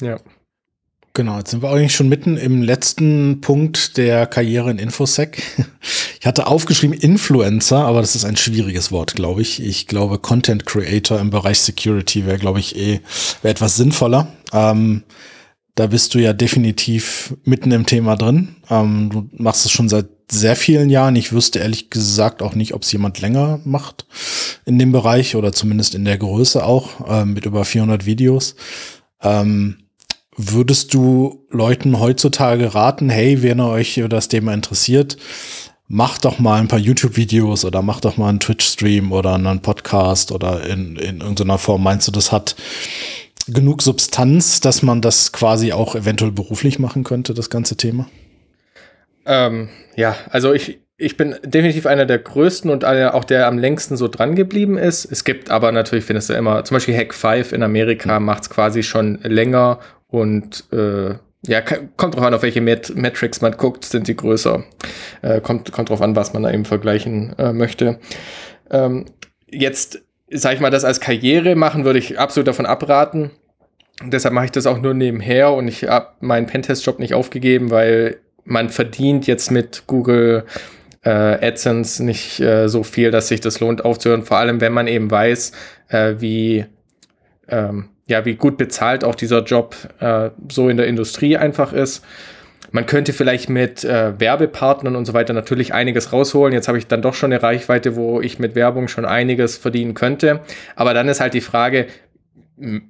[0.00, 0.20] Ja.
[1.14, 5.42] Genau, jetzt sind wir eigentlich schon mitten im letzten Punkt der Karriere in Infosec.
[6.20, 9.60] Ich hatte aufgeschrieben Influencer, aber das ist ein schwieriges Wort, glaube ich.
[9.60, 13.00] Ich glaube, Content Creator im Bereich Security wäre, glaube ich, eh
[13.42, 14.28] wäre etwas sinnvoller.
[14.52, 15.02] Ähm,
[15.74, 18.54] da bist du ja definitiv mitten im Thema drin.
[18.70, 21.16] Ähm, du machst es schon seit sehr vielen Jahren.
[21.16, 24.06] Ich wüsste ehrlich gesagt auch nicht, ob es jemand länger macht
[24.64, 28.54] in dem Bereich oder zumindest in der Größe auch, äh, mit über 400 Videos.
[29.20, 29.78] Ähm,
[30.36, 35.18] Würdest du Leuten heutzutage raten, hey, wenn ihr euch über das Thema interessiert,
[35.88, 40.32] macht doch mal ein paar YouTube-Videos oder macht doch mal einen Twitch-Stream oder einen Podcast
[40.32, 41.82] oder in, in irgendeiner Form.
[41.82, 42.56] Meinst du, das hat
[43.46, 48.08] genug Substanz, dass man das quasi auch eventuell beruflich machen könnte, das ganze Thema?
[49.26, 53.58] Ähm, ja, also ich, ich bin definitiv einer der größten und einer, auch der am
[53.58, 55.04] längsten so dran geblieben ist.
[55.04, 58.50] Es gibt aber natürlich, findest du immer, zum Beispiel Hack 5 in Amerika macht es
[58.50, 61.14] quasi schon länger und äh,
[61.44, 64.62] ja, kommt drauf an, auf welche Met Metrics man guckt, sind sie größer.
[65.22, 67.98] Äh, kommt, kommt drauf an, was man da eben vergleichen äh, möchte.
[68.70, 69.06] Ähm,
[69.50, 73.32] jetzt, sag ich mal, das als Karriere machen, würde ich absolut davon abraten.
[74.04, 78.18] Deshalb mache ich das auch nur nebenher und ich habe meinen Pentest-Job nicht aufgegeben, weil
[78.44, 80.44] man verdient jetzt mit Google
[81.02, 84.22] äh, AdSense nicht äh, so viel, dass sich das lohnt aufzuhören.
[84.22, 85.52] Vor allem, wenn man eben weiß,
[85.88, 86.64] äh, wie
[87.48, 92.04] ähm, ja, wie gut bezahlt auch dieser Job äh, so in der Industrie einfach ist.
[92.70, 96.54] Man könnte vielleicht mit äh, Werbepartnern und so weiter natürlich einiges rausholen.
[96.54, 99.94] Jetzt habe ich dann doch schon eine Reichweite, wo ich mit Werbung schon einiges verdienen
[99.94, 100.40] könnte.
[100.74, 101.86] Aber dann ist halt die Frage,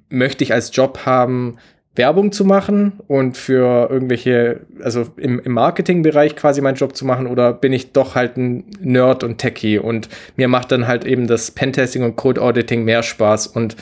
[0.09, 1.57] möchte ich als Job haben,
[1.95, 7.27] Werbung zu machen und für irgendwelche, also im, im Marketingbereich quasi meinen Job zu machen
[7.27, 11.27] oder bin ich doch halt ein Nerd und Techie und mir macht dann halt eben
[11.27, 13.75] das Pentesting und Code Auditing mehr Spaß und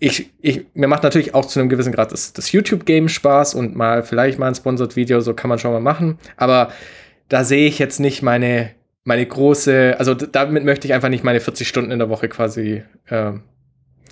[0.00, 3.76] ich, ich, mir macht natürlich auch zu einem gewissen Grad das, das YouTube-Game Spaß und
[3.76, 6.18] mal vielleicht mal ein Sponsored Video, so kann man schon mal machen.
[6.36, 6.72] Aber
[7.28, 8.70] da sehe ich jetzt nicht meine,
[9.04, 12.82] meine große, also damit möchte ich einfach nicht meine 40 Stunden in der Woche quasi
[13.06, 13.32] äh,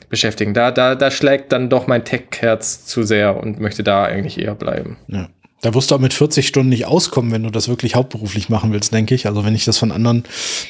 [0.09, 0.55] beschäftigen.
[0.55, 4.55] Da, da, da schlägt dann doch mein Tech-Herz zu sehr und möchte da eigentlich eher
[4.55, 4.97] bleiben.
[5.09, 5.29] Ja.
[5.63, 8.73] Da wirst du auch mit 40 Stunden nicht auskommen, wenn du das wirklich hauptberuflich machen
[8.73, 9.27] willst, denke ich.
[9.27, 10.25] Also wenn ich das von anderen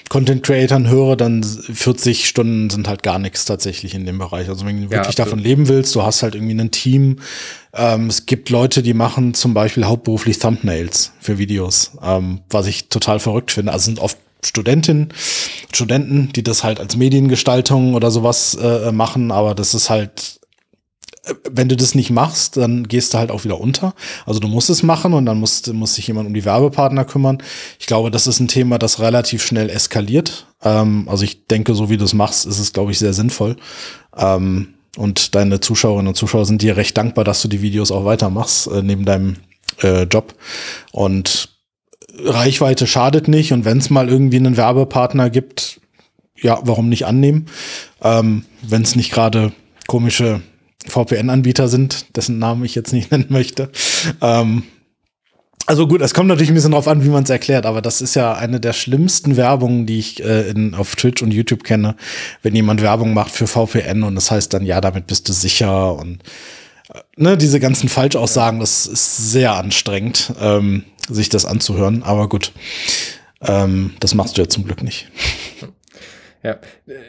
[0.08, 4.48] Content-Creatern höre, dann 40 Stunden sind halt gar nichts tatsächlich in dem Bereich.
[4.48, 7.18] Also wenn du wirklich ja, davon leben willst, du hast halt irgendwie ein Team.
[7.74, 12.88] Ähm, es gibt Leute, die machen zum Beispiel hauptberuflich Thumbnails für Videos, ähm, was ich
[12.88, 13.72] total verrückt finde.
[13.72, 15.12] Also sind oft Studentinnen,
[15.72, 20.40] Studenten, die das halt als Mediengestaltung oder sowas äh, machen, aber das ist halt
[21.50, 23.94] wenn du das nicht machst, dann gehst du halt auch wieder unter.
[24.26, 27.42] Also du musst es machen und dann muss, muss sich jemand um die Werbepartner kümmern.
[27.78, 30.46] Ich glaube, das ist ein Thema, das relativ schnell eskaliert.
[30.62, 33.56] Ähm, also ich denke, so wie du es machst, ist es, glaube ich, sehr sinnvoll.
[34.16, 38.04] Ähm, und deine Zuschauerinnen und Zuschauer sind dir recht dankbar, dass du die Videos auch
[38.04, 39.36] weitermachst, äh, neben deinem
[39.82, 40.34] äh, Job.
[40.92, 41.55] Und
[42.18, 43.52] Reichweite schadet nicht.
[43.52, 45.80] Und wenn es mal irgendwie einen Werbepartner gibt,
[46.40, 47.46] ja, warum nicht annehmen?
[48.02, 49.52] Ähm, wenn es nicht gerade
[49.86, 50.42] komische
[50.86, 53.70] VPN-Anbieter sind, dessen Namen ich jetzt nicht nennen möchte.
[54.20, 54.64] Ähm,
[55.68, 58.00] also gut, es kommt natürlich ein bisschen drauf an, wie man es erklärt, aber das
[58.00, 61.96] ist ja eine der schlimmsten Werbungen, die ich äh, in, auf Twitch und YouTube kenne,
[62.42, 65.96] wenn jemand Werbung macht für VPN und das heißt dann, ja, damit bist du sicher
[65.96, 66.22] und
[66.94, 72.52] äh, ne, diese ganzen Falschaussagen, das ist sehr anstrengend, ähm, sich das anzuhören, aber gut,
[73.42, 75.08] ähm, das machst du ja zum Glück nicht.
[76.42, 76.58] Ja,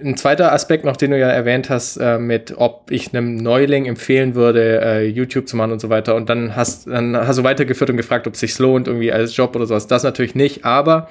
[0.03, 3.85] ein zweiter Aspekt noch, den du ja erwähnt hast, äh, mit ob ich einem Neuling
[3.85, 6.15] empfehlen würde, äh, YouTube zu machen und so weiter.
[6.15, 9.37] Und dann hast, dann hast du weitergeführt und gefragt, ob es sich lohnt, irgendwie als
[9.37, 9.85] Job oder sowas.
[9.85, 11.09] Das natürlich nicht, aber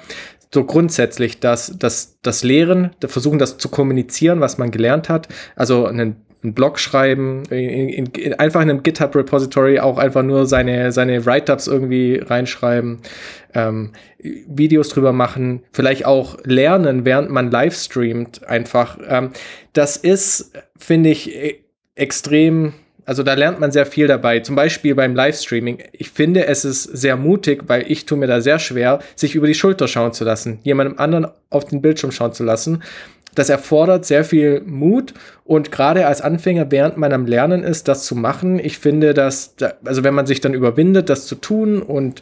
[0.53, 5.85] so grundsätzlich, dass, dass das Lehren, versuchen das zu kommunizieren, was man gelernt hat, also
[5.85, 10.91] einen einen Blog schreiben, in, in, in, einfach in einem GitHub-Repository auch einfach nur seine,
[10.91, 12.99] seine Write-ups irgendwie reinschreiben,
[13.53, 18.97] ähm, Videos drüber machen, vielleicht auch lernen, während man live streamt, einfach.
[19.07, 19.31] Ähm,
[19.73, 21.63] das ist, finde ich, e,
[21.95, 22.73] extrem
[23.07, 24.41] also da lernt man sehr viel dabei.
[24.41, 25.81] Zum Beispiel beim Livestreaming.
[25.93, 29.47] Ich finde, es ist sehr mutig, weil ich tue mir da sehr schwer, sich über
[29.47, 32.83] die Schulter schauen zu lassen, jemandem anderen auf den Bildschirm schauen zu lassen
[33.37, 35.13] das erfordert sehr viel Mut
[35.47, 39.55] und gerade als Anfänger, während man am Lernen ist, das zu machen, ich finde, dass,
[39.85, 42.21] also wenn man sich dann überwindet, das zu tun und,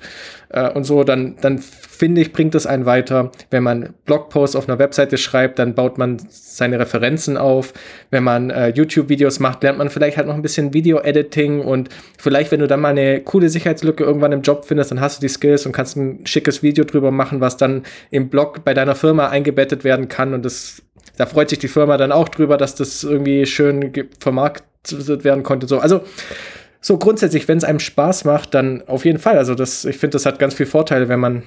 [0.49, 3.31] äh, und so, dann, dann finde ich, bringt es einen weiter.
[3.49, 7.73] Wenn man Blogposts auf einer Webseite schreibt, dann baut man seine Referenzen auf.
[8.11, 11.89] Wenn man äh, YouTube-Videos macht, lernt man vielleicht halt noch ein bisschen Video-Editing und
[12.19, 15.21] vielleicht, wenn du dann mal eine coole Sicherheitslücke irgendwann im Job findest, dann hast du
[15.21, 18.93] die Skills und kannst ein schickes Video drüber machen, was dann im Blog bei deiner
[18.93, 20.83] Firma eingebettet werden kann und das
[21.17, 25.67] da freut sich die Firma dann auch drüber, dass das irgendwie schön vermarktet werden konnte.
[25.67, 26.01] So, also
[26.81, 29.37] so grundsätzlich, wenn es einem Spaß macht, dann auf jeden Fall.
[29.37, 31.43] Also das, ich finde, das hat ganz viele Vorteile, wenn man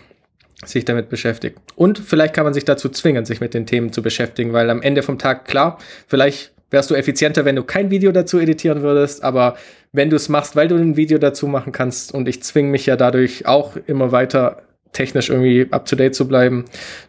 [0.64, 1.58] sich damit beschäftigt.
[1.76, 4.82] Und vielleicht kann man sich dazu zwingen, sich mit den Themen zu beschäftigen, weil am
[4.82, 9.22] Ende vom Tag, klar, vielleicht wärst du effizienter, wenn du kein Video dazu editieren würdest,
[9.22, 9.56] aber
[9.92, 12.86] wenn du es machst, weil du ein Video dazu machen kannst und ich zwinge mich
[12.86, 14.62] ja dadurch auch immer weiter
[14.92, 16.64] technisch irgendwie up to date zu bleiben,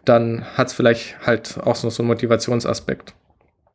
[0.06, 3.14] dann hat es vielleicht halt auch so, so einen Motivationsaspekt.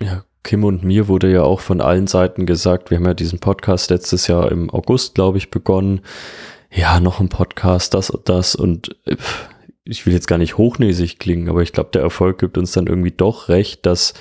[0.01, 3.39] Ja, Kim und mir wurde ja auch von allen Seiten gesagt, wir haben ja diesen
[3.39, 6.03] Podcast letztes Jahr im August, glaube ich, begonnen.
[6.71, 8.97] Ja, noch ein Podcast, das und das und
[9.85, 12.87] ich will jetzt gar nicht hochnäsig klingen, aber ich glaube, der Erfolg gibt uns dann
[12.87, 14.15] irgendwie doch recht, dass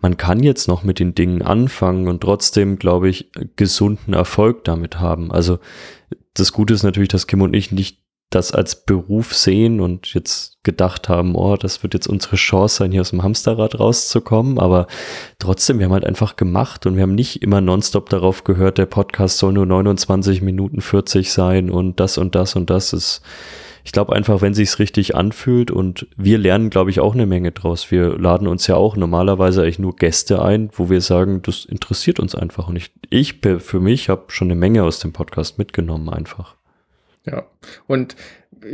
[0.00, 5.00] man kann jetzt noch mit den Dingen anfangen und trotzdem, glaube ich, gesunden Erfolg damit
[5.00, 5.32] haben.
[5.32, 5.58] Also
[6.34, 8.00] das Gute ist natürlich, dass Kim und ich nicht
[8.30, 12.92] das als Beruf sehen und jetzt gedacht haben, oh, das wird jetzt unsere Chance sein,
[12.92, 14.58] hier aus dem Hamsterrad rauszukommen.
[14.58, 14.86] Aber
[15.38, 18.86] trotzdem, wir haben halt einfach gemacht und wir haben nicht immer nonstop darauf gehört, der
[18.86, 23.22] Podcast soll nur 29 Minuten 40 sein und das und das und das ist.
[23.84, 27.52] Ich glaube einfach, wenn sich's richtig anfühlt und wir lernen, glaube ich, auch eine Menge
[27.52, 27.90] draus.
[27.90, 32.20] Wir laden uns ja auch normalerweise eigentlich nur Gäste ein, wo wir sagen, das interessiert
[32.20, 32.68] uns einfach.
[32.68, 36.57] Und ich, ich für mich habe schon eine Menge aus dem Podcast mitgenommen einfach.
[37.30, 37.44] Ja.
[37.86, 38.16] Und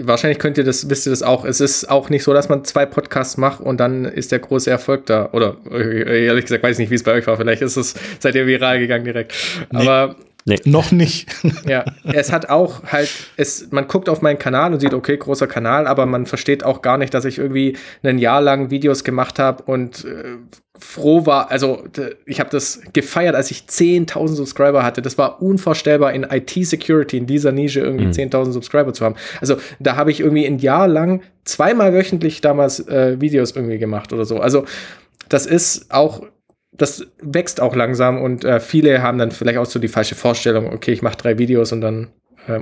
[0.00, 1.44] wahrscheinlich könnt ihr das, wisst ihr das auch.
[1.44, 4.70] Es ist auch nicht so, dass man zwei Podcasts macht und dann ist der große
[4.70, 5.30] Erfolg da.
[5.32, 7.36] Oder ehrlich gesagt, weiß ich nicht, wie es bei euch war.
[7.36, 9.32] Vielleicht ist es, seid ihr viral gegangen direkt.
[9.72, 9.86] Nee.
[9.86, 10.60] Aber Nee.
[10.66, 11.34] Noch nicht.
[11.66, 15.46] ja, es hat auch halt, es, man guckt auf meinen Kanal und sieht, okay, großer
[15.46, 19.38] Kanal, aber man versteht auch gar nicht, dass ich irgendwie ein Jahr lang Videos gemacht
[19.38, 20.36] habe und äh,
[20.78, 21.84] froh war, also
[22.26, 25.02] ich habe das gefeiert, als ich 10.000 Subscriber hatte.
[25.02, 28.10] Das war unvorstellbar in IT-Security, in dieser Nische irgendwie mhm.
[28.10, 29.14] 10.000 Subscriber zu haben.
[29.40, 34.12] Also da habe ich irgendwie ein Jahr lang zweimal wöchentlich damals äh, Videos irgendwie gemacht
[34.12, 34.40] oder so.
[34.40, 34.64] Also
[35.28, 36.22] das ist auch
[36.76, 40.72] das wächst auch langsam und äh, viele haben dann vielleicht auch so die falsche Vorstellung,
[40.72, 42.08] okay, ich mache drei Videos und dann,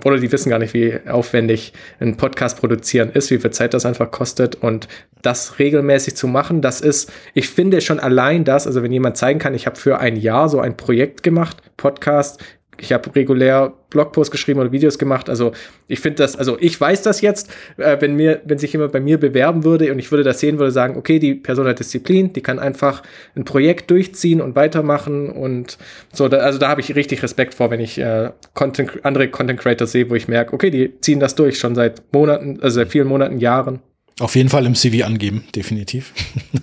[0.05, 3.87] oder die wissen gar nicht, wie aufwendig ein Podcast produzieren ist, wie viel Zeit das
[3.87, 4.57] einfach kostet.
[4.57, 4.89] Und
[5.23, 9.39] das regelmäßig zu machen, das ist, ich finde schon allein das, also wenn jemand zeigen
[9.39, 12.43] kann, ich habe für ein Jahr so ein Projekt gemacht, Podcast,
[12.83, 15.31] ich habe regulär Blogposts geschrieben oder Videos gemacht.
[15.31, 15.53] Also
[15.87, 19.01] ich finde das, also ich weiß das jetzt, äh, wenn mir, wenn sich jemand bei
[19.01, 22.33] mir bewerben würde und ich würde das sehen, würde sagen, okay, die Person hat Disziplin,
[22.33, 23.05] die kann einfach
[23.37, 25.79] ein Projekt durchziehen und weitermachen und
[26.13, 26.29] so.
[26.29, 29.93] Da, also da habe ich richtig Respekt vor, wenn ich äh, Content, andere Content Creators
[29.93, 33.07] sehe, wo ich merke, okay, die ziehen das durch schon seit Monaten, also seit vielen
[33.07, 33.79] Monaten, Jahren.
[34.19, 36.13] Auf jeden Fall im CV angeben, definitiv.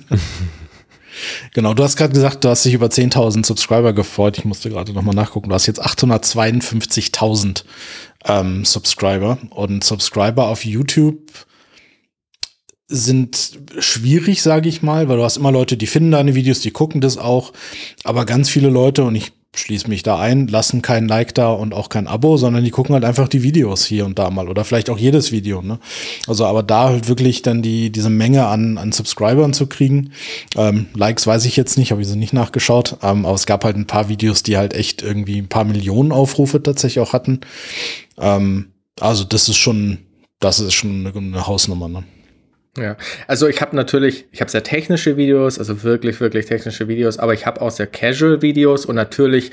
[1.53, 4.37] Genau, du hast gerade gesagt, du hast dich über 10.000 Subscriber gefreut.
[4.37, 5.49] Ich musste gerade nochmal nachgucken.
[5.49, 7.63] Du hast jetzt 852.000
[8.25, 9.37] ähm, Subscriber.
[9.49, 11.31] Und Subscriber auf YouTube
[12.87, 16.71] sind schwierig, sage ich mal, weil du hast immer Leute, die finden deine Videos, die
[16.71, 17.53] gucken das auch.
[18.03, 21.73] Aber ganz viele Leute, und ich schließe mich da ein, lassen kein Like da und
[21.73, 24.63] auch kein Abo, sondern die gucken halt einfach die Videos hier und da mal oder
[24.63, 25.61] vielleicht auch jedes Video.
[25.61, 25.79] Ne?
[26.27, 30.11] Also aber da halt wirklich dann die diese Menge an, an Subscribern zu kriegen.
[30.55, 33.63] Ähm, Likes weiß ich jetzt nicht, habe ich so nicht nachgeschaut, ähm, aber es gab
[33.65, 37.41] halt ein paar Videos, die halt echt irgendwie ein paar Millionen Aufrufe tatsächlich auch hatten.
[38.19, 39.99] Ähm, also das ist schon,
[40.39, 41.87] das ist schon eine, eine Hausnummer.
[41.89, 42.03] Ne?
[42.77, 42.97] Ja,
[43.27, 47.33] also ich habe natürlich, ich habe sehr technische Videos, also wirklich, wirklich technische Videos, aber
[47.33, 49.51] ich habe auch sehr casual Videos und natürlich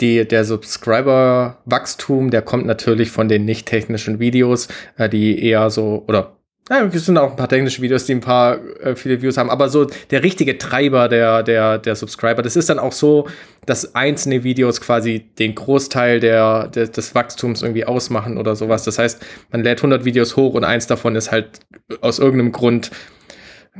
[0.00, 6.04] die, der Subscriber-Wachstum, der kommt natürlich von den nicht technischen Videos, äh, die eher so,
[6.06, 6.35] oder
[6.68, 9.50] Ja, es sind auch ein paar technische Videos, die ein paar äh, viele Views haben,
[9.50, 13.28] aber so der richtige Treiber der, der, der Subscriber, das ist dann auch so,
[13.66, 18.82] dass einzelne Videos quasi den Großteil der, der, des Wachstums irgendwie ausmachen oder sowas.
[18.82, 21.60] Das heißt, man lädt 100 Videos hoch und eins davon ist halt
[22.00, 22.90] aus irgendeinem Grund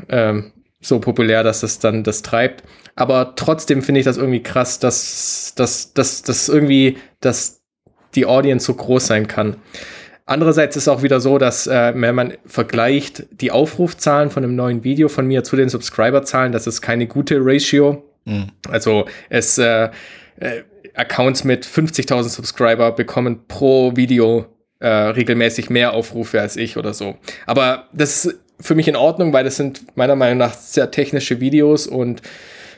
[0.09, 2.62] ähm, so populär, dass es dann das treibt.
[2.95, 7.62] Aber trotzdem finde ich das irgendwie krass, dass, dass, dass, dass irgendwie, dass
[8.14, 9.57] die Audience so groß sein kann.
[10.29, 14.57] Andererseits ist es auch wieder so, dass äh, wenn man vergleicht die Aufrufzahlen von einem
[14.57, 18.03] neuen Video von mir zu den Subscriberzahlen, das ist keine gute Ratio.
[18.24, 18.49] Mhm.
[18.68, 19.89] Also es äh,
[20.41, 20.62] äh,
[20.95, 24.47] Accounts mit 50.000 Subscriber bekommen pro Video
[24.81, 27.16] äh, regelmäßig mehr Aufrufe als ich oder so.
[27.47, 31.41] Aber das ist für mich in Ordnung, weil das sind meiner Meinung nach sehr technische
[31.41, 32.20] Videos und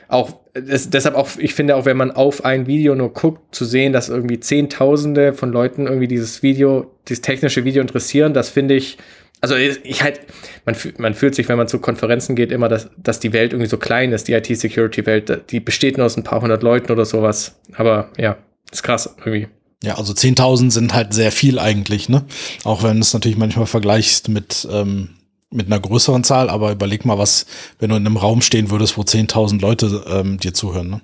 [0.09, 3.63] auch das, deshalb auch, ich finde auch, wenn man auf ein Video nur guckt, zu
[3.63, 8.75] sehen, dass irgendwie Zehntausende von Leuten irgendwie dieses Video, dieses technische Video interessieren, das finde
[8.75, 8.97] ich,
[9.41, 10.19] also ich halt,
[10.65, 13.69] man, man fühlt sich, wenn man zu Konferenzen geht, immer, dass, dass die Welt irgendwie
[13.69, 17.55] so klein ist, die IT-Security-Welt, die besteht nur aus ein paar hundert Leuten oder sowas.
[17.75, 18.37] Aber ja,
[18.71, 19.47] ist krass irgendwie.
[19.81, 22.25] Ja, also 10.000 sind halt sehr viel eigentlich, ne?
[22.65, 25.11] Auch wenn es natürlich manchmal vergleichst mit ähm,
[25.51, 27.45] mit einer größeren Zahl, aber überleg mal, was,
[27.79, 30.89] wenn du in einem Raum stehen würdest, wo 10.000 Leute ähm, dir zuhören.
[30.89, 31.01] Ne?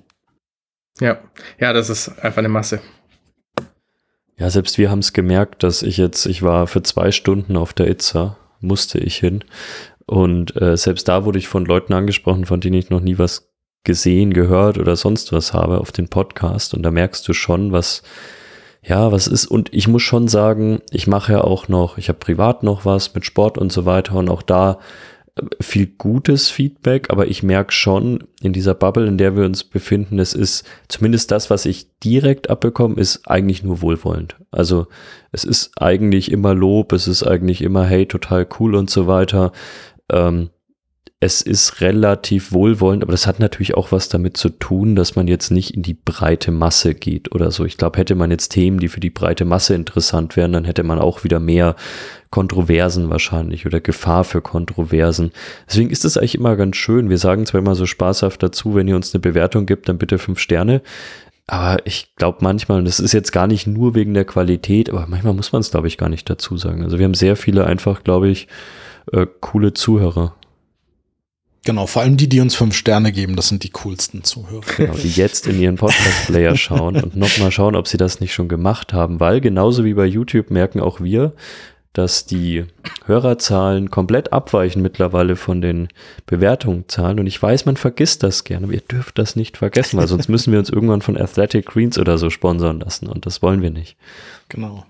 [0.99, 1.17] Ja,
[1.59, 2.79] ja, das ist einfach eine Masse.
[4.37, 7.73] Ja, selbst wir haben es gemerkt, dass ich jetzt, ich war für zwei Stunden auf
[7.73, 9.43] der Itza, musste ich hin.
[10.05, 13.49] Und äh, selbst da wurde ich von Leuten angesprochen, von denen ich noch nie was
[13.83, 16.73] gesehen, gehört oder sonst was habe auf den Podcast.
[16.73, 18.03] Und da merkst du schon, was,
[18.87, 22.19] ja, was ist, und ich muss schon sagen, ich mache ja auch noch, ich habe
[22.19, 24.77] privat noch was mit Sport und so weiter und auch da
[25.35, 29.63] äh, viel gutes Feedback, aber ich merke schon in dieser Bubble, in der wir uns
[29.63, 34.35] befinden, es ist zumindest das, was ich direkt abbekomme, ist eigentlich nur wohlwollend.
[34.51, 34.85] Also
[35.31, 39.51] es ist eigentlich immer Lob, es ist eigentlich immer, hey, total cool und so weiter.
[40.11, 40.51] Ähm,
[41.21, 45.27] es ist relativ wohlwollend, aber das hat natürlich auch was damit zu tun, dass man
[45.27, 47.63] jetzt nicht in die breite Masse geht oder so.
[47.63, 50.83] Ich glaube, hätte man jetzt Themen, die für die breite Masse interessant wären, dann hätte
[50.83, 51.75] man auch wieder mehr
[52.31, 55.31] Kontroversen wahrscheinlich oder Gefahr für Kontroversen.
[55.69, 57.09] Deswegen ist es eigentlich immer ganz schön.
[57.09, 60.17] Wir sagen zwar immer so spaßhaft dazu, wenn ihr uns eine Bewertung gibt, dann bitte
[60.17, 60.81] fünf Sterne.
[61.47, 65.05] Aber ich glaube manchmal, und das ist jetzt gar nicht nur wegen der Qualität, aber
[65.07, 66.83] manchmal muss man es, glaube ich, gar nicht dazu sagen.
[66.83, 68.47] Also wir haben sehr viele einfach, glaube ich,
[69.13, 70.35] äh, coole Zuhörer.
[71.65, 74.63] Genau, vor allem die, die uns fünf Sterne geben, das sind die coolsten Zuhörer.
[74.77, 78.47] Genau, die jetzt in ihren Podcast-Player schauen und nochmal schauen, ob sie das nicht schon
[78.47, 81.33] gemacht haben, weil genauso wie bei YouTube merken auch wir,
[81.91, 82.65] dass die
[83.05, 85.87] Hörerzahlen komplett abweichen mittlerweile von den
[86.27, 87.19] Bewertungszahlen.
[87.19, 90.27] Und ich weiß, man vergisst das gerne, aber ihr dürft das nicht vergessen, weil sonst
[90.27, 93.71] müssen wir uns irgendwann von Athletic Greens oder so sponsern lassen und das wollen wir
[93.71, 93.97] nicht.
[94.49, 94.85] Genau.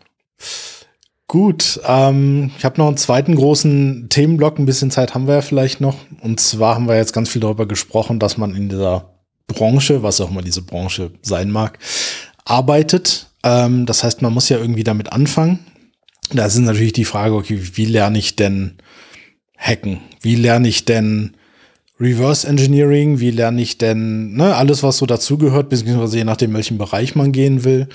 [1.36, 4.57] Gut, ähm, ich habe noch einen zweiten großen Themenblock.
[4.57, 5.97] Ein bisschen Zeit haben wir ja vielleicht noch.
[6.21, 9.15] Und zwar haben wir jetzt ganz viel darüber gesprochen, dass man in dieser
[9.45, 11.77] Branche, was auch immer diese Branche sein mag,
[12.45, 13.31] arbeitet.
[13.43, 15.59] Ähm, das heißt, man muss ja irgendwie damit anfangen.
[16.31, 18.77] Da ist natürlich die Frage, okay, wie lerne ich denn
[19.57, 19.99] hacken?
[20.21, 21.36] Wie lerne ich denn
[21.99, 23.19] Reverse Engineering?
[23.19, 27.33] Wie lerne ich denn ne, alles, was so dazugehört, beziehungsweise je nachdem, welchen Bereich man
[27.33, 27.89] gehen will?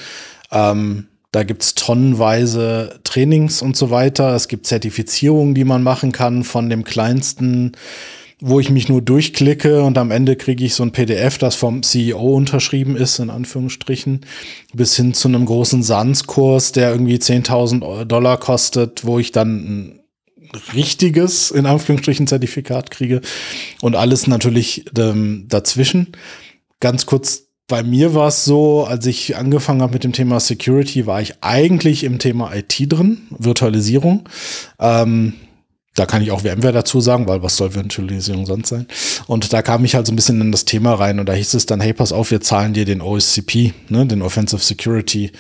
[0.53, 4.35] Ähm, da gibt's tonnenweise Trainings und so weiter.
[4.35, 7.73] Es gibt Zertifizierungen, die man machen kann von dem kleinsten,
[8.41, 11.83] wo ich mich nur durchklicke und am Ende kriege ich so ein PDF, das vom
[11.83, 14.23] CEO unterschrieben ist, in Anführungsstrichen,
[14.73, 20.01] bis hin zu einem großen SANS-Kurs, der irgendwie 10.000 Dollar kostet, wo ich dann ein
[20.75, 23.21] richtiges, in Anführungsstrichen, Zertifikat kriege
[23.83, 26.09] und alles natürlich ähm, dazwischen.
[26.81, 31.07] Ganz kurz bei mir war es so, als ich angefangen habe mit dem Thema Security,
[31.07, 34.29] war ich eigentlich im Thema IT drin, Virtualisierung.
[34.79, 35.35] Ähm,
[35.95, 38.87] da kann ich auch VMware dazu sagen, weil was soll Virtualisierung sonst sein?
[39.27, 41.55] Und da kam ich halt so ein bisschen in das Thema rein und da hieß
[41.55, 45.33] es dann, hey, pass auf, wir zahlen dir den OSCP, ne, den Offensive Security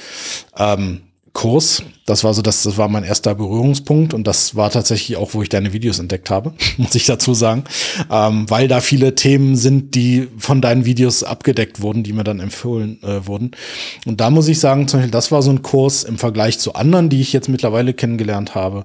[0.56, 1.02] ähm,
[1.32, 1.82] Kurs.
[2.06, 5.42] Das war so, das, das war mein erster Berührungspunkt und das war tatsächlich auch, wo
[5.42, 7.64] ich deine Videos entdeckt habe, muss ich dazu sagen,
[8.10, 12.40] ähm, weil da viele Themen sind, die von deinen Videos abgedeckt wurden, die mir dann
[12.40, 13.52] empfohlen äh, wurden.
[14.06, 16.74] Und da muss ich sagen, zum Beispiel, das war so ein Kurs im Vergleich zu
[16.74, 18.84] anderen, die ich jetzt mittlerweile kennengelernt habe,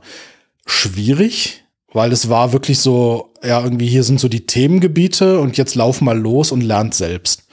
[0.68, 5.76] schwierig, weil es war wirklich so, ja, irgendwie hier sind so die Themengebiete und jetzt
[5.76, 7.44] lauf mal los und lernt selbst.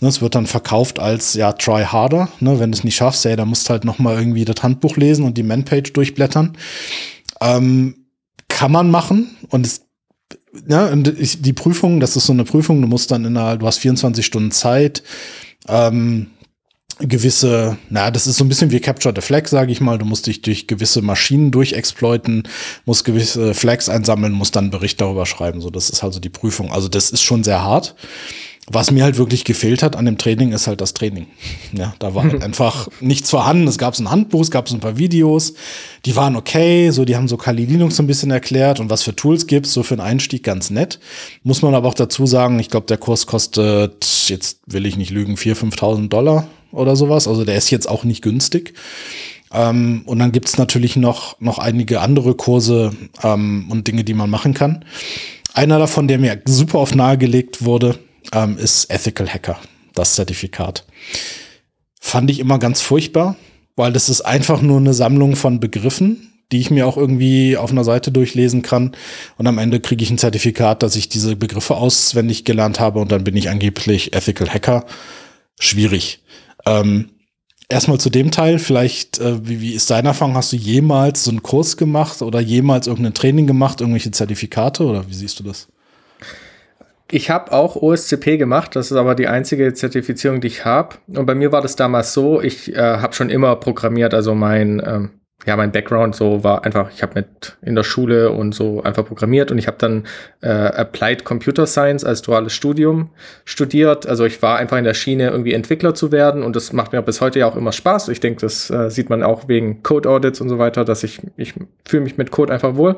[0.00, 3.24] Ne, es wird dann verkauft als, ja, try harder, ne, wenn du es nicht schaffst,
[3.24, 6.56] ja, dann musst du halt nochmal irgendwie das Handbuch lesen und die Manpage durchblättern.
[7.40, 8.06] Ähm,
[8.48, 9.82] kann man machen und es
[10.66, 11.14] ja, und
[11.46, 14.26] die Prüfung, das ist so eine Prüfung, du musst dann in einer, du hast 24
[14.26, 15.02] Stunden Zeit,
[15.68, 16.30] ähm,
[17.00, 19.98] gewisse, na, das ist so ein bisschen wie Capture the Flag, sage ich mal.
[19.98, 22.44] Du musst dich durch gewisse Maschinen durchexploiten,
[22.84, 25.60] musst gewisse Flags einsammeln, musst dann einen Bericht darüber schreiben.
[25.60, 26.72] So, das ist also die Prüfung.
[26.72, 27.94] Also das ist schon sehr hart.
[28.72, 31.26] Was mir halt wirklich gefehlt hat an dem Training, ist halt das Training.
[31.72, 33.66] Ja, da war halt einfach nichts vorhanden.
[33.66, 35.54] Es gab ein Handbuch, es gab ein paar Videos,
[36.04, 39.02] die waren okay, so die haben so Kali Linux so ein bisschen erklärt und was
[39.02, 41.00] für Tools gibt's, so für einen Einstieg ganz nett.
[41.42, 45.10] Muss man aber auch dazu sagen, ich glaube, der Kurs kostet, jetzt will ich nicht
[45.10, 47.28] lügen, 4.000, 5.000 Dollar oder sowas.
[47.28, 48.74] Also der ist jetzt auch nicht günstig.
[49.52, 52.92] Ähm, und dann gibt's natürlich noch, noch einige andere Kurse
[53.22, 54.84] ähm, und Dinge, die man machen kann.
[55.54, 57.98] Einer davon, der mir super oft nahegelegt wurde,
[58.32, 59.58] ähm, ist Ethical Hacker,
[59.94, 60.86] das Zertifikat.
[62.00, 63.36] Fand ich immer ganz furchtbar,
[63.76, 67.70] weil das ist einfach nur eine Sammlung von Begriffen, die ich mir auch irgendwie auf
[67.70, 68.92] einer Seite durchlesen kann.
[69.36, 73.10] Und am Ende kriege ich ein Zertifikat, dass ich diese Begriffe auswendig gelernt habe und
[73.12, 74.86] dann bin ich angeblich Ethical Hacker.
[75.58, 76.20] Schwierig.
[76.66, 77.10] Ähm,
[77.68, 80.34] erstmal zu dem Teil, vielleicht, äh, wie, wie ist deine Erfahrung?
[80.34, 85.08] Hast du jemals so einen Kurs gemacht oder jemals irgendein Training gemacht, irgendwelche Zertifikate oder
[85.08, 85.68] wie siehst du das?
[87.12, 90.96] Ich habe auch OSCP gemacht, das ist aber die einzige Zertifizierung, die ich habe.
[91.08, 94.80] Und bei mir war das damals so, ich äh, habe schon immer programmiert, also mein,
[94.84, 95.10] ähm,
[95.46, 99.06] ja, mein Background so war einfach, ich habe mit in der Schule und so einfach
[99.06, 100.04] programmiert und ich habe dann
[100.42, 103.10] äh, Applied Computer Science als duales Studium
[103.44, 104.06] studiert.
[104.06, 107.00] Also ich war einfach in der Schiene, irgendwie Entwickler zu werden und das macht mir
[107.00, 108.08] bis heute ja auch immer Spaß.
[108.08, 111.20] Ich denke, das äh, sieht man auch wegen Code Audits und so weiter, dass ich,
[111.36, 111.54] ich
[111.88, 112.96] fühle mich mit Code einfach wohl.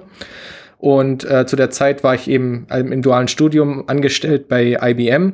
[0.78, 5.32] Und äh, zu der Zeit war ich eben im dualen Studium angestellt bei IBM.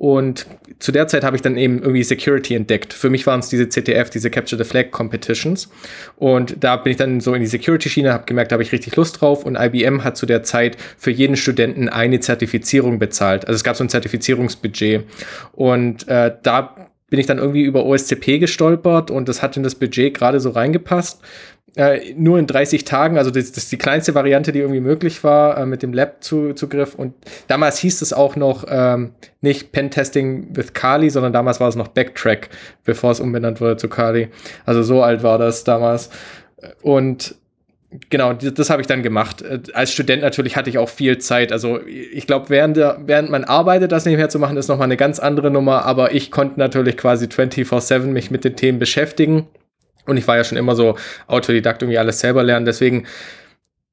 [0.00, 0.46] Und
[0.78, 2.92] zu der Zeit habe ich dann eben irgendwie Security entdeckt.
[2.92, 5.68] Für mich waren es diese CTF, diese Capture the Flag Competitions.
[6.14, 8.94] Und da bin ich dann so in die Security-Schiene, habe gemerkt, da habe ich richtig
[8.94, 9.44] Lust drauf.
[9.44, 13.48] Und IBM hat zu der Zeit für jeden Studenten eine Zertifizierung bezahlt.
[13.48, 15.02] Also es gab so ein Zertifizierungsbudget.
[15.50, 19.74] Und äh, da bin ich dann irgendwie über OSCP gestolpert und das hat in das
[19.74, 21.22] Budget gerade so reingepasst
[21.78, 25.22] äh, nur in 30 Tagen, also das, das, ist die kleinste Variante, die irgendwie möglich
[25.22, 26.94] war, äh, mit dem Lab-Zugriff.
[26.96, 27.14] Und
[27.46, 31.88] damals hieß es auch noch ähm, nicht Pentesting with Kali, sondern damals war es noch
[31.88, 32.48] Backtrack,
[32.84, 34.28] bevor es umbenannt wurde zu Kali.
[34.66, 36.10] Also so alt war das damals.
[36.82, 37.36] Und
[38.10, 39.42] genau, das, habe ich dann gemacht.
[39.42, 41.52] Äh, als Student natürlich hatte ich auch viel Zeit.
[41.52, 45.18] Also ich glaube, während, während man arbeitet, das nebenher zu machen, ist nochmal eine ganz
[45.18, 45.84] andere Nummer.
[45.84, 49.46] Aber ich konnte natürlich quasi 24-7 mich mit den Themen beschäftigen.
[50.06, 52.64] Und ich war ja schon immer so Autodidakt, irgendwie alles selber lernen.
[52.64, 53.06] Deswegen,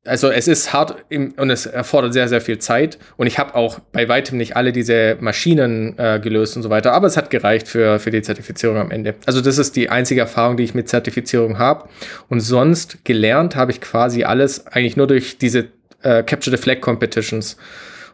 [0.06, 2.98] also es ist hart im, und es erfordert sehr, sehr viel Zeit.
[3.18, 6.94] Und ich habe auch bei weitem nicht alle diese Maschinen äh, gelöst und so weiter.
[6.94, 9.16] Aber es hat gereicht für, für die Zertifizierung am Ende.
[9.26, 11.90] Also das ist die einzige Erfahrung, die ich mit Zertifizierung habe.
[12.30, 15.68] Und sonst gelernt habe ich quasi alles eigentlich nur durch diese
[16.04, 17.58] äh, Capture the Flag Competitions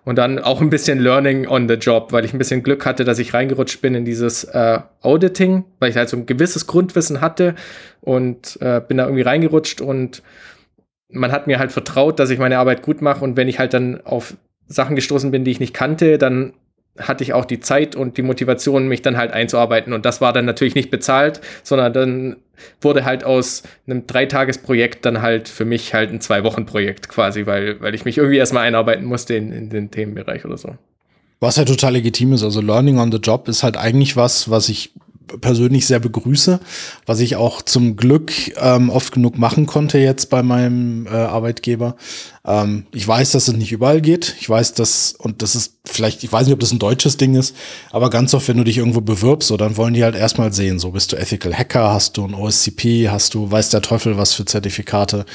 [0.03, 3.03] und dann auch ein bisschen Learning on the Job, weil ich ein bisschen Glück hatte,
[3.03, 7.21] dass ich reingerutscht bin in dieses äh, Auditing, weil ich halt so ein gewisses Grundwissen
[7.21, 7.55] hatte
[8.01, 10.23] und äh, bin da irgendwie reingerutscht und
[11.11, 13.73] man hat mir halt vertraut, dass ich meine Arbeit gut mache und wenn ich halt
[13.73, 14.35] dann auf
[14.67, 16.53] Sachen gestoßen bin, die ich nicht kannte, dann
[16.97, 19.93] hatte ich auch die Zeit und die Motivation, mich dann halt einzuarbeiten.
[19.93, 22.35] Und das war dann natürlich nicht bezahlt, sondern dann
[22.81, 27.95] wurde halt aus einem Dreitagesprojekt dann halt für mich halt ein Zwei-Wochen-Projekt quasi, weil, weil
[27.95, 30.75] ich mich irgendwie erstmal einarbeiten musste in, in den Themenbereich oder so.
[31.39, 32.43] Was ja total legitim ist.
[32.43, 34.93] Also Learning on the Job ist halt eigentlich was, was ich
[35.39, 36.59] persönlich sehr begrüße,
[37.05, 41.95] was ich auch zum Glück ähm, oft genug machen konnte jetzt bei meinem äh, Arbeitgeber.
[42.45, 44.35] Ähm, ich weiß, dass es nicht überall geht.
[44.39, 47.35] Ich weiß, dass, und das ist vielleicht, ich weiß nicht, ob das ein deutsches Ding
[47.35, 47.55] ist,
[47.91, 50.79] aber ganz oft, wenn du dich irgendwo bewirbst, so, dann wollen die halt erstmal sehen,
[50.79, 54.33] so bist du Ethical Hacker, hast du ein OSCP, hast du, weiß der Teufel was
[54.33, 55.25] für Zertifikate.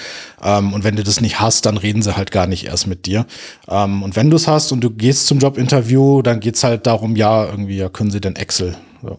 [0.43, 3.07] Ähm, und wenn du das nicht hast, dann reden sie halt gar nicht erst mit
[3.07, 3.27] dir.
[3.69, 7.17] Ähm, und wenn du es hast und du gehst zum Jobinterview, dann geht's halt darum,
[7.17, 8.77] ja, irgendwie, ja, können sie denn Excel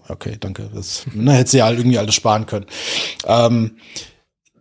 [0.08, 0.70] okay, danke.
[0.74, 2.66] Das ne, hätte sie ja irgendwie alles sparen können.
[3.26, 3.78] Ähm,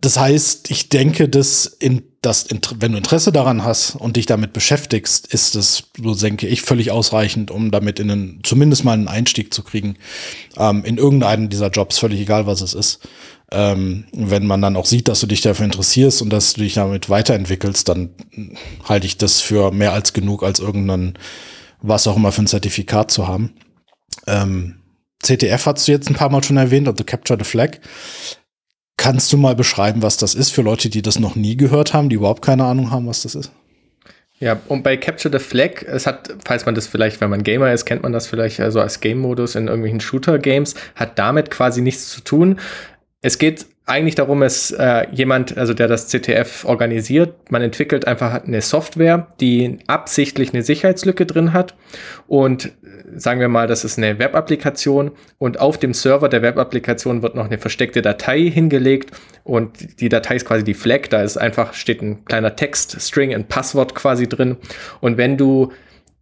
[0.01, 2.47] das heißt, ich denke, dass, in, dass
[2.79, 6.91] wenn du Interesse daran hast und dich damit beschäftigst, ist es, so denke ich, völlig
[6.91, 9.97] ausreichend, um damit in einen, zumindest mal einen Einstieg zu kriegen,
[10.55, 13.07] ähm, in irgendeinen dieser Jobs, völlig egal, was es ist.
[13.51, 16.75] Ähm, wenn man dann auch sieht, dass du dich dafür interessierst und dass du dich
[16.75, 18.09] damit weiterentwickelst, dann
[18.83, 21.17] halte ich das für mehr als genug, als irgendein,
[21.81, 23.53] was auch immer für ein Zertifikat zu haben.
[24.27, 24.75] Ähm,
[25.23, 27.79] CTF hast du jetzt ein paar Mal schon erwähnt, also Capture the Flag.
[28.97, 32.09] Kannst du mal beschreiben, was das ist für Leute, die das noch nie gehört haben,
[32.09, 33.51] die überhaupt keine Ahnung haben, was das ist?
[34.39, 37.73] Ja, und bei Capture the Flag, es hat, falls man das vielleicht, wenn man Gamer
[37.73, 42.11] ist, kennt man das vielleicht also als Game-Modus in irgendwelchen Shooter-Games, hat damit quasi nichts
[42.11, 42.59] zu tun.
[43.21, 48.43] Es geht eigentlich darum, ist äh, jemand, also der das CTF organisiert, man entwickelt einfach
[48.43, 51.73] eine Software, die absichtlich eine Sicherheitslücke drin hat
[52.27, 52.71] und äh,
[53.15, 57.45] sagen wir mal, das ist eine Web-Applikation und auf dem Server der Web-Applikation wird noch
[57.45, 59.11] eine versteckte Datei hingelegt
[59.45, 63.47] und die Datei ist quasi die Flag, da ist einfach, steht ein kleiner Textstring, ein
[63.47, 64.57] Passwort quasi drin
[64.99, 65.71] und wenn du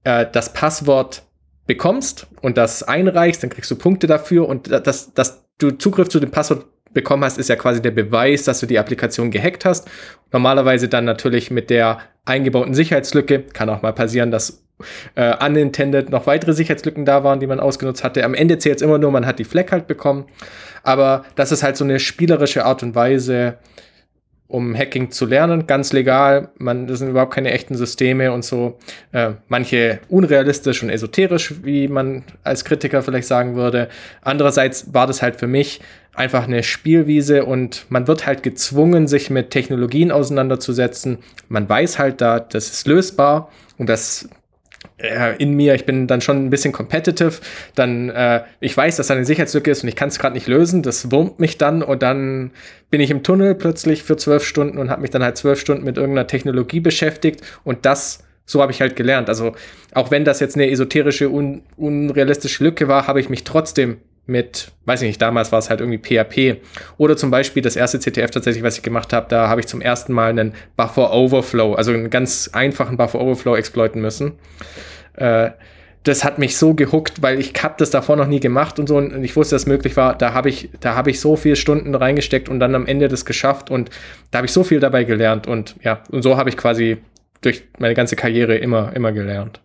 [0.04, 1.24] äh, das Passwort
[1.66, 6.20] bekommst und das einreichst, dann kriegst du Punkte dafür und das, dass du Zugriff zu
[6.20, 9.88] dem Passwort bekommen hast, ist ja quasi der Beweis, dass du die Applikation gehackt hast.
[10.32, 13.44] Normalerweise dann natürlich mit der eingebauten Sicherheitslücke.
[13.54, 14.64] Kann auch mal passieren, dass
[15.14, 18.24] äh, unintended noch weitere Sicherheitslücken da waren, die man ausgenutzt hatte.
[18.24, 20.26] Am Ende zählt es immer nur, man hat die Fleck halt bekommen.
[20.84, 23.58] Aber das ist halt so eine spielerische Art und Weise,
[24.48, 26.50] um Hacking zu lernen, ganz legal.
[26.58, 28.78] Man, das sind überhaupt keine echten Systeme und so.
[29.12, 33.90] Äh, manche unrealistisch und esoterisch, wie man als Kritiker vielleicht sagen würde.
[34.22, 35.82] Andererseits war das halt für mich
[36.16, 41.20] einfach eine Spielwiese und man wird halt gezwungen, sich mit Technologien auseinanderzusetzen.
[41.50, 44.30] Man weiß halt da, das ist lösbar und das
[44.98, 47.34] äh, in mir, ich bin dann schon ein bisschen competitive,
[47.76, 50.48] dann äh, ich weiß, dass da eine Sicherheitslücke ist und ich kann es gerade nicht
[50.48, 52.52] lösen, das wurmt mich dann und dann
[52.90, 55.84] bin ich im Tunnel plötzlich für zwölf Stunden und habe mich dann halt zwölf Stunden
[55.84, 59.28] mit irgendeiner Technologie beschäftigt und das so habe ich halt gelernt.
[59.28, 59.56] Also
[59.94, 63.98] auch wenn das jetzt eine esoterische, un unrealistische Lücke war, habe ich mich trotzdem
[64.28, 66.62] mit, weiß ich nicht, damals war es halt irgendwie PHP.
[66.98, 69.82] Oder zum Beispiel das erste CTF tatsächlich, was ich gemacht habe, da habe ich zum
[69.82, 74.34] ersten Mal einen Buffer Overflow, also einen ganz einfachen Buffer Overflow exploiten müssen.
[75.14, 75.52] Äh,
[76.06, 78.98] das hat mich so gehuckt, weil ich habe das davor noch nie gemacht und so
[78.98, 80.16] und ich wusste, dass es möglich war.
[80.16, 83.26] Da habe ich, da habe ich so viele Stunden reingesteckt und dann am Ende das
[83.26, 83.90] geschafft und
[84.30, 86.98] da habe ich so viel dabei gelernt und ja, und so habe ich quasi
[87.42, 89.62] durch meine ganze Karriere immer, immer gelernt.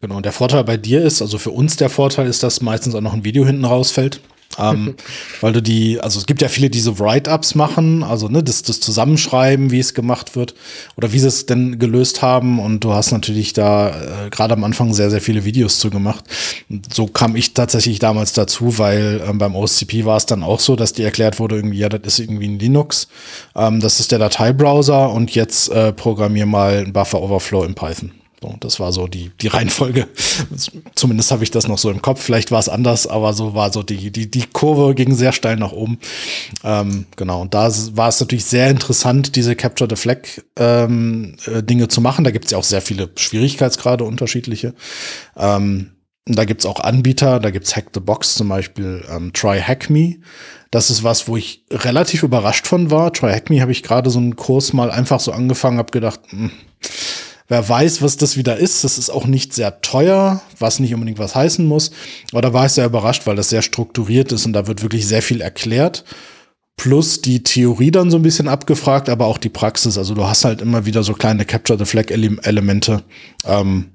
[0.00, 2.94] Genau, und der Vorteil bei dir ist, also für uns der Vorteil ist, dass meistens
[2.94, 4.20] auch noch ein Video hinten rausfällt.
[4.58, 4.94] ähm,
[5.40, 8.62] weil du die, also es gibt ja viele, die so Write-ups machen, also ne, das,
[8.62, 10.54] das Zusammenschreiben, wie es gemacht wird
[10.96, 12.60] oder wie sie es denn gelöst haben.
[12.60, 13.88] Und du hast natürlich da
[14.26, 16.24] äh, gerade am Anfang sehr, sehr viele Videos zu gemacht.
[16.70, 20.60] Und so kam ich tatsächlich damals dazu, weil ähm, beim OSCP war es dann auch
[20.60, 23.08] so, dass die erklärt wurde, irgendwie, ja, das ist irgendwie ein Linux,
[23.56, 28.12] ähm, das ist der Dateibrowser und jetzt äh, programmier mal ein Buffer Overflow in Python.
[28.40, 30.06] So, das war so die, die Reihenfolge.
[30.94, 32.22] Zumindest habe ich das noch so im Kopf.
[32.22, 35.56] Vielleicht war es anders, aber so war so die, die, die Kurve ging sehr steil
[35.56, 35.98] nach oben.
[36.62, 37.42] Ähm, genau.
[37.42, 40.18] Und da war es natürlich sehr interessant, diese Capture the Flag
[40.56, 42.24] ähm, äh, Dinge zu machen.
[42.24, 44.74] Da gibt es ja auch sehr viele Schwierigkeitsgrade unterschiedliche.
[45.36, 45.92] Ähm,
[46.30, 49.60] da gibt es auch Anbieter, da gibt es Hack the Box zum Beispiel, ähm, Try
[49.60, 50.16] Hack Me.
[50.70, 53.12] Das ist was, wo ich relativ überrascht von war.
[53.12, 56.20] Try Hack Me habe ich gerade so einen Kurs mal einfach so angefangen, habe gedacht,
[56.30, 56.50] mh, hm,
[57.48, 58.84] Wer weiß, was das wieder ist.
[58.84, 61.90] Das ist auch nicht sehr teuer, was nicht unbedingt was heißen muss.
[62.30, 65.06] Aber da war ich sehr überrascht, weil das sehr strukturiert ist und da wird wirklich
[65.06, 66.04] sehr viel erklärt.
[66.76, 69.96] Plus die Theorie dann so ein bisschen abgefragt, aber auch die Praxis.
[69.96, 73.02] Also du hast halt immer wieder so kleine Capture the Flag Elemente.
[73.44, 73.92] Ähm,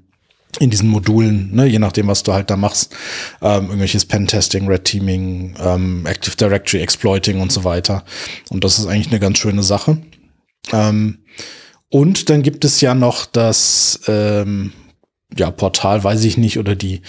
[0.60, 2.94] in diesen Modulen, ne, je nachdem, was du halt da machst,
[3.42, 8.04] ähm, irgendwelches Pen-Testing, Red Teaming, ähm, Active Directory Exploiting und so weiter.
[8.50, 9.98] Und das ist eigentlich eine ganz schöne Sache.
[10.72, 11.18] Ähm,
[11.94, 14.72] und dann gibt es ja noch das ähm,
[15.36, 17.02] ja, Portal, weiß ich nicht, oder die,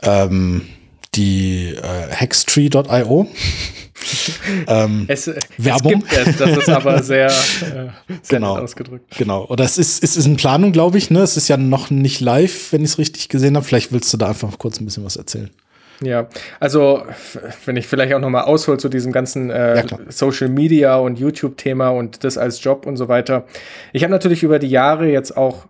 [0.00, 0.62] ähm,
[1.14, 3.28] die äh, Hextree.io.
[4.66, 6.04] ähm, es, Werbung.
[6.08, 7.90] Es gibt es, das ist aber sehr, äh, sehr
[8.38, 9.14] genau, ausgedrückt.
[9.18, 9.44] Genau.
[9.44, 11.10] Oder es ist, es ist in Planung, glaube ich.
[11.10, 11.20] Ne?
[11.20, 13.66] Es ist ja noch nicht live, wenn ich es richtig gesehen habe.
[13.66, 15.50] Vielleicht willst du da einfach kurz ein bisschen was erzählen.
[16.00, 16.28] Ja,
[16.60, 17.04] also
[17.64, 21.18] wenn ich vielleicht auch noch mal aushole zu diesem ganzen äh, ja, Social Media und
[21.18, 23.44] YouTube-Thema und das als Job und so weiter.
[23.92, 25.66] Ich habe natürlich über die Jahre jetzt auch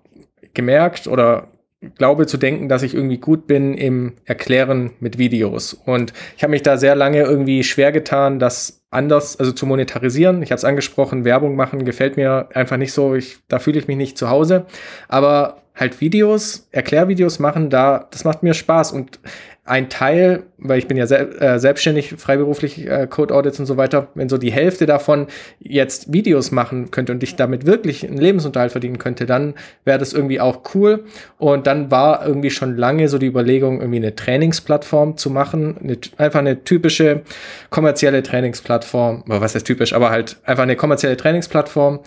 [0.55, 1.49] gemerkt oder
[1.97, 5.75] glaube zu denken, dass ich irgendwie gut bin im Erklären mit Videos.
[5.75, 10.43] Und ich habe mich da sehr lange irgendwie schwer getan, das anders, also zu monetarisieren.
[10.43, 13.15] Ich habe es angesprochen, Werbung machen gefällt mir einfach nicht so.
[13.15, 14.67] Ich, da fühle ich mich nicht zu Hause.
[15.09, 18.93] Aber halt Videos, Erklärvideos machen, da, das macht mir Spaß.
[18.93, 19.19] Und
[19.67, 23.79] ein Teil, weil ich bin ja sel äh, selbstständig, freiberuflich äh, Code Audits und so
[23.79, 25.27] weiter, wenn so die Hälfte davon
[25.59, 29.55] jetzt Videos machen könnte und ich damit wirklich einen Lebensunterhalt verdienen könnte, dann
[29.85, 31.05] wäre das irgendwie auch cool.
[31.39, 35.97] Und dann war irgendwie schon lange so die Überlegung, irgendwie eine Trainingsplattform zu machen, eine,
[36.19, 37.23] einfach eine typische
[37.71, 42.01] kommerzielle Trainingsplattform, was heißt typisch, aber halt einfach eine kommerzielle Trainingsplattform.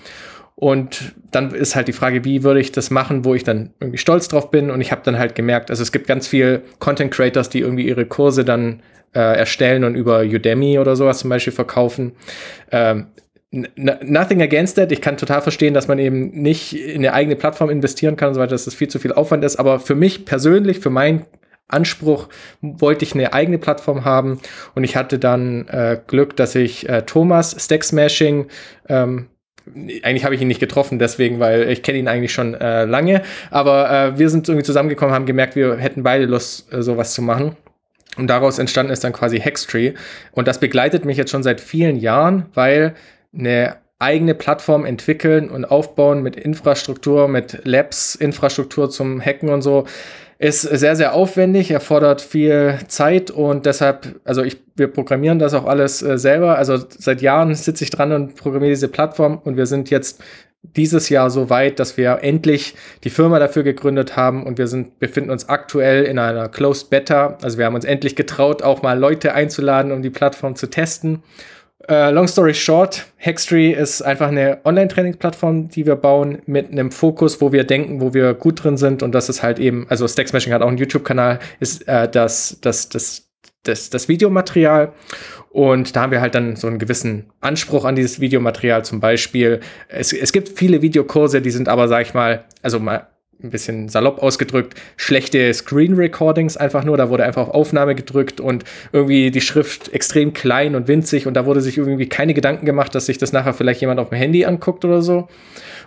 [0.60, 4.00] Und dann ist halt die Frage, wie würde ich das machen, wo ich dann irgendwie
[4.00, 4.72] stolz drauf bin.
[4.72, 7.88] Und ich habe dann halt gemerkt, also es gibt ganz viel Content Creators, die irgendwie
[7.88, 8.82] ihre Kurse dann
[9.14, 12.14] äh, erstellen und über Udemy oder sowas zum Beispiel verkaufen.
[12.72, 13.06] Ähm,
[13.52, 14.92] nothing against that.
[14.92, 18.34] Ich kann total verstehen, dass man eben nicht in eine eigene Plattform investieren kann und
[18.34, 19.58] so weiter, dass das viel zu viel Aufwand ist.
[19.58, 21.28] Aber für mich persönlich, für mein
[21.68, 22.30] Anspruch
[22.62, 24.40] wollte ich eine eigene Plattform haben
[24.74, 28.48] und ich hatte dann äh, Glück, dass ich äh, Thomas Stack Smashing
[28.90, 29.28] ähm,
[30.04, 33.22] eigentlich habe ich ihn nicht getroffen, deswegen, weil ich kenne ihn eigentlich schon äh, lange.
[33.52, 37.22] Aber äh, wir sind irgendwie zusammengekommen, haben gemerkt, wir hätten beide Lust, äh, sowas zu
[37.22, 37.56] machen.
[38.18, 39.94] Und daraus entstanden ist dann quasi Hextree.
[40.32, 42.96] Und das begleitet mich jetzt schon seit vielen Jahren, weil
[43.38, 49.86] eine eigene Plattform entwickeln und aufbauen mit Infrastruktur, mit Labs, Infrastruktur zum Hacken und so,
[50.40, 55.66] ist sehr, sehr aufwendig, erfordert viel Zeit und deshalb, also ich, wir programmieren das auch
[55.66, 56.58] alles äh, selber.
[56.58, 60.22] Also seit Jahren sitze ich dran und programmiere diese Plattform und wir sind jetzt
[60.64, 65.00] dieses Jahr so weit, dass wir endlich die Firma dafür gegründet haben und wir sind,
[65.00, 67.38] befinden uns aktuell in einer Closed Beta.
[67.42, 71.24] Also wir haben uns endlich getraut, auch mal Leute einzuladen, um die Plattform zu testen.
[71.90, 77.40] Uh, long story short, Hextree ist einfach eine Online-Training-Plattform, die wir bauen mit einem Fokus,
[77.40, 79.04] wo wir denken, wo wir gut drin sind.
[79.04, 82.58] Und das ist halt eben, also Stack Smashing hat auch einen YouTube-Kanal, ist äh, das,
[82.62, 83.30] das, das,
[83.64, 84.92] das, das Videomaterial.
[85.50, 88.84] Und da haben wir halt dann so einen gewissen Anspruch an dieses Videomaterial.
[88.84, 93.08] Zum Beispiel, es, es gibt viele Videokurse, die sind aber, sag ich mal, also mal
[93.44, 96.98] ein bisschen salopp ausgedrückt, schlechte Screen Recordings einfach nur.
[96.98, 101.34] Da wurde einfach auf Aufnahme gedrückt und irgendwie die Schrift extrem klein und winzig und
[101.36, 104.18] da wurde sich irgendwie keine Gedanken gemacht, dass sich das nachher vielleicht jemand auf dem
[104.18, 105.28] Handy anguckt oder so.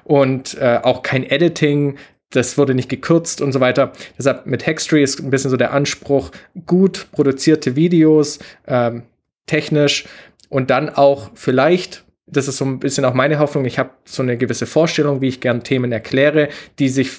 [0.04, 1.96] Und äh, auch kein Editing,
[2.30, 3.92] das wurde nicht gekürzt und so weiter.
[4.16, 6.30] Deshalb mit Hextree ist ein bisschen so der Anspruch,
[6.66, 9.02] gut produzierte Videos, ähm,
[9.46, 10.04] technisch
[10.48, 13.64] und dann auch vielleicht das ist so ein bisschen auch meine Hoffnung.
[13.64, 17.10] Ich habe so eine gewisse Vorstellung, wie ich gern Themen erkläre, die sich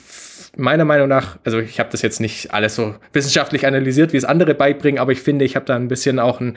[0.57, 4.25] meiner Meinung nach, also ich habe das jetzt nicht alles so wissenschaftlich analysiert, wie es
[4.25, 6.53] andere beibringen, aber ich finde, ich habe da ein bisschen auch eine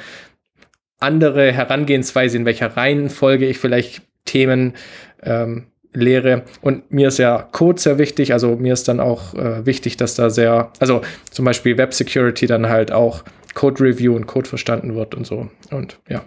[0.99, 4.75] andere Herangehensweise, in welcher Reihenfolge ich vielleicht Themen
[5.23, 6.43] ähm, lehre.
[6.61, 10.15] Und mir ist ja Code sehr wichtig, also mir ist dann auch äh, wichtig, dass
[10.15, 13.23] da sehr, also zum Beispiel Web Security dann halt auch
[13.55, 15.49] Code Review und Code verstanden wird und so.
[15.71, 16.25] Und ja.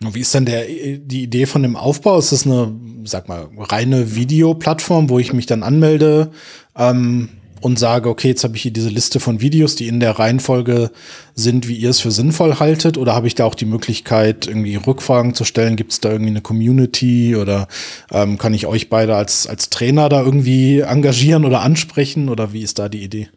[0.00, 2.18] Wie ist denn der, die Idee von dem Aufbau?
[2.18, 2.74] Ist das eine,
[3.04, 6.32] sag mal, reine Videoplattform, wo ich mich dann anmelde
[6.76, 7.30] ähm,
[7.62, 10.90] und sage, okay, jetzt habe ich hier diese Liste von Videos, die in der Reihenfolge
[11.34, 12.98] sind, wie ihr es für sinnvoll haltet?
[12.98, 15.76] Oder habe ich da auch die Möglichkeit, irgendwie Rückfragen zu stellen?
[15.76, 17.66] Gibt es da irgendwie eine Community oder
[18.12, 22.28] ähm, kann ich euch beide als, als Trainer da irgendwie engagieren oder ansprechen?
[22.28, 23.30] Oder wie ist da die Idee?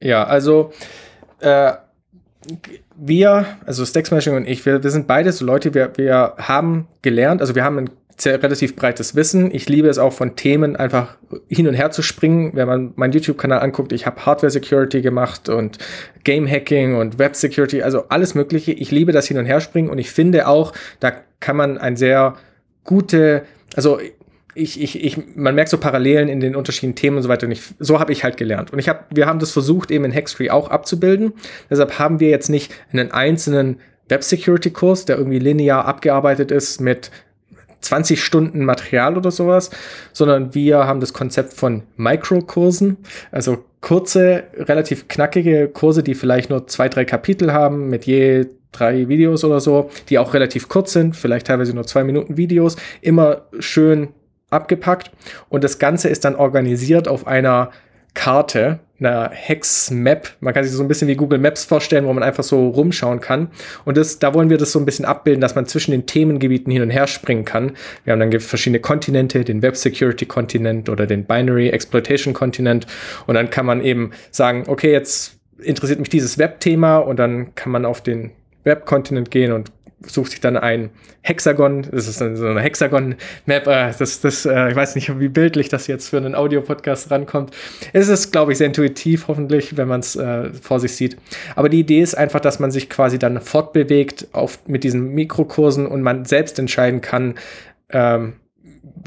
[0.00, 0.72] Ja, also
[1.40, 1.72] äh
[2.98, 6.88] wir, also Stack Smashing und ich, wir, wir sind beide so Leute, wir, wir haben
[7.02, 7.90] gelernt, also wir haben ein
[8.20, 9.54] sehr relativ breites Wissen.
[9.54, 11.16] Ich liebe es auch von Themen einfach
[11.48, 12.50] hin und her zu springen.
[12.54, 15.78] Wenn man meinen YouTube-Kanal anguckt, ich habe Hardware Security gemacht und
[16.24, 18.72] Game Hacking und Web Security, also alles Mögliche.
[18.72, 21.96] Ich liebe das hin und her springen und ich finde auch, da kann man ein
[21.96, 22.34] sehr
[22.82, 23.44] gute,
[23.76, 24.00] also
[24.54, 27.46] ich, ich, ich, man merkt so Parallelen in den unterschiedlichen Themen und so weiter.
[27.46, 28.72] Und ich, so habe ich halt gelernt.
[28.72, 31.32] Und ich habe, wir haben das versucht, eben in Hextree auch abzubilden.
[31.70, 36.80] Deshalb haben wir jetzt nicht einen einzelnen Web Security Kurs, der irgendwie linear abgearbeitet ist
[36.80, 37.10] mit
[37.80, 39.70] 20 Stunden Material oder sowas,
[40.12, 42.96] sondern wir haben das Konzept von Microkursen,
[43.30, 49.08] also kurze, relativ knackige Kurse, die vielleicht nur zwei, drei Kapitel haben mit je drei
[49.08, 53.42] Videos oder so, die auch relativ kurz sind, vielleicht teilweise nur zwei Minuten Videos, immer
[53.60, 54.08] schön
[54.50, 55.10] abgepackt
[55.48, 57.70] und das Ganze ist dann organisiert auf einer
[58.14, 60.30] Karte, einer Hex-Map.
[60.40, 63.20] Man kann sich so ein bisschen wie Google Maps vorstellen, wo man einfach so rumschauen
[63.20, 63.48] kann.
[63.84, 66.72] Und das, da wollen wir das so ein bisschen abbilden, dass man zwischen den Themengebieten
[66.72, 67.76] hin und her springen kann.
[68.02, 72.88] Wir haben dann verschiedene Kontinente, den Web Security Kontinent oder den Binary Exploitation Kontinent.
[73.28, 77.70] Und dann kann man eben sagen, okay, jetzt interessiert mich dieses Web-Thema und dann kann
[77.70, 78.32] man auf den
[78.64, 79.70] Web-Kontinent gehen und
[80.06, 80.90] sucht sich dann ein
[81.22, 85.28] Hexagon, das ist dann so eine Hexagon-Map, äh, das, das, äh, ich weiß nicht, wie
[85.28, 87.54] bildlich das jetzt für einen Audio-Podcast rankommt.
[87.92, 91.16] Es ist, glaube ich, sehr intuitiv, hoffentlich, wenn man es äh, vor sich sieht.
[91.56, 95.86] Aber die Idee ist einfach, dass man sich quasi dann fortbewegt auf, mit diesen Mikrokursen
[95.86, 97.34] und man selbst entscheiden kann,
[97.90, 98.34] ähm,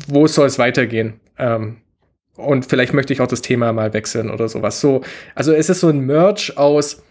[0.08, 1.20] wo soll es weitergehen.
[1.38, 1.78] Ähm,
[2.36, 4.82] und vielleicht möchte ich auch das Thema mal wechseln oder sowas.
[4.82, 5.02] So,
[5.36, 7.04] also es ist so ein Merge aus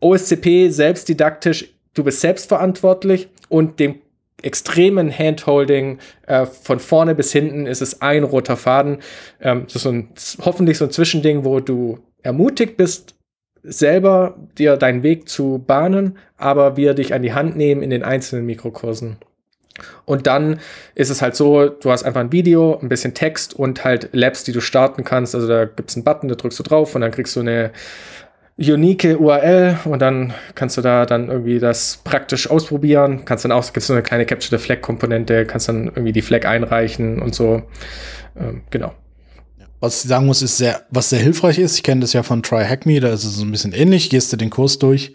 [0.00, 3.96] OSCP selbstdidaktisch du bist selbstverantwortlich und dem
[4.42, 8.98] extremen Handholding äh, von vorne bis hinten ist es ein roter Faden.
[9.40, 10.10] Ähm, das ist so ein,
[10.44, 13.16] hoffentlich so ein Zwischending, wo du ermutigt bist,
[13.62, 18.04] selber dir deinen Weg zu bahnen, aber wir dich an die Hand nehmen in den
[18.04, 19.16] einzelnen Mikrokursen.
[20.04, 20.60] Und dann
[20.94, 24.44] ist es halt so, du hast einfach ein Video, ein bisschen Text und halt Labs,
[24.44, 25.34] die du starten kannst.
[25.34, 27.70] Also da gibt es einen Button, da drückst du drauf und dann kriegst du eine
[28.58, 33.24] unique URL und dann kannst du da dann irgendwie das praktisch ausprobieren.
[33.24, 36.22] Kannst dann auch, gibt so eine kleine Capture the Flag Komponente, kannst dann irgendwie die
[36.22, 37.62] Flag einreichen und so.
[38.36, 38.94] Ähm, genau.
[39.80, 41.76] Was ich sagen muss, ist sehr, was sehr hilfreich ist.
[41.76, 44.10] Ich kenne das ja von Try Hack Me, da ist es so ein bisschen ähnlich.
[44.10, 45.12] Gehst du den Kurs durch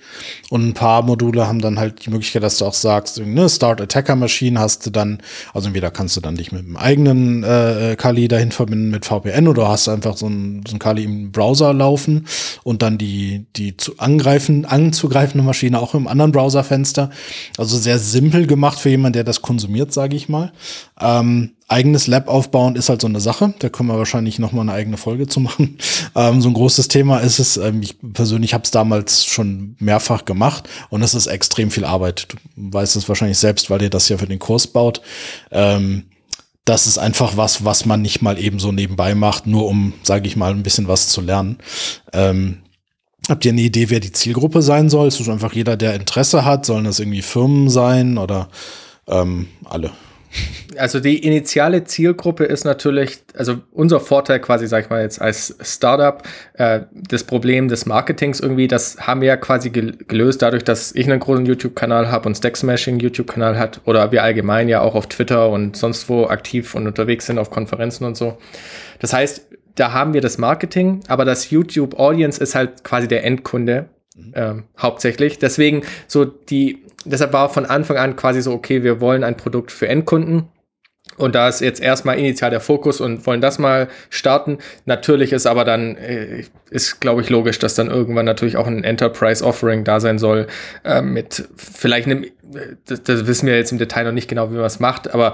[0.49, 3.81] und ein paar Module haben dann halt die Möglichkeit, dass du auch sagst, ne, Start
[3.81, 5.21] Attacker Machine hast du dann,
[5.53, 9.49] also entweder kannst du dann dich mit einem eigenen äh, Kali dahin verbinden mit VPN
[9.49, 12.25] oder hast einfach so ein, so ein Kali im Browser laufen
[12.63, 17.09] und dann die, die zu angreifen, anzugreifende Maschine auch im anderen Browserfenster.
[17.57, 20.53] Also sehr simpel gemacht für jemanden, der das konsumiert, sage ich mal.
[21.01, 23.53] Ähm, eigenes Lab aufbauen ist halt so eine Sache.
[23.59, 25.77] Da können wir wahrscheinlich noch mal eine eigene Folge zu machen.
[26.15, 27.57] Ähm, so ein großes Thema ist es.
[27.57, 32.27] Ähm, ich persönlich habe es damals schon mehrfach gemacht und es ist extrem viel Arbeit.
[32.29, 35.01] Du weißt es wahrscheinlich selbst, weil ihr das ja für den Kurs baut.
[35.49, 36.03] Ähm,
[36.65, 40.27] das ist einfach was, was man nicht mal eben so nebenbei macht, nur um, sage
[40.27, 41.57] ich mal, ein bisschen was zu lernen.
[42.13, 42.59] Ähm,
[43.29, 45.07] Habt ihr eine Idee, wer die Zielgruppe sein soll?
[45.07, 46.65] Ist es einfach jeder, der Interesse hat?
[46.65, 48.49] Sollen das irgendwie Firmen sein oder
[49.07, 49.91] ähm, alle?
[50.77, 55.55] Also die initiale Zielgruppe ist natürlich, also unser Vorteil quasi, sag ich mal jetzt als
[55.61, 56.23] Startup,
[56.53, 61.05] äh, das Problem des Marketings irgendwie, das haben wir ja quasi gelöst dadurch, dass ich
[61.05, 65.07] einen großen YouTube-Kanal habe und Stack Smashing YouTube-Kanal hat oder wir allgemein ja auch auf
[65.07, 68.37] Twitter und sonst wo aktiv und unterwegs sind auf Konferenzen und so.
[68.99, 73.23] Das heißt, da haben wir das Marketing, aber das YouTube Audience ist halt quasi der
[73.23, 74.33] Endkunde mhm.
[74.33, 75.39] äh, hauptsächlich.
[75.39, 79.71] Deswegen so die deshalb war von Anfang an quasi so, okay, wir wollen ein Produkt
[79.71, 80.47] für Endkunden.
[81.17, 84.57] Und da ist jetzt erstmal initial der Fokus und wollen das mal starten.
[84.85, 88.83] Natürlich ist aber dann, äh, ist glaube ich logisch, dass dann irgendwann natürlich auch ein
[88.83, 90.47] Enterprise Offering da sein soll,
[90.83, 92.25] äh, mit vielleicht einem,
[92.87, 95.33] das, das, wissen wir jetzt im Detail noch nicht genau, wie man es macht, aber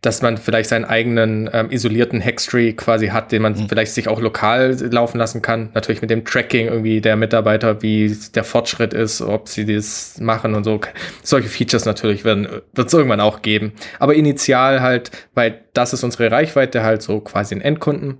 [0.00, 3.68] dass man vielleicht seinen eigenen ähm, isolierten Hextree quasi hat, den man mhm.
[3.68, 5.70] vielleicht sich auch lokal laufen lassen kann.
[5.74, 10.54] Natürlich mit dem Tracking irgendwie der Mitarbeiter, wie der Fortschritt ist, ob sie das machen
[10.54, 10.80] und so.
[11.24, 13.72] Solche Features natürlich wird es irgendwann auch geben.
[13.98, 18.18] Aber initial halt, weil das ist unsere Reichweite, halt so quasi ein Endkunden.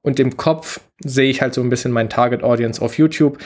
[0.00, 3.36] Und im Kopf sehe ich halt so ein bisschen mein Target Audience auf YouTube.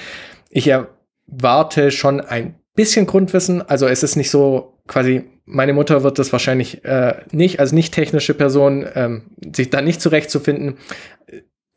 [0.51, 3.63] Ich erwarte schon ein bisschen Grundwissen.
[3.63, 7.95] Also es ist nicht so quasi meine Mutter wird das wahrscheinlich äh, nicht, als nicht
[7.95, 9.23] technische Person, ähm,
[9.55, 10.77] sich da nicht zurechtzufinden.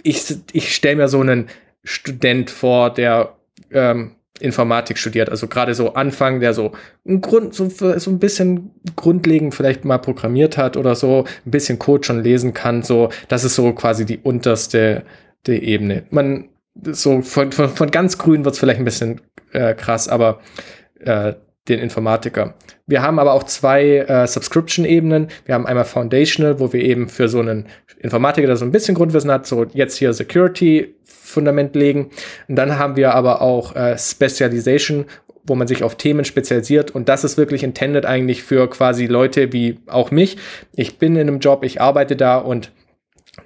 [0.03, 0.23] Ich,
[0.53, 1.47] ich stelle mir so einen
[1.83, 3.35] Student vor, der
[3.71, 6.73] ähm, Informatik studiert, also gerade so Anfang, der so
[7.07, 11.79] ein Grund, so, so ein bisschen grundlegend vielleicht mal programmiert hat oder so, ein bisschen
[11.79, 15.03] Code schon lesen kann, so, das ist so quasi die unterste
[15.47, 16.03] die Ebene.
[16.09, 16.49] Man,
[16.83, 19.21] so von, von, von ganz grün wird es vielleicht ein bisschen
[19.53, 20.41] äh, krass, aber
[21.05, 21.33] äh,
[21.67, 22.53] den Informatiker.
[22.85, 25.29] Wir haben aber auch zwei äh, Subscription-Ebenen.
[25.45, 27.65] Wir haben einmal Foundational, wo wir eben für so einen
[27.99, 32.11] Informatiker, der so ein bisschen Grundwissen hat, so jetzt hier Security-Fundament legen.
[32.47, 35.05] Und dann haben wir aber auch äh, Specialization,
[35.47, 36.91] wo man sich auf Themen spezialisiert.
[36.91, 40.37] Und das ist wirklich intended eigentlich für quasi Leute wie auch mich.
[40.75, 42.71] Ich bin in einem Job, ich arbeite da und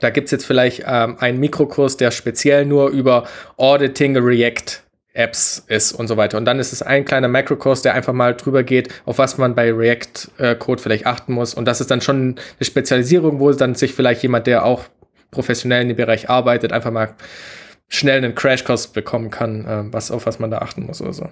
[0.01, 3.27] da gibt's jetzt vielleicht ähm, einen Mikrokurs, der speziell nur über
[3.57, 4.83] Auditing React
[5.13, 6.37] Apps ist und so weiter.
[6.37, 9.55] Und dann ist es ein kleiner Macro-Kurs, der einfach mal drüber geht, auf was man
[9.55, 11.53] bei React-Code vielleicht achten muss.
[11.53, 14.83] Und das ist dann schon eine Spezialisierung, wo dann sich vielleicht jemand, der auch
[15.31, 17.15] professionell in dem Bereich arbeitet, einfach mal
[17.87, 21.29] schnell einen Crash-Kurs bekommen kann, äh, was, auf was man da achten muss oder so.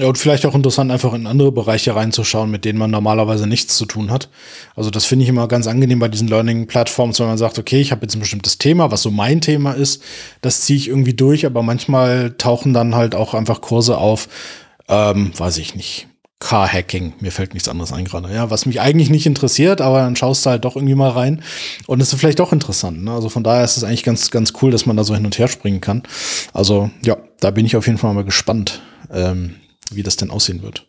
[0.00, 3.76] Ja, und vielleicht auch interessant, einfach in andere Bereiche reinzuschauen, mit denen man normalerweise nichts
[3.76, 4.28] zu tun hat.
[4.76, 7.90] Also das finde ich immer ganz angenehm bei diesen Learning-Plattforms, wenn man sagt, okay, ich
[7.90, 10.02] habe jetzt ein bestimmtes Thema, was so mein Thema ist,
[10.40, 14.28] das ziehe ich irgendwie durch, aber manchmal tauchen dann halt auch einfach Kurse auf,
[14.88, 16.06] ähm, weiß ich nicht,
[16.38, 20.14] Car-Hacking, mir fällt nichts anderes ein gerade, ja, was mich eigentlich nicht interessiert, aber dann
[20.14, 21.42] schaust du halt doch irgendwie mal rein
[21.88, 23.10] und ist vielleicht doch interessant, ne?
[23.10, 25.36] also von daher ist es eigentlich ganz, ganz cool, dass man da so hin und
[25.36, 26.04] her springen kann.
[26.52, 28.80] Also ja, da bin ich auf jeden Fall mal gespannt.
[29.12, 29.56] Ähm,
[29.94, 30.86] wie das denn aussehen wird.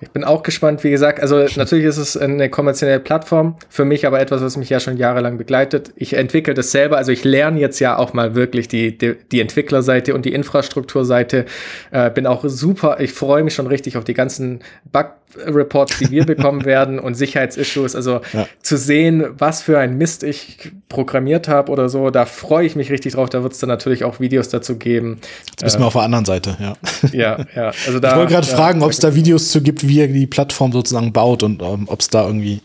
[0.00, 1.20] Ich bin auch gespannt, wie gesagt.
[1.20, 4.98] Also natürlich ist es eine kommerzielle Plattform, für mich aber etwas, was mich ja schon
[4.98, 5.92] jahrelang begleitet.
[5.96, 9.40] Ich entwickle das selber, also ich lerne jetzt ja auch mal wirklich die, die, die
[9.40, 11.46] Entwicklerseite und die Infrastrukturseite.
[11.90, 14.60] Äh, bin auch super, ich freue mich schon richtig auf die ganzen
[14.92, 15.06] Bug
[15.46, 17.94] Reports, die wir bekommen werden und Sicherheitsissues.
[17.94, 18.46] Also ja.
[18.62, 22.90] zu sehen, was für ein Mist ich programmiert habe oder so, da freue ich mich
[22.90, 23.28] richtig drauf.
[23.28, 25.18] Da wird es dann natürlich auch Videos dazu geben.
[25.50, 26.74] Jetzt müssen äh, wir auf der anderen Seite, ja.
[27.12, 27.72] Ja, ja.
[27.86, 30.26] Also da, ich wollte gerade fragen, ob es da Videos zu gibt, wie er die
[30.26, 32.60] Plattform sozusagen baut und ähm, ob es da irgendwie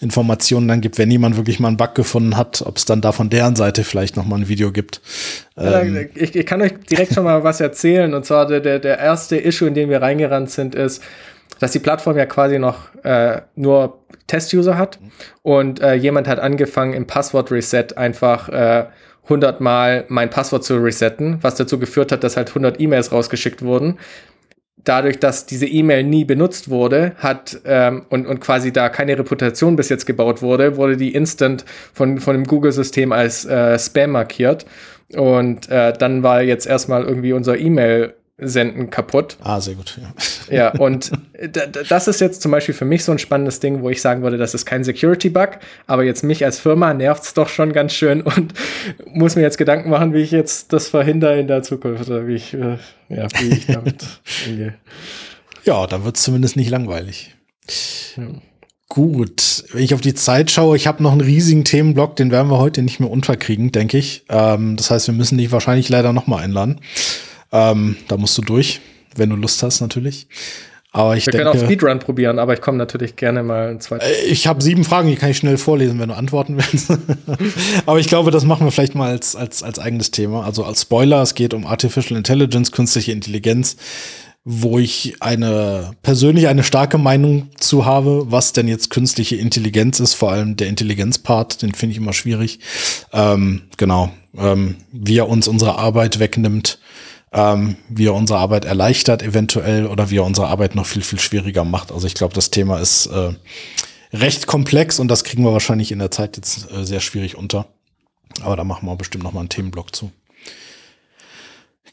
[0.00, 3.12] Informationen dann gibt, wenn jemand wirklich mal einen Bug gefunden hat, ob es dann da
[3.12, 5.00] von deren Seite vielleicht noch mal ein Video gibt.
[5.56, 6.08] Ähm.
[6.14, 8.12] ich, ich, kann euch direkt schon mal was erzählen.
[8.14, 11.02] Und zwar der, der erste Issue, in den wir reingerannt sind, ist,
[11.60, 14.98] dass die Plattform ja quasi noch äh, nur Test-User hat
[15.42, 18.86] und äh, jemand hat angefangen im Passwort-Reset einfach äh,
[19.24, 23.62] 100 Mal mein Passwort zu resetten, was dazu geführt hat, dass halt 100 E-Mails rausgeschickt
[23.62, 23.98] wurden.
[24.84, 29.76] dadurch, dass diese E-Mail nie benutzt wurde, hat ähm, und, und quasi da keine Reputation
[29.76, 31.64] bis jetzt gebaut wurde, wurde die instant
[31.94, 34.66] von, von dem Google-System als äh, Spam markiert.
[35.14, 39.36] Und äh, dann war jetzt erstmal irgendwie unser E-Mail Senden kaputt.
[39.42, 39.96] Ah, sehr gut.
[40.50, 41.12] Ja, ja und
[41.88, 44.38] das ist jetzt zum Beispiel für mich so ein spannendes Ding, wo ich sagen würde,
[44.38, 48.22] das ist kein Security-Bug, aber jetzt mich als Firma nervt es doch schon ganz schön
[48.22, 48.52] und
[49.06, 52.34] muss mir jetzt Gedanken machen, wie ich jetzt das verhindere in der Zukunft oder wie
[52.34, 52.78] ich, äh,
[53.08, 54.04] ja, wie ich damit
[54.48, 54.74] umgehe.
[55.64, 57.36] Ja, da wird es zumindest nicht langweilig.
[58.16, 58.28] Ja.
[58.88, 62.50] Gut, wenn ich auf die Zeit schaue, ich habe noch einen riesigen Themenblock, den werden
[62.50, 64.24] wir heute nicht mehr unterkriegen, denke ich.
[64.28, 66.80] Ähm, das heißt, wir müssen dich wahrscheinlich leider noch mal einladen.
[67.54, 68.80] Ähm, da musst du durch,
[69.14, 70.26] wenn du Lust hast, natürlich.
[70.90, 73.80] Aber ich Wir denke, können auch Speedrun probieren, aber ich komme natürlich gerne mal ein
[73.80, 74.08] zweites.
[74.08, 76.92] Äh, ich habe sieben Fragen, die kann ich schnell vorlesen, wenn du antworten willst.
[77.86, 80.44] aber ich glaube, das machen wir vielleicht mal als, als, als eigenes Thema.
[80.44, 83.76] Also als Spoiler, es geht um Artificial Intelligence, künstliche Intelligenz,
[84.44, 90.14] wo ich eine persönlich eine starke Meinung zu habe, was denn jetzt künstliche Intelligenz ist,
[90.14, 92.60] vor allem der Intelligenzpart, den finde ich immer schwierig.
[93.12, 96.78] Ähm, genau, ähm, wie er uns unsere Arbeit wegnimmt
[97.34, 101.18] ähm, wie er unsere Arbeit erleichtert eventuell oder wie er unsere Arbeit noch viel, viel
[101.18, 101.90] schwieriger macht.
[101.90, 103.32] Also ich glaube, das Thema ist äh,
[104.12, 107.66] recht komplex und das kriegen wir wahrscheinlich in der Zeit jetzt äh, sehr schwierig unter.
[108.42, 110.12] Aber da machen wir bestimmt noch mal einen Themenblock zu.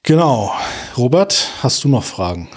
[0.03, 0.53] Genau.
[0.95, 2.47] Robert, hast du noch Fragen?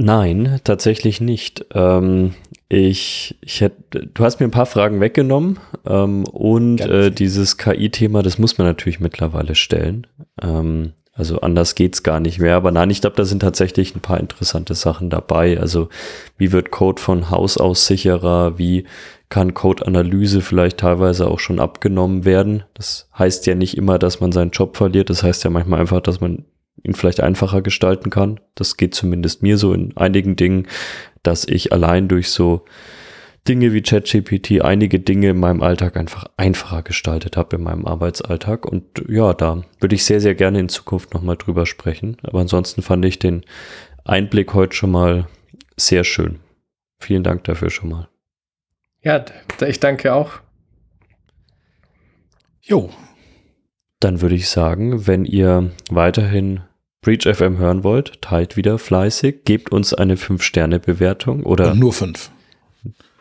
[0.00, 1.66] Nein, tatsächlich nicht.
[1.74, 2.34] Ähm,
[2.68, 8.22] ich, ich hätte, du hast mir ein paar Fragen weggenommen ähm, und äh, dieses KI-Thema,
[8.22, 10.06] das muss man natürlich mittlerweile stellen.
[10.40, 12.54] Ähm, also anders geht's gar nicht mehr.
[12.54, 15.58] Aber nein, ich glaube, da sind tatsächlich ein paar interessante Sachen dabei.
[15.58, 15.88] Also
[16.36, 18.56] wie wird Code von Haus aus sicherer?
[18.56, 18.84] Wie
[19.30, 22.62] kann Code-Analyse vielleicht teilweise auch schon abgenommen werden?
[22.74, 25.10] Das heißt ja nicht immer, dass man seinen Job verliert.
[25.10, 26.44] Das heißt ja manchmal einfach, dass man
[26.82, 28.40] ihn vielleicht einfacher gestalten kann.
[28.54, 30.66] Das geht zumindest mir so in einigen Dingen,
[31.22, 32.64] dass ich allein durch so
[33.46, 38.66] Dinge wie ChatGPT einige Dinge in meinem Alltag einfach einfacher gestaltet habe in meinem Arbeitsalltag.
[38.66, 42.18] Und ja, da würde ich sehr, sehr gerne in Zukunft nochmal drüber sprechen.
[42.22, 43.44] Aber ansonsten fand ich den
[44.04, 45.28] Einblick heute schon mal
[45.76, 46.40] sehr schön.
[46.98, 48.08] Vielen Dank dafür schon mal.
[49.02, 49.24] Ja,
[49.66, 50.40] ich danke auch.
[52.60, 52.90] Jo.
[54.00, 56.60] Dann würde ich sagen, wenn ihr weiterhin
[57.08, 61.72] Breach FM hören wollt, teilt wieder fleißig, gebt uns eine 5-Sterne-Bewertung oder.
[61.72, 62.30] Und nur 5.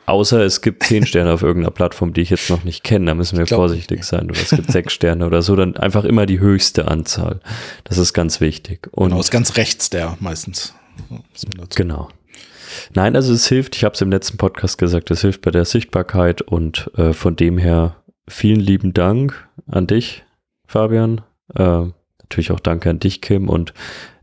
[0.06, 3.06] Außer es gibt 10 Sterne auf irgendeiner Plattform, die ich jetzt noch nicht kenne.
[3.06, 4.30] Da müssen wir vorsichtig sein.
[4.30, 5.56] Oder es gibt 6 Sterne oder so.
[5.56, 7.40] Dann einfach immer die höchste Anzahl.
[7.86, 8.90] Das ist ganz wichtig.
[8.92, 10.74] Und genau, ist ganz rechts der meistens.
[11.74, 12.10] Genau.
[12.94, 15.64] Nein, also es hilft, ich habe es im letzten Podcast gesagt, es hilft bei der
[15.64, 20.26] Sichtbarkeit und äh, von dem her vielen lieben Dank an dich,
[20.66, 21.22] Fabian.
[21.56, 21.86] Äh,
[22.30, 23.74] Natürlich auch danke an dich, Kim, und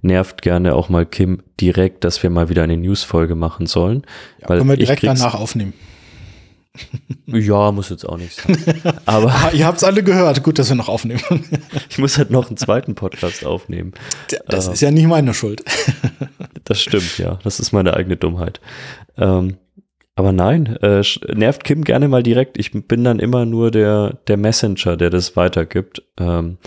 [0.02, 4.02] nervt gerne auch mal Kim direkt, dass wir mal wieder eine News-Folge machen sollen.
[4.40, 5.72] Ja, weil können wir direkt danach aufnehmen.
[7.26, 8.58] Ja, muss jetzt auch nicht sein.
[9.06, 10.42] Aber ah, ihr habt es alle gehört.
[10.42, 11.22] Gut, dass wir noch aufnehmen.
[11.88, 13.92] ich muss halt noch einen zweiten Podcast aufnehmen.
[14.46, 15.64] Das äh, ist ja nicht meine Schuld.
[16.64, 17.38] das stimmt, ja.
[17.44, 18.60] Das ist meine eigene Dummheit.
[19.16, 19.56] Ähm,
[20.16, 21.02] aber nein, äh,
[21.34, 22.58] nervt Kim gerne mal direkt.
[22.58, 26.02] Ich bin dann immer nur der, der Messenger, der das weitergibt.
[26.18, 26.58] Ähm,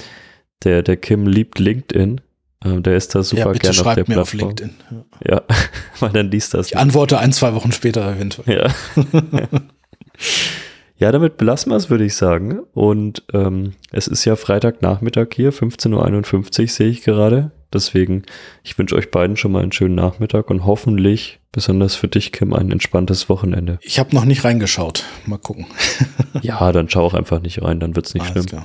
[0.63, 2.21] der, der Kim liebt LinkedIn.
[2.65, 4.21] Ähm, der ist da super ja, bitte gerne auf der mir Plattform.
[4.21, 4.75] Auf LinkedIn.
[5.25, 5.33] Ja.
[5.35, 5.41] ja,
[5.99, 6.67] weil dann liest das.
[6.67, 8.71] Ich antworte ein, zwei Wochen später eventuell.
[8.95, 9.01] Ja.
[10.97, 12.61] ja, damit belassen wir es, würde ich sagen.
[12.73, 17.51] Und ähm, es ist ja Freitagnachmittag hier, 15.51 Uhr sehe ich gerade.
[17.73, 18.23] Deswegen,
[18.63, 22.53] ich wünsche euch beiden schon mal einen schönen Nachmittag und hoffentlich, besonders für dich, Kim,
[22.53, 23.77] ein entspanntes Wochenende.
[23.81, 25.03] Ich habe noch nicht reingeschaut.
[25.25, 25.67] Mal gucken.
[26.41, 28.45] ja, dann schau auch einfach nicht rein, dann wird es nicht Alles schlimm.
[28.45, 28.63] Klar.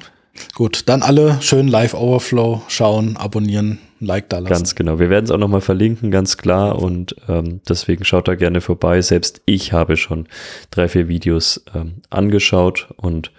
[0.55, 4.53] Gut, dann alle schön Live Overflow schauen, abonnieren, Like da lassen.
[4.53, 4.99] Ganz genau.
[4.99, 6.81] Wir werden es auch nochmal verlinken, ganz klar.
[6.81, 9.01] Und ähm, deswegen schaut da gerne vorbei.
[9.01, 10.27] Selbst ich habe schon
[10.71, 13.31] drei, vier Videos ähm, angeschaut und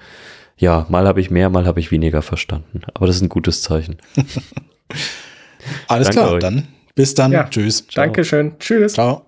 [0.58, 2.82] ja, mal habe ich mehr, mal habe ich weniger verstanden.
[2.94, 3.98] Aber das ist ein gutes Zeichen.
[5.88, 6.40] Alles Danke klar, euch.
[6.42, 7.32] dann bis dann.
[7.32, 7.88] Ja, Tschüss.
[7.88, 8.54] Dankeschön.
[8.60, 8.94] Tschüss.
[8.94, 9.26] Ciao.